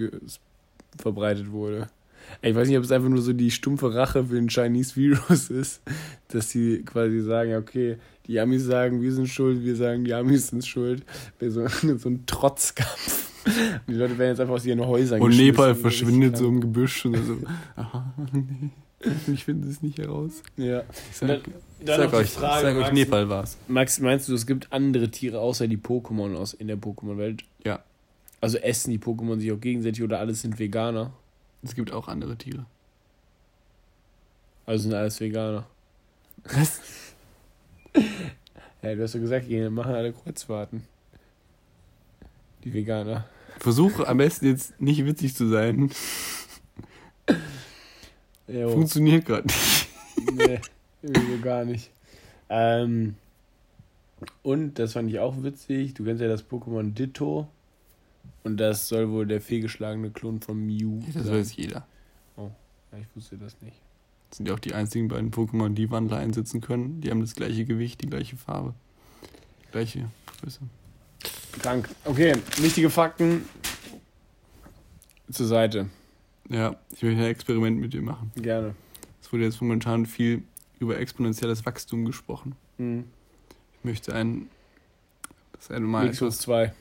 verbreitet 0.98 1.52
wurde. 1.52 1.90
Ich 2.42 2.56
weiß 2.56 2.68
nicht, 2.68 2.78
ob 2.78 2.84
es 2.84 2.92
einfach 2.92 3.10
nur 3.10 3.22
so 3.22 3.34
die 3.34 3.52
stumpfe 3.52 3.94
Rache 3.94 4.26
für 4.26 4.36
den 4.36 4.48
Chinese 4.48 4.96
Virus 4.96 5.50
ist, 5.50 5.82
dass 6.30 6.50
sie 6.50 6.84
quasi 6.84 7.22
sagen, 7.22 7.56
okay, 7.56 7.98
die 8.28 8.40
Amis 8.40 8.64
sagen, 8.64 9.02
wir 9.02 9.12
sind 9.12 9.28
schuld, 9.28 9.64
wir 9.64 9.76
sagen, 9.76 10.06
die 10.06 10.14
Amis 10.14 10.48
sind 10.48 10.66
schuld. 10.66 11.04
So, 11.40 11.68
so 11.98 12.10
ein 12.10 12.26
Trotzkampf. 12.26 13.30
Und 13.46 13.94
die 13.96 13.96
Leute 13.96 14.18
werden 14.18 14.30
jetzt 14.30 14.40
einfach 14.40 14.54
aus 14.54 14.66
ihren 14.66 14.86
Häusern 14.86 15.20
Und. 15.20 15.36
Nepal 15.36 15.70
Das 15.70 15.82
verschwindet 15.82 16.38
so 16.38 16.48
im 16.48 16.62
Gebüsch 16.62 17.06
und 17.06 17.16
so. 17.26 17.38
Aha, 17.76 18.14
nee. 18.34 18.70
Ich 19.34 19.46
finde 19.46 19.68
es 19.70 19.82
nicht 19.82 19.98
heraus. 19.98 20.44
Ja. 20.58 20.84
Ich 21.10 21.18
sag, 21.18 21.28
Dann- 21.28 21.42
dann 21.84 22.00
sag 22.02 22.14
euch, 22.14 22.30
Frage, 22.30 22.62
sag 22.62 22.76
euch, 22.76 22.82
Max. 22.82 22.94
Nepal 22.94 23.30
war's. 23.30 23.58
Max, 23.68 24.00
meinst 24.00 24.28
du, 24.30 24.36
es 24.36 24.46
gibt 24.46 24.72
andere 24.72 25.10
Tiere 25.10 25.40
außer 25.40 25.68
die 25.68 25.78
Pokémon 25.78 26.36
aus 26.36 26.54
in 26.54 26.68
der 26.68 26.78
Pokémon-Welt? 26.78 27.44
Ja. 27.64 27.80
Also 28.40 28.58
essen 28.60 28.92
die 28.92 29.00
Pokémon 29.00 29.40
sich 29.40 29.52
auch 29.52 29.60
gegenseitig 29.60 30.04
oder 30.04 30.20
alles 30.20 30.42
sind 30.42 30.60
Veganer? 30.60 31.12
Es 31.64 31.74
gibt 31.76 31.92
auch 31.92 32.08
andere 32.08 32.36
Tiere. 32.38 32.66
Also 34.66 34.84
sind 34.84 34.94
alles 34.94 35.20
Veganer. 35.20 35.66
Was? 36.44 36.80
Ja, 38.84 38.96
du 38.96 39.04
hast 39.04 39.14
ja 39.14 39.20
gesagt, 39.20 39.48
die 39.48 39.70
machen 39.70 39.94
alle 39.94 40.12
Kreuzfahrten. 40.12 40.84
Die 42.64 42.74
Veganer. 42.74 43.26
Versuche 43.60 44.08
am 44.08 44.18
besten 44.18 44.48
jetzt 44.48 44.82
nicht 44.82 45.06
witzig 45.06 45.36
zu 45.36 45.48
sein. 45.50 45.92
Jo, 48.52 48.70
Funktioniert 48.72 49.26
gerade 49.26 49.48
nicht. 49.48 49.88
nee, 50.34 50.60
irgendwie 51.02 51.36
so 51.36 51.42
gar 51.42 51.66
nicht. 51.66 51.90
Ähm, 52.50 53.16
und, 54.44 54.78
das 54.78 54.94
fand 54.94 55.10
ich 55.10 55.20
auch 55.20 55.42
witzig, 55.44 55.94
du 55.94 56.04
kennst 56.04 56.22
ja 56.22 56.28
das 56.28 56.48
Pokémon 56.48 56.94
Ditto. 56.94 57.48
Und 58.44 58.58
das 58.58 58.88
soll 58.88 59.10
wohl 59.12 59.26
der 59.28 59.40
fehlgeschlagene 59.42 60.10
Klon 60.12 60.42
von 60.42 60.60
Mew 60.66 61.00
Das 61.14 61.26
sein. 61.26 61.36
weiß 61.36 61.56
jeder. 61.56 61.86
Ja, 62.38 62.98
ich 63.00 63.06
wusste 63.16 63.38
das 63.38 63.56
nicht. 63.62 63.78
Das 64.30 64.38
sind 64.38 64.48
ja 64.50 64.54
auch 64.54 64.60
die 64.60 64.74
einzigen 64.74 65.08
beiden 65.08 65.32
Pokémon, 65.32 65.70
die 65.74 65.90
Wandler 65.92 66.18
einsetzen 66.18 66.60
können. 66.60 67.02
Die 67.02 67.10
haben 67.10 67.22
das 67.22 67.36
gleiche 67.36 67.66
Gewicht, 67.66 68.02
die 68.02 68.08
gleiche 68.08 68.36
Farbe. 68.36 68.74
Gleiche 69.72 70.10
Größe. 70.42 70.60
Krank. 71.62 71.88
Okay, 72.06 72.34
wichtige 72.58 72.90
Fakten 72.90 73.46
zur 75.32 75.48
Seite. 75.48 75.88
Ja, 76.52 76.76
ich 76.92 77.02
möchte 77.02 77.20
ein 77.22 77.28
Experiment 77.28 77.80
mit 77.80 77.94
dir 77.94 78.02
machen. 78.02 78.32
Gerne. 78.36 78.76
Es 79.22 79.32
wurde 79.32 79.44
jetzt 79.46 79.62
momentan 79.62 80.06
viel 80.06 80.44
über 80.80 81.00
exponentielles 81.00 81.66
Wachstum 81.66 82.04
gesprochen. 82.06 82.56
Mhm. 82.78 83.06
Ich 83.80 83.86
möchte 83.86 84.14
ein. 84.14 84.50
Das 85.54 85.72
eine 85.72 85.86
mal 85.86 86.08
X 86.08 86.18
etwas 86.18 86.40
2. 86.40 86.74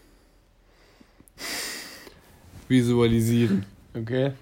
visualisieren. 2.69 3.65
Okay. 3.95 4.33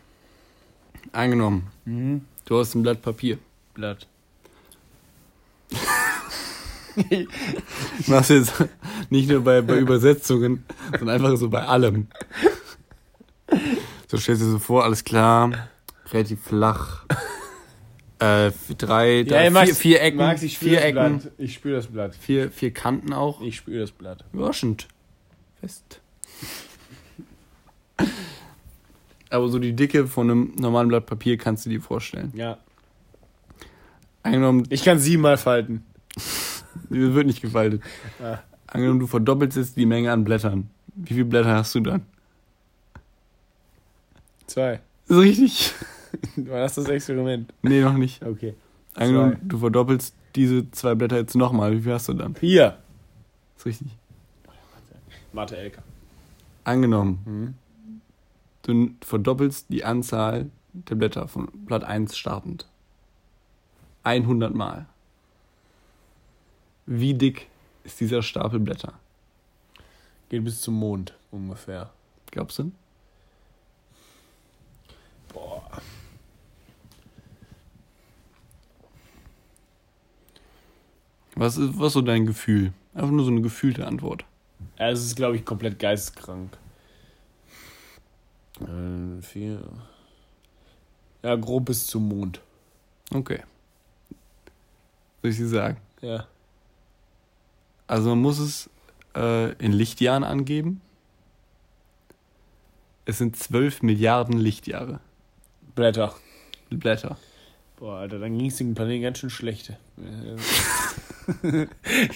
Angenommen, 1.13 1.67
Mhm. 1.85 2.23
du 2.47 2.59
hast 2.59 2.75
ein 2.75 2.83
Blatt 2.83 3.03
Papier. 3.03 3.39
Blatt. 3.75 4.07
Ich 8.01 8.09
mach's 8.09 8.29
jetzt 8.29 8.53
nicht 9.09 9.29
nur 9.31 9.43
bei, 9.45 9.61
bei 9.63 9.79
Übersetzungen, 9.79 10.65
sondern 10.99 11.11
einfach 11.11 11.37
so 11.37 11.49
bei 11.49 11.65
allem. 11.65 12.09
So 14.09 14.17
stellst 14.17 14.43
du 14.43 14.47
dir 14.47 14.53
so 14.53 14.59
vor, 14.59 14.85
alles 14.85 15.05
klar, 15.05 15.69
relativ 16.13 16.43
flach. 16.43 17.05
Äh, 18.21 18.51
drei, 18.77 19.23
drei 19.23 19.45
ey, 19.45 19.51
Max, 19.51 19.69
vier, 19.69 19.77
vier 19.77 20.03
Ecken, 20.03 20.19
Max, 20.19 20.43
ich 20.43 20.55
spüre 20.55 20.71
vier 20.71 20.81
das 20.81 20.87
Ecken, 20.89 21.19
Blatt. 21.21 21.33
Ich 21.39 21.55
spüre 21.55 21.77
das 21.77 21.87
Blatt. 21.87 22.15
vier, 22.17 22.51
vier 22.51 22.73
Kanten 22.73 23.13
auch. 23.13 23.41
Ich 23.43 23.55
spüre 23.55 23.79
das 23.79 23.93
Blatt. 23.93 24.25
Überraschend. 24.33 24.89
Fest. 25.61 26.01
Aber 29.31 29.49
so 29.49 29.61
die 29.61 29.73
Dicke 29.77 30.09
von 30.09 30.29
einem 30.29 30.53
normalen 30.59 30.89
Blatt 30.89 31.07
Papier 31.07 31.37
kannst 31.39 31.65
du 31.67 31.71
dir 31.71 31.81
vorstellen. 31.81 32.33
Ja. 32.35 32.59
Angenommen, 34.25 34.67
Ich 34.69 34.83
kann 34.83 34.99
sie 34.99 35.17
mal 35.17 35.37
falten. 35.39 35.85
die 36.91 36.99
wird 37.15 37.29
nicht 37.29 37.41
gefaltet. 37.41 37.83
Ja. 38.21 38.43
Angenommen, 38.67 38.99
du 38.99 39.07
verdoppelst 39.07 39.57
jetzt 39.57 39.77
die 39.77 39.87
Menge 39.87 40.11
an 40.11 40.25
Blättern. 40.25 40.71
Wie 40.97 41.15
viele 41.15 41.27
Blätter 41.27 41.55
hast 41.55 41.73
du 41.77 41.81
dann? 41.81 42.03
Zwei. 44.49 44.81
Ist 45.07 45.17
richtig? 45.17 45.73
War 46.37 46.61
das 46.61 46.75
das 46.75 46.89
Experiment? 46.89 47.53
Nee, 47.63 47.81
noch 47.83 47.93
nicht. 47.97 48.23
Okay. 48.25 48.55
Angenommen, 48.95 49.39
du 49.45 49.59
verdoppelst 49.59 50.15
diese 50.35 50.69
zwei 50.73 50.95
Blätter 50.97 51.17
jetzt 51.19 51.37
nochmal. 51.37 51.73
Wie 51.77 51.83
viel 51.83 51.93
hast 51.93 52.09
du 52.09 52.15
dann? 52.15 52.35
Vier. 52.35 52.79
Ist 53.57 53.67
richtig. 53.67 53.89
Mathe 55.33 55.57
Elka. 55.57 55.83
Angenommen, 56.65 57.21
Mhm. 57.25 57.55
du 58.63 58.91
verdoppelst 59.07 59.67
die 59.69 59.85
Anzahl 59.85 60.51
der 60.73 60.95
Blätter 60.97 61.29
von 61.29 61.49
Blatt 61.67 61.85
1 61.85 62.17
startend. 62.17 62.67
100 64.03 64.55
Mal. 64.55 64.87
Wie 66.87 67.15
dick 67.15 67.49
ist 67.85 68.01
dieser 68.01 68.23
Stapel 68.23 68.59
Blätter? 68.61 68.95
Geht 70.31 70.45
bis 70.45 70.61
zum 70.63 70.75
Mond 70.75 71.15
ungefähr. 71.31 71.91
Glaubst 72.31 72.59
du? 72.59 72.73
Boah. 75.33 75.63
Was 81.39 81.57
ist 81.57 81.79
was 81.79 81.93
so 81.93 82.03
dein 82.03 82.27
Gefühl? 82.27 82.73
Einfach 82.95 83.13
nur 83.13 83.25
so 83.25 83.31
eine 83.31 83.43
gefühlte 83.43 83.87
Antwort. 83.87 84.25
Ja, 84.77 84.91
es 84.91 85.05
ist, 85.05 85.15
glaube 85.15 85.37
ich, 85.37 85.45
komplett 85.45 85.79
geisteskrank. 85.79 86.59
Äh, 88.61 89.23
vier. 89.23 89.63
Ja, 91.23 91.37
grob 91.37 91.67
bis 91.67 91.87
zum 91.87 92.09
Mond. 92.09 92.41
Okay. 93.15 93.41
Soll 95.23 95.31
ich 95.31 95.37
dir 95.37 95.47
sagen? 95.47 95.77
Ja. 96.01 96.27
Also 97.87 98.11
man 98.11 98.19
muss 98.19 98.41
es 98.41 98.69
äh, 99.15 99.53
in 99.65 99.71
Lichtjahren 99.71 100.25
angeben. 100.25 100.81
Es 103.05 103.19
sind 103.19 103.37
12 103.37 103.83
Milliarden 103.83 104.39
Lichtjahre. 104.39 104.99
Blätter. 105.77 106.17
Blätter. 106.69 107.17
Boah, 107.77 107.99
Alter, 107.99 108.19
dann 108.19 108.37
ging 108.37 108.49
es 108.49 108.57
dem 108.57 108.75
Planeten 108.75 109.05
ganz 109.05 109.19
schön 109.19 109.31
schlecht. 109.31 109.73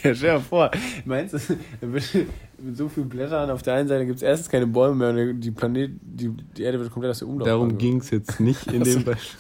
ja, 0.03 0.15
stell 0.15 0.37
dir 0.37 0.41
vor, 0.41 0.71
meinst 1.05 1.35
du, 1.35 1.39
mit 1.87 2.77
so 2.77 2.89
vielen 2.89 3.09
Blättern 3.09 3.51
auf 3.51 3.63
der 3.63 3.75
einen 3.75 3.89
Seite 3.89 4.07
gibt 4.07 4.17
es 4.17 4.23
erstens 4.23 4.49
keine 4.49 4.67
Bäume 4.67 5.13
mehr 5.13 5.31
und 5.31 5.41
die 5.41 5.51
Planet, 5.51 5.91
die, 6.01 6.31
die 6.31 6.63
Erde 6.63 6.79
wird 6.81 6.91
komplett 6.91 7.11
aus 7.11 7.19
der 7.19 7.29
Umlauf. 7.29 7.47
Darum 7.47 7.77
ging 7.79 7.99
es 7.99 8.11
jetzt 8.11 8.41
nicht 8.41 8.67
in 8.69 8.83
dem 8.85 9.05
Beispiel. 9.05 9.39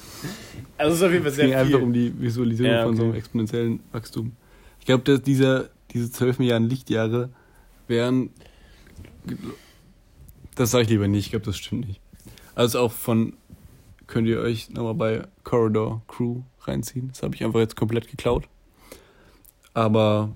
Also 0.77 0.93
es 0.95 0.99
ist 1.01 1.07
auf 1.07 1.13
jeden 1.13 1.23
Fall 1.23 1.31
Es 1.31 1.37
sehr 1.37 1.47
ging 1.47 1.55
viel. 1.55 1.65
einfach 1.67 1.81
um 1.83 1.93
die 1.93 2.13
Visualisierung 2.21 2.73
Ja, 2.73 2.85
von 2.85 2.97
so 2.97 3.03
einem 3.03 3.11
okay. 3.11 3.19
exponentiellen 3.21 3.81
Wachstum. 3.93 4.33
Ich 4.81 4.87
glaube, 4.87 5.05
dass 5.05 5.23
dieser, 5.23 5.69
diese 5.93 6.11
12 6.11 6.39
Milliarden 6.41 6.69
Lichtjahre 6.69 7.31
wären. 7.87 8.31
Das 10.55 10.71
sage 10.73 10.85
ich 10.85 10.91
lieber 10.91 11.09
nicht, 11.09 11.27
ich 11.27 11.31
glaube, 11.31 11.47
das 11.47 11.57
stimmt 11.57 11.87
nicht. 11.87 12.01
Also 12.55 12.81
auch 12.81 12.93
von. 12.93 13.35
Könnt 14.09 14.29
ihr 14.29 14.41
euch 14.41 14.69
nochmal 14.69 14.95
bei 14.95 15.23
Corridor 15.43 16.03
Crew 16.07 16.43
reinziehen? 16.63 17.09
Das 17.09 17.23
habe 17.23 17.35
ich 17.35 17.43
einfach 17.45 17.61
jetzt 17.61 17.77
komplett 17.77 18.09
geklaut. 18.11 18.45
Aber 19.75 20.31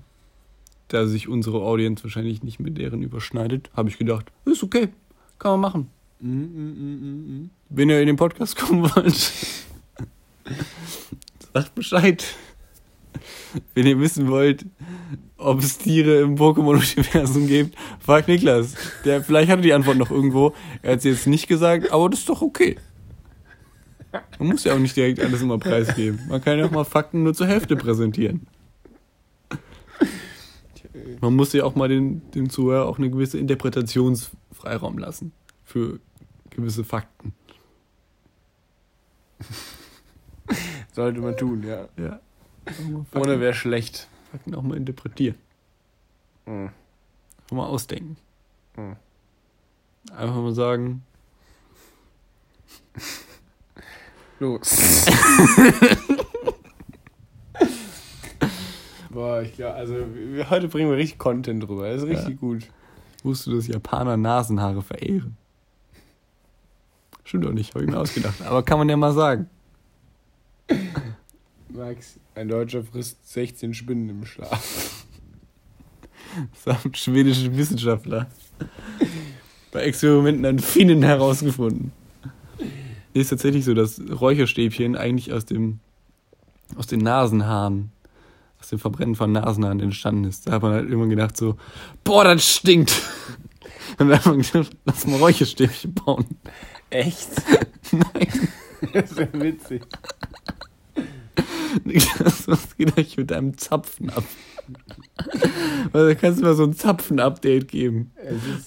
da 0.87 1.05
sich 1.05 1.27
unsere 1.27 1.61
Audience 1.61 2.03
wahrscheinlich 2.03 2.43
nicht 2.43 2.59
mit 2.59 2.77
deren 2.77 3.01
überschneidet, 3.01 3.69
habe 3.75 3.89
ich 3.89 3.97
gedacht, 3.97 4.31
ist 4.45 4.63
okay, 4.63 4.89
kann 5.39 5.51
man 5.51 5.59
machen. 5.59 5.89
Mm, 6.19 6.29
mm, 6.29 7.43
mm. 7.43 7.49
Wenn 7.69 7.89
ihr 7.89 8.01
in 8.01 8.07
den 8.07 8.15
Podcast 8.15 8.55
kommen 8.55 8.83
wollt, 8.83 9.31
sagt 11.53 11.75
Bescheid. 11.75 12.23
Wenn 13.73 13.87
ihr 13.87 13.99
wissen 13.99 14.29
wollt, 14.29 14.65
ob 15.37 15.59
es 15.59 15.77
Tiere 15.77 16.21
im 16.21 16.35
Pokémon-Universum 16.35 17.47
gibt, 17.47 17.75
fragt 17.99 18.27
Niklas. 18.27 18.75
Der, 19.05 19.23
vielleicht 19.23 19.49
hat 19.49 19.59
er 19.59 19.63
die 19.63 19.73
Antwort 19.73 19.97
noch 19.97 20.11
irgendwo. 20.11 20.53
Er 20.81 20.93
hat 20.93 21.01
sie 21.01 21.09
jetzt 21.09 21.27
nicht 21.27 21.47
gesagt, 21.47 21.91
aber 21.91 22.09
das 22.09 22.19
ist 22.19 22.29
doch 22.29 22.41
okay. 22.41 22.77
Man 24.39 24.49
muss 24.49 24.63
ja 24.63 24.73
auch 24.73 24.79
nicht 24.79 24.95
direkt 24.95 25.19
alles 25.19 25.41
immer 25.41 25.57
preisgeben. 25.57 26.19
Man 26.29 26.41
kann 26.41 26.57
ja 26.57 26.65
auch 26.65 26.71
mal 26.71 26.85
Fakten 26.85 27.23
nur 27.23 27.33
zur 27.33 27.47
Hälfte 27.47 27.75
präsentieren. 27.75 28.47
Man 31.19 31.35
muss 31.35 31.53
ja 31.53 31.63
auch 31.63 31.75
mal 31.75 31.89
den, 31.89 32.29
dem 32.31 32.49
Zuhörer 32.49 32.85
auch 32.85 32.97
eine 32.97 33.09
gewisse 33.09 33.37
Interpretationsfreiraum 33.37 34.97
lassen 34.97 35.31
für 35.63 35.99
gewisse 36.49 36.83
Fakten. 36.83 37.33
Sollte 40.93 41.19
man 41.19 41.37
tun, 41.37 41.63
ja. 41.63 41.87
Ja. 41.97 42.19
Ohne 43.13 43.39
wäre 43.39 43.53
schlecht. 43.53 44.07
Fakten 44.31 44.55
auch 44.55 44.63
mal 44.63 44.77
interpretieren. 44.77 45.35
Mhm. 46.45 46.69
Auch 47.49 47.55
mal 47.55 47.67
ausdenken. 47.67 48.17
Mhm. 48.75 48.95
Einfach 50.15 50.35
mal 50.35 50.53
sagen, 50.53 51.03
Los. 54.39 55.05
Boah, 59.17 59.41
ich 59.41 59.55
glaube, 59.55 59.73
also 59.73 59.95
wir, 60.13 60.47
heute 60.51 60.67
bringen 60.67 60.91
wir 60.91 60.97
richtig 60.97 61.17
Content 61.17 61.63
drüber. 61.63 61.89
Das 61.91 62.03
ist 62.03 62.07
richtig 62.07 62.29
Ja. 62.35 62.35
gut. 62.35 62.67
wusstest 63.23 63.47
du, 63.47 63.55
dass 63.55 63.65
Japaner 63.67 64.15
Nasenhaare 64.15 64.83
verehren? 64.83 65.35
Stimmt 67.23 67.45
doch 67.45 67.51
nicht, 67.51 67.73
habe 67.73 67.83
ich 67.83 67.89
mir 67.89 67.97
ausgedacht. 67.97 68.39
Aber 68.43 68.61
kann 68.61 68.77
man 68.77 68.87
ja 68.87 68.95
mal 68.95 69.13
sagen. 69.13 69.49
Max, 71.69 72.19
ein 72.35 72.47
Deutscher 72.47 72.83
frisst 72.83 73.27
16 73.33 73.73
Spinnen 73.73 74.07
im 74.07 74.23
Schlaf. 74.23 75.03
Haben 76.67 76.93
schwedische 76.93 77.57
Wissenschaftler 77.57 78.27
bei 79.71 79.79
Experimenten 79.81 80.45
an 80.45 80.59
Finnen 80.59 81.01
herausgefunden. 81.01 81.91
Nee, 83.15 83.21
ist 83.21 83.29
tatsächlich 83.29 83.65
so, 83.65 83.73
dass 83.73 83.99
Räucherstäbchen 83.99 84.95
eigentlich 84.95 85.33
aus 85.33 85.45
dem 85.45 85.79
aus 86.75 86.85
den 86.85 86.99
Nasenhaaren, 86.99 87.89
aus 88.59 88.69
dem 88.69 88.79
Verbrennen 88.79 89.15
von 89.15 89.31
Nasenhaaren 89.31 89.79
entstanden 89.79 90.25
ist. 90.25 90.47
Da 90.47 90.53
hat 90.53 90.61
man 90.61 90.73
halt 90.73 90.85
irgendwann 90.85 91.09
gedacht 91.09 91.37
so, 91.37 91.57
boah, 92.03 92.23
das 92.23 92.45
stinkt. 92.45 92.91
Und 93.99 94.09
dann 94.09 94.17
hat 94.19 94.25
man 94.25 94.41
gedacht, 94.41 94.75
lass 94.85 95.07
mal 95.07 95.17
Räucherstäbchen 95.17 95.93
bauen. 95.93 96.25
Echt? 96.89 97.29
Nein, 97.91 98.49
Das 98.93 99.11
ist 99.11 99.19
ja 99.19 99.27
witzig. 99.33 99.83
Niklas, 101.83 102.47
was 102.47 102.75
geht 102.77 102.97
euch 102.97 103.17
mit 103.17 103.31
deinem 103.31 103.57
Zapfen 103.57 104.09
ab? 104.09 104.23
Also, 105.93 106.07
da 106.07 106.15
kannst 106.15 106.39
du 106.39 106.43
mal 106.45 106.55
so 106.55 106.63
ein 106.63 106.73
Zapfen-Update 106.73 107.67
geben. 107.67 108.11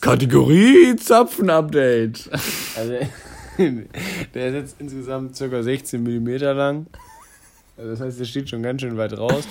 Kategorie 0.01 0.97
Zapfen-Update. 0.97 2.31
also, 2.77 2.95
der 4.35 4.49
ist 4.49 4.55
jetzt 4.55 4.77
insgesamt 4.81 5.37
ca. 5.39 5.63
16 5.63 6.03
mm 6.03 6.29
lang. 6.39 6.87
Das 7.85 8.01
heißt, 8.01 8.19
der 8.21 8.25
steht 8.25 8.49
schon 8.51 8.63
ganz 8.63 8.81
schön 8.83 8.97
weit 8.97 9.17
raus. 9.17 9.45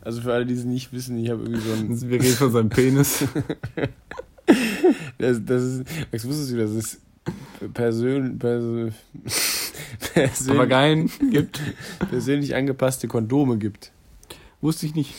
Also 0.00 0.20
für 0.20 0.32
alle, 0.32 0.46
die 0.46 0.54
es 0.54 0.64
nicht 0.64 0.92
wissen, 0.92 1.18
ich 1.18 1.30
habe 1.30 1.42
irgendwie 1.42 1.60
so 1.60 1.72
ein. 1.72 2.00
Wir 2.10 2.20
reden 2.22 2.34
von 2.36 2.52
seinem 2.52 2.68
Penis. 2.68 3.24
Das, 5.18 5.44
das 5.44 5.62
ist. 5.62 5.84
Max, 6.12 6.24
wusstest 6.26 6.52
du, 6.52 6.56
dass 6.58 6.70
es 6.70 7.00
Persön, 7.74 8.38
Persön, 8.38 8.94
persönlich, 10.14 10.46
Papageien 10.46 11.10
gibt. 11.32 11.60
persönlich 12.10 12.54
angepasste 12.54 13.08
Kondome 13.08 13.58
gibt? 13.58 13.90
Wusste 14.60 14.86
ich 14.86 14.94
nicht. 14.94 15.14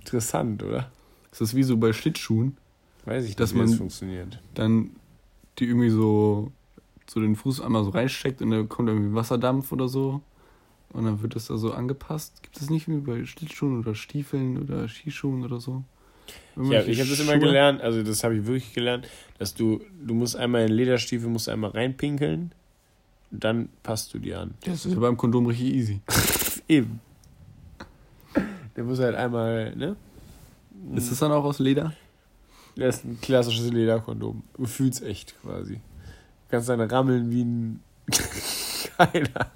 Interessant, 0.00 0.62
oder? 0.62 0.90
Ist 1.32 1.40
das 1.42 1.54
wie 1.54 1.62
so 1.64 1.76
bei 1.76 1.92
Schlittschuhen? 1.92 2.56
Weiß 3.04 3.26
ich 3.26 3.36
Dass 3.36 3.52
nicht, 3.52 3.58
wie 3.58 3.62
das 3.64 3.70
man- 3.72 3.78
funktioniert. 3.78 4.40
Dann 4.54 4.90
die 5.58 5.66
irgendwie 5.66 5.90
so, 5.90 6.50
so 7.06 7.20
den 7.20 7.36
Fuß 7.36 7.60
einmal 7.60 7.84
so 7.84 7.90
reinsteckt 7.90 8.40
und 8.40 8.50
dann 8.50 8.68
kommt 8.70 8.88
irgendwie 8.88 9.14
Wasserdampf 9.14 9.70
oder 9.72 9.88
so. 9.88 10.22
Und 10.94 11.04
dann 11.04 11.20
wird 11.22 11.34
das 11.34 11.48
da 11.48 11.56
so 11.56 11.72
angepasst. 11.72 12.42
Gibt 12.42 12.56
es 12.56 12.70
nicht 12.70 12.88
wie 12.88 12.98
bei 12.98 13.24
Schlittschuhen 13.24 13.80
oder 13.80 13.94
Stiefeln 13.94 14.62
oder 14.62 14.88
Skischuhen 14.88 15.44
oder 15.44 15.60
so? 15.60 15.82
Ja, 16.56 16.82
ich 16.82 17.00
habe 17.00 17.10
das 17.10 17.20
immer 17.20 17.36
gelernt, 17.36 17.82
also 17.82 18.02
das 18.02 18.22
habe 18.22 18.36
ich 18.36 18.46
wirklich 18.46 18.72
gelernt, 18.72 19.08
dass 19.38 19.54
du, 19.54 19.80
du 20.02 20.14
musst 20.14 20.36
einmal 20.36 20.62
in 20.62 20.72
Lederstiefel, 20.72 21.28
musst 21.28 21.48
einmal 21.48 21.70
reinpinkeln, 21.70 22.52
dann 23.30 23.68
passt 23.82 24.14
du 24.14 24.20
die 24.20 24.34
an. 24.34 24.54
Das 24.64 24.86
ist 24.86 24.94
ja 24.94 25.00
beim 25.00 25.16
Kondom 25.16 25.46
richtig 25.46 25.74
easy. 25.74 26.00
Eben. 26.68 27.00
Der 28.76 28.84
muss 28.84 29.00
halt 29.00 29.16
einmal, 29.16 29.74
ne? 29.76 29.96
Ist 30.94 31.10
das 31.10 31.18
dann 31.18 31.32
auch 31.32 31.44
aus 31.44 31.58
Leder? 31.58 31.92
Das 32.76 32.96
ist 32.96 33.04
ein 33.04 33.18
klassisches 33.20 33.70
Lederkondom. 33.70 34.42
Du 34.56 34.64
fühlst 34.66 35.02
echt 35.02 35.34
quasi. 35.42 35.74
Du 35.74 35.80
kannst 36.50 36.68
dann 36.68 36.80
rammeln 36.80 37.30
wie 37.30 37.44
ein. 37.44 37.80
Keiner. 38.96 39.50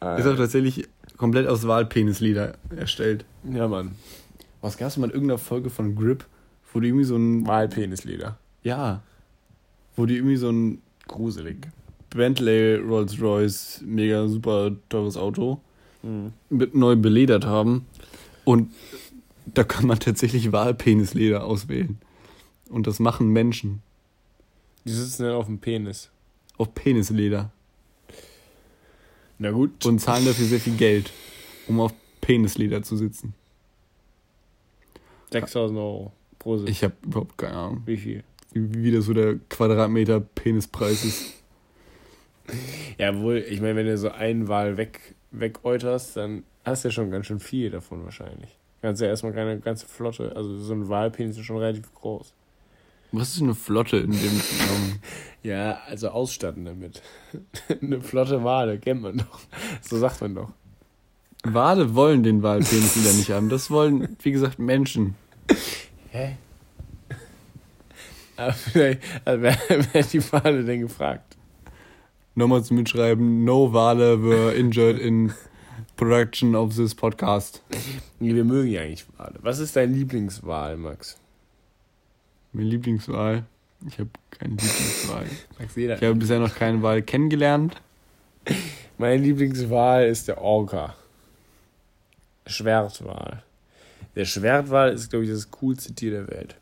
Ist 0.00 0.26
auch 0.26 0.36
tatsächlich 0.36 0.88
komplett 1.16 1.46
aus 1.46 1.66
Walpenisleder 1.66 2.54
erstellt. 2.74 3.24
Ja, 3.50 3.66
Mann. 3.68 3.92
Was 4.60 4.76
gab 4.76 4.88
es 4.88 4.96
mal 4.96 5.06
in 5.06 5.12
irgendeiner 5.12 5.38
Folge 5.38 5.70
von 5.70 5.94
Grip, 5.96 6.24
wo 6.72 6.80
die 6.80 6.88
irgendwie 6.88 7.04
so 7.04 7.16
ein. 7.16 7.46
Walpenisleder. 7.46 8.38
Ja. 8.62 9.02
Wo 9.96 10.06
die 10.06 10.16
irgendwie 10.16 10.36
so 10.36 10.50
ein 10.50 10.82
Gruselig. 11.08 11.68
Bentley 12.10 12.76
Rolls 12.76 13.20
Royce, 13.20 13.82
mega 13.84 14.26
super 14.28 14.72
teures 14.88 15.16
Auto, 15.16 15.60
Mhm. 16.02 16.32
mit 16.50 16.74
neu 16.74 16.96
beledert 16.96 17.44
haben. 17.46 17.86
Und 18.44 18.72
da 19.46 19.64
kann 19.64 19.86
man 19.86 19.98
tatsächlich 19.98 20.52
Walpenisleder 20.52 21.44
auswählen. 21.44 21.98
Und 22.68 22.86
das 22.86 22.98
machen 22.98 23.28
Menschen. 23.28 23.82
Die 24.84 24.92
sitzen 24.92 25.24
dann 25.24 25.34
auf 25.34 25.46
dem 25.46 25.58
Penis. 25.58 26.10
Auf 26.58 26.74
Penisleder. 26.74 27.50
Na 29.38 29.50
gut. 29.50 29.84
Und 29.84 29.98
zahlen 29.98 30.24
dafür 30.24 30.46
sehr 30.46 30.60
viel 30.60 30.76
Geld, 30.76 31.12
um 31.68 31.80
auf 31.80 31.92
Penisleder 32.20 32.82
zu 32.82 32.96
sitzen. 32.96 33.34
6000 35.32 35.78
Euro 35.78 36.12
pro 36.38 36.56
Sitz. 36.56 36.70
Ich 36.70 36.84
habe 36.84 36.94
überhaupt 37.04 37.36
keine 37.36 37.54
Ahnung, 37.56 37.82
Wie 37.86 37.96
viel? 37.96 38.24
wie, 38.52 38.84
wie 38.84 38.90
das 38.92 39.04
so 39.04 39.12
der 39.14 39.36
Quadratmeter 39.48 40.20
Penispreis 40.20 41.04
ist. 41.04 41.32
Ja, 42.96 43.18
wohl, 43.20 43.38
ich 43.38 43.60
meine, 43.60 43.76
wenn 43.76 43.86
du 43.86 43.98
so 43.98 44.10
einen 44.10 44.48
Wal 44.48 44.76
weg, 44.76 45.14
wegäuterst, 45.32 46.16
dann 46.16 46.44
hast 46.64 46.84
du 46.84 46.88
ja 46.88 46.92
schon 46.92 47.10
ganz 47.10 47.26
schön 47.26 47.40
viel 47.40 47.70
davon 47.70 48.04
wahrscheinlich. 48.04 48.56
Kannst 48.82 49.02
ja 49.02 49.08
erstmal 49.08 49.32
keine 49.32 49.58
ganze 49.58 49.86
Flotte, 49.86 50.34
also 50.36 50.56
so 50.58 50.72
ein 50.72 50.88
Walpenis 50.88 51.36
ist 51.36 51.44
schon 51.44 51.58
relativ 51.58 51.92
groß. 51.94 52.32
Was 53.12 53.34
ist 53.34 53.42
eine 53.42 53.54
Flotte 53.54 53.98
in 53.98 54.10
dem 54.10 54.40
Zusammenhang? 54.40 55.00
Ja, 55.42 55.78
also 55.86 56.08
ausstatten 56.08 56.64
damit. 56.64 57.02
Eine 57.80 58.00
flotte 58.00 58.42
Wale, 58.42 58.80
kennt 58.80 59.02
man 59.02 59.18
doch. 59.18 59.38
So 59.80 59.96
sagt 59.96 60.20
man 60.20 60.34
doch. 60.34 60.50
Wale 61.44 61.94
wollen 61.94 62.24
den 62.24 62.42
Walpenisleder 62.42 63.12
nicht 63.12 63.30
haben. 63.30 63.48
Das 63.48 63.70
wollen, 63.70 64.16
wie 64.22 64.32
gesagt, 64.32 64.58
Menschen. 64.58 65.14
Hä? 66.10 66.36
Aber 68.36 68.52
vielleicht, 68.54 69.02
also 69.24 69.40
wer, 69.40 69.56
wer 69.68 70.02
hat 70.02 70.12
die 70.12 70.32
Wale 70.32 70.64
denn 70.64 70.80
gefragt? 70.80 71.36
nochmal 72.36 72.62
zu 72.62 72.74
mitschreiben, 72.74 73.44
no 73.44 73.72
Wale 73.72 74.22
were 74.22 74.52
injured 74.52 74.98
in 74.98 75.32
production 75.96 76.54
of 76.54 76.76
this 76.76 76.94
podcast. 76.94 77.62
Nee, 78.20 78.34
wir 78.34 78.44
mögen 78.44 78.70
ja 78.70 78.82
eigentlich 78.82 79.06
Wale. 79.16 79.38
Was 79.40 79.58
ist 79.58 79.74
dein 79.74 79.94
Lieblingswal, 79.94 80.76
Max? 80.76 81.18
Mein 82.56 82.66
Lieblingswahl. 82.68 83.44
Ich 83.86 83.98
habe 83.98 84.08
keine 84.30 84.52
Lieblingswahl. 84.52 85.26
Max, 85.58 85.76
jeder. 85.76 85.96
Ich 85.96 86.02
habe 86.02 86.14
bisher 86.14 86.38
noch 86.38 86.54
keinen 86.54 86.82
Wahl 86.82 87.02
kennengelernt. 87.02 87.82
Mein 88.96 89.22
Lieblingswal 89.22 90.06
ist 90.06 90.28
der 90.28 90.40
Orca. 90.40 90.94
Schwertwal. 92.46 93.42
Der 94.14 94.24
Schwertwal 94.24 94.94
ist, 94.94 95.10
glaube 95.10 95.26
ich, 95.26 95.30
das 95.30 95.50
coolste 95.50 95.92
Tier 95.92 96.12
der 96.12 96.28
Welt. 96.28 96.56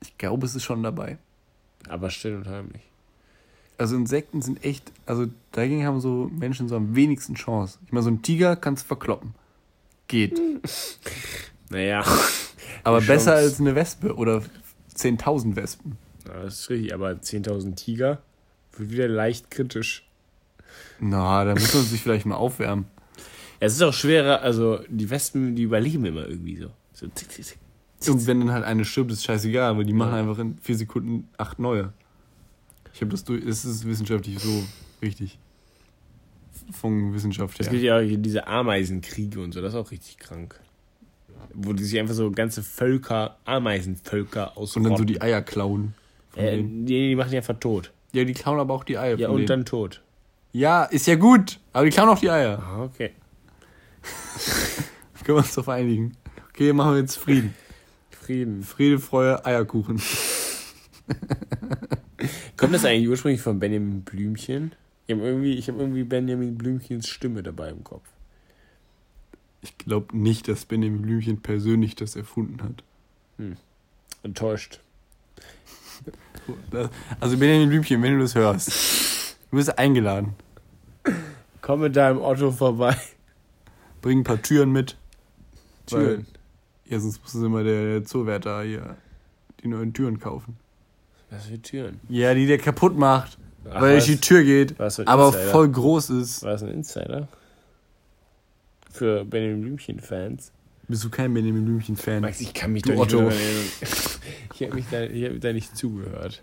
Ich 0.00 0.16
glaube, 0.18 0.46
es 0.46 0.54
ist 0.54 0.62
schon 0.62 0.84
dabei. 0.84 1.18
Aber 1.88 2.10
still 2.10 2.36
und 2.36 2.46
heimlich. 2.46 2.82
Also 3.76 3.96
Insekten 3.96 4.40
sind 4.40 4.64
echt, 4.64 4.92
also 5.04 5.26
dagegen 5.50 5.84
haben 5.84 6.00
so 6.00 6.30
Menschen 6.32 6.68
so 6.68 6.76
am 6.76 6.94
wenigsten 6.94 7.34
Chance. 7.34 7.80
Ich 7.86 7.92
meine, 7.92 8.04
so 8.04 8.10
ein 8.10 8.22
Tiger 8.22 8.54
kannst 8.54 8.84
du 8.84 8.86
verkloppen. 8.86 9.34
Geht. 10.06 10.40
Naja. 11.72 12.04
Aber 12.84 13.00
besser 13.00 13.34
als 13.34 13.58
eine 13.58 13.74
Wespe 13.74 14.14
oder 14.14 14.44
10.000 14.96 15.56
Wespen. 15.56 15.96
Ja, 16.26 16.44
das 16.44 16.60
ist 16.60 16.70
richtig, 16.70 16.94
aber 16.94 17.10
10.000 17.10 17.74
Tiger 17.76 18.22
wird 18.80 18.90
wieder 18.90 19.08
leicht 19.08 19.50
kritisch. 19.50 20.04
Na, 20.98 21.44
da 21.44 21.52
muss 21.54 21.72
man 21.74 21.84
sich 21.84 22.00
vielleicht 22.00 22.26
mal 22.26 22.36
aufwärmen. 22.36 22.86
Es 23.58 23.74
ist 23.74 23.82
auch 23.82 23.92
schwerer, 23.92 24.42
also 24.42 24.80
die 24.88 25.08
Wespen, 25.10 25.54
die 25.54 25.62
überleben 25.64 26.04
immer 26.06 26.26
irgendwie 26.26 26.56
so. 26.56 26.70
So 26.94 27.06
zick, 27.08 27.30
zick, 27.30 27.44
zick. 27.44 27.58
Und 28.12 28.26
wenn 28.26 28.40
dann 28.40 28.52
halt 28.52 28.64
eine 28.64 28.84
stirbt, 28.84 29.12
ist 29.12 29.24
scheißegal, 29.24 29.76
weil 29.76 29.84
die 29.84 29.92
machen 29.92 30.12
Ja. 30.14 30.20
einfach 30.20 30.38
in 30.38 30.56
vier 30.58 30.76
Sekunden 30.76 31.28
acht 31.36 31.58
neue. 31.58 31.92
Ich 32.94 33.00
habe 33.02 33.10
das 33.10 33.24
durch, 33.24 33.44
es 33.44 33.64
ist 33.64 33.86
wissenschaftlich 33.86 34.38
so 34.38 34.64
richtig. 35.02 35.38
Von 36.72 37.12
Wissenschaft 37.14 37.58
Es 37.60 37.66
her. 37.66 37.72
gibt 37.72 37.84
ja 37.84 37.98
auch 37.98 38.02
hier 38.02 38.18
diese 38.18 38.46
Ameisenkriege 38.46 39.40
und 39.40 39.52
so, 39.52 39.60
das 39.60 39.74
ist 39.74 39.78
auch 39.78 39.90
richtig 39.90 40.18
krank. 40.18 40.58
Wo 41.52 41.72
die 41.72 41.84
sich 41.84 41.98
einfach 41.98 42.14
so 42.14 42.30
ganze 42.30 42.62
Völker, 42.62 43.36
Ameisenvölker 43.44 44.56
Und 44.56 44.62
ausrotten. 44.62 44.88
dann 44.90 44.98
so 44.98 45.04
die 45.04 45.20
Eier 45.20 45.42
klauen. 45.42 45.94
äh, 46.36 46.58
die, 46.58 46.84
die 46.84 47.16
machen 47.16 47.30
die 47.30 47.36
einfach 47.38 47.58
tot. 47.58 47.92
Ja, 48.12 48.24
die 48.24 48.32
klauen 48.32 48.58
aber 48.58 48.74
auch 48.74 48.84
die 48.84 48.98
Eier. 48.98 49.16
Ja, 49.16 49.28
und 49.28 49.38
denen. 49.38 49.46
dann 49.46 49.64
tot. 49.64 50.02
Ja, 50.52 50.84
ist 50.84 51.06
ja 51.06 51.14
gut, 51.14 51.60
aber 51.72 51.84
die 51.84 51.90
klauen 51.90 52.08
auch 52.08 52.18
die 52.18 52.30
Eier. 52.30 52.58
Ah, 52.60 52.82
okay. 52.82 53.12
Können 55.24 55.36
wir 55.38 55.42
uns 55.44 55.54
doch 55.54 55.68
einigen. 55.68 56.16
Okay, 56.48 56.72
machen 56.72 56.94
wir 56.94 57.00
jetzt 57.00 57.16
Frieden. 57.16 57.54
Frieden. 58.10 58.62
Friede, 58.62 58.98
Freude, 58.98 59.44
Eierkuchen. 59.44 60.00
Kommt 62.56 62.74
das 62.74 62.84
eigentlich 62.84 63.08
ursprünglich 63.08 63.40
von 63.40 63.58
Benjamin 63.58 64.02
Blümchen? 64.02 64.72
Ich 65.06 65.14
habe 65.14 65.24
irgendwie, 65.26 65.54
ich 65.54 65.68
hab 65.68 65.78
irgendwie 65.78 66.04
Benjamin 66.04 66.56
Blümchens 66.56 67.08
Stimme 67.08 67.42
dabei 67.42 67.70
im 67.70 67.82
Kopf. 67.84 68.04
Ich 69.62 69.76
glaube 69.78 70.16
nicht, 70.16 70.48
dass 70.48 70.64
Benjamin 70.64 71.02
Blümchen 71.02 71.42
persönlich 71.42 71.94
das 71.94 72.16
erfunden 72.16 72.62
hat. 72.62 72.82
Enttäuscht. 74.22 74.80
Also 77.20 77.36
Benjamin 77.36 77.68
Blümchen, 77.68 78.02
wenn 78.02 78.14
du 78.14 78.20
das 78.20 78.34
hörst, 78.34 79.36
du 79.50 79.56
bist 79.56 79.78
eingeladen. 79.78 80.34
Komm 81.60 81.80
mit 81.80 81.96
deinem 81.96 82.20
Otto 82.20 82.50
vorbei. 82.50 82.96
Bring 84.02 84.20
ein 84.20 84.24
paar 84.24 84.40
Türen 84.40 84.72
mit. 84.72 84.96
Türen. 85.86 86.26
Ja, 86.86 86.98
sonst 87.00 87.22
muss 87.22 87.34
immer 87.34 87.62
der 87.62 88.04
Zoowärter 88.04 88.62
hier 88.62 88.96
die 89.62 89.68
neuen 89.68 89.92
Türen 89.92 90.18
kaufen. 90.18 90.56
Was 91.30 91.46
für 91.46 91.60
Türen? 91.60 92.00
Ja, 92.08 92.34
die 92.34 92.46
der 92.46 92.58
kaputt 92.58 92.96
macht, 92.96 93.38
Ach, 93.70 93.80
weil 93.82 93.96
was? 93.96 94.06
durch 94.06 94.16
die 94.16 94.20
Tür 94.20 94.42
geht, 94.42 94.74
aber 94.80 94.86
Insider? 95.28 95.32
voll 95.50 95.68
groß 95.68 96.10
ist. 96.10 96.42
War 96.42 96.50
das 96.52 96.62
ein 96.62 96.70
Insider? 96.70 97.28
Für 98.90 99.24
Benjamin 99.24 99.60
Blümchen-Fans. 99.62 100.50
Bist 100.90 101.04
du 101.04 101.08
kein 101.08 101.32
Benjamin 101.32 101.64
Blümchen-Fan? 101.64 102.20
Max, 102.20 102.40
ich 102.40 102.52
kann 102.52 102.72
mich 102.72 102.82
Du 102.82 102.88
da 102.90 103.04
nicht 103.04 103.14
Otto. 103.14 103.30
Ich 104.54 104.66
habe 104.66 104.74
mich 104.74 104.86
da, 104.90 105.04
ich 105.04 105.24
hab 105.24 105.40
da 105.40 105.52
nicht 105.52 105.76
zugehört. 105.76 106.42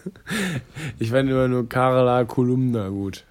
ich 0.98 1.10
fand 1.10 1.28
immer 1.28 1.46
nur 1.46 1.68
Carla 1.68 2.24
Kolumna 2.24 2.88
gut. 2.88 3.24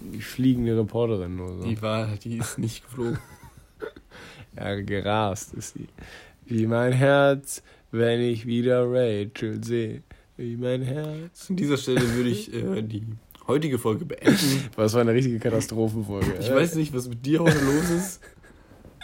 Die 0.00 0.22
fliegende 0.22 0.76
Reporterin 0.76 1.36
nur 1.36 1.58
so. 1.58 1.64
Die 1.64 1.80
war, 1.82 2.06
die 2.16 2.38
ist 2.38 2.58
nicht 2.58 2.84
geflogen. 2.84 3.18
Ja, 4.56 4.80
gerast 4.80 5.52
ist 5.54 5.74
sie. 5.74 5.88
Wie 6.46 6.66
mein 6.66 6.92
Herz, 6.92 7.62
wenn 7.90 8.20
ich 8.20 8.46
wieder 8.46 8.84
Rachel 8.86 9.62
sehe. 9.62 10.02
Wie 10.36 10.56
mein 10.56 10.80
Herz. 10.82 11.50
An 11.50 11.56
dieser 11.56 11.76
Stelle 11.76 12.08
würde 12.14 12.30
ich 12.30 12.54
äh, 12.54 12.82
die 12.82 13.04
heutige 13.46 13.78
Folge 13.78 14.04
beenden. 14.04 14.70
Was 14.76 14.94
war 14.94 15.00
eine 15.00 15.12
richtige 15.12 15.38
Katastrophenfolge. 15.38 16.34
Ich 16.40 16.50
weiß 16.50 16.74
nicht, 16.76 16.92
was 16.94 17.08
mit 17.08 17.24
dir 17.24 17.40
heute 17.40 17.58
los 17.64 17.90
ist, 17.90 18.20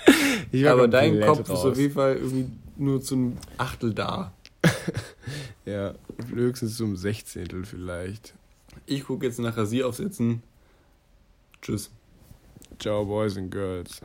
aber 0.66 0.88
dein 0.88 1.20
Kopf 1.20 1.40
ist 1.40 1.50
raus. 1.50 1.64
auf 1.66 1.78
jeden 1.78 1.94
Fall 1.94 2.16
irgendwie 2.16 2.46
nur 2.76 3.00
zu 3.00 3.14
einem 3.14 3.36
Achtel 3.58 3.94
da. 3.94 4.32
Ja, 5.66 5.94
höchstens 6.34 6.76
zum 6.78 6.96
Sechzehntel 6.96 7.64
vielleicht. 7.64 8.34
Ich 8.86 9.04
gucke 9.04 9.26
jetzt 9.26 9.38
nach 9.38 9.56
Rasieraufsätzen. 9.56 10.42
Tschüss. 11.62 11.90
Ciao, 12.80 13.04
Boys 13.04 13.36
and 13.36 13.52
Girls. 13.52 14.00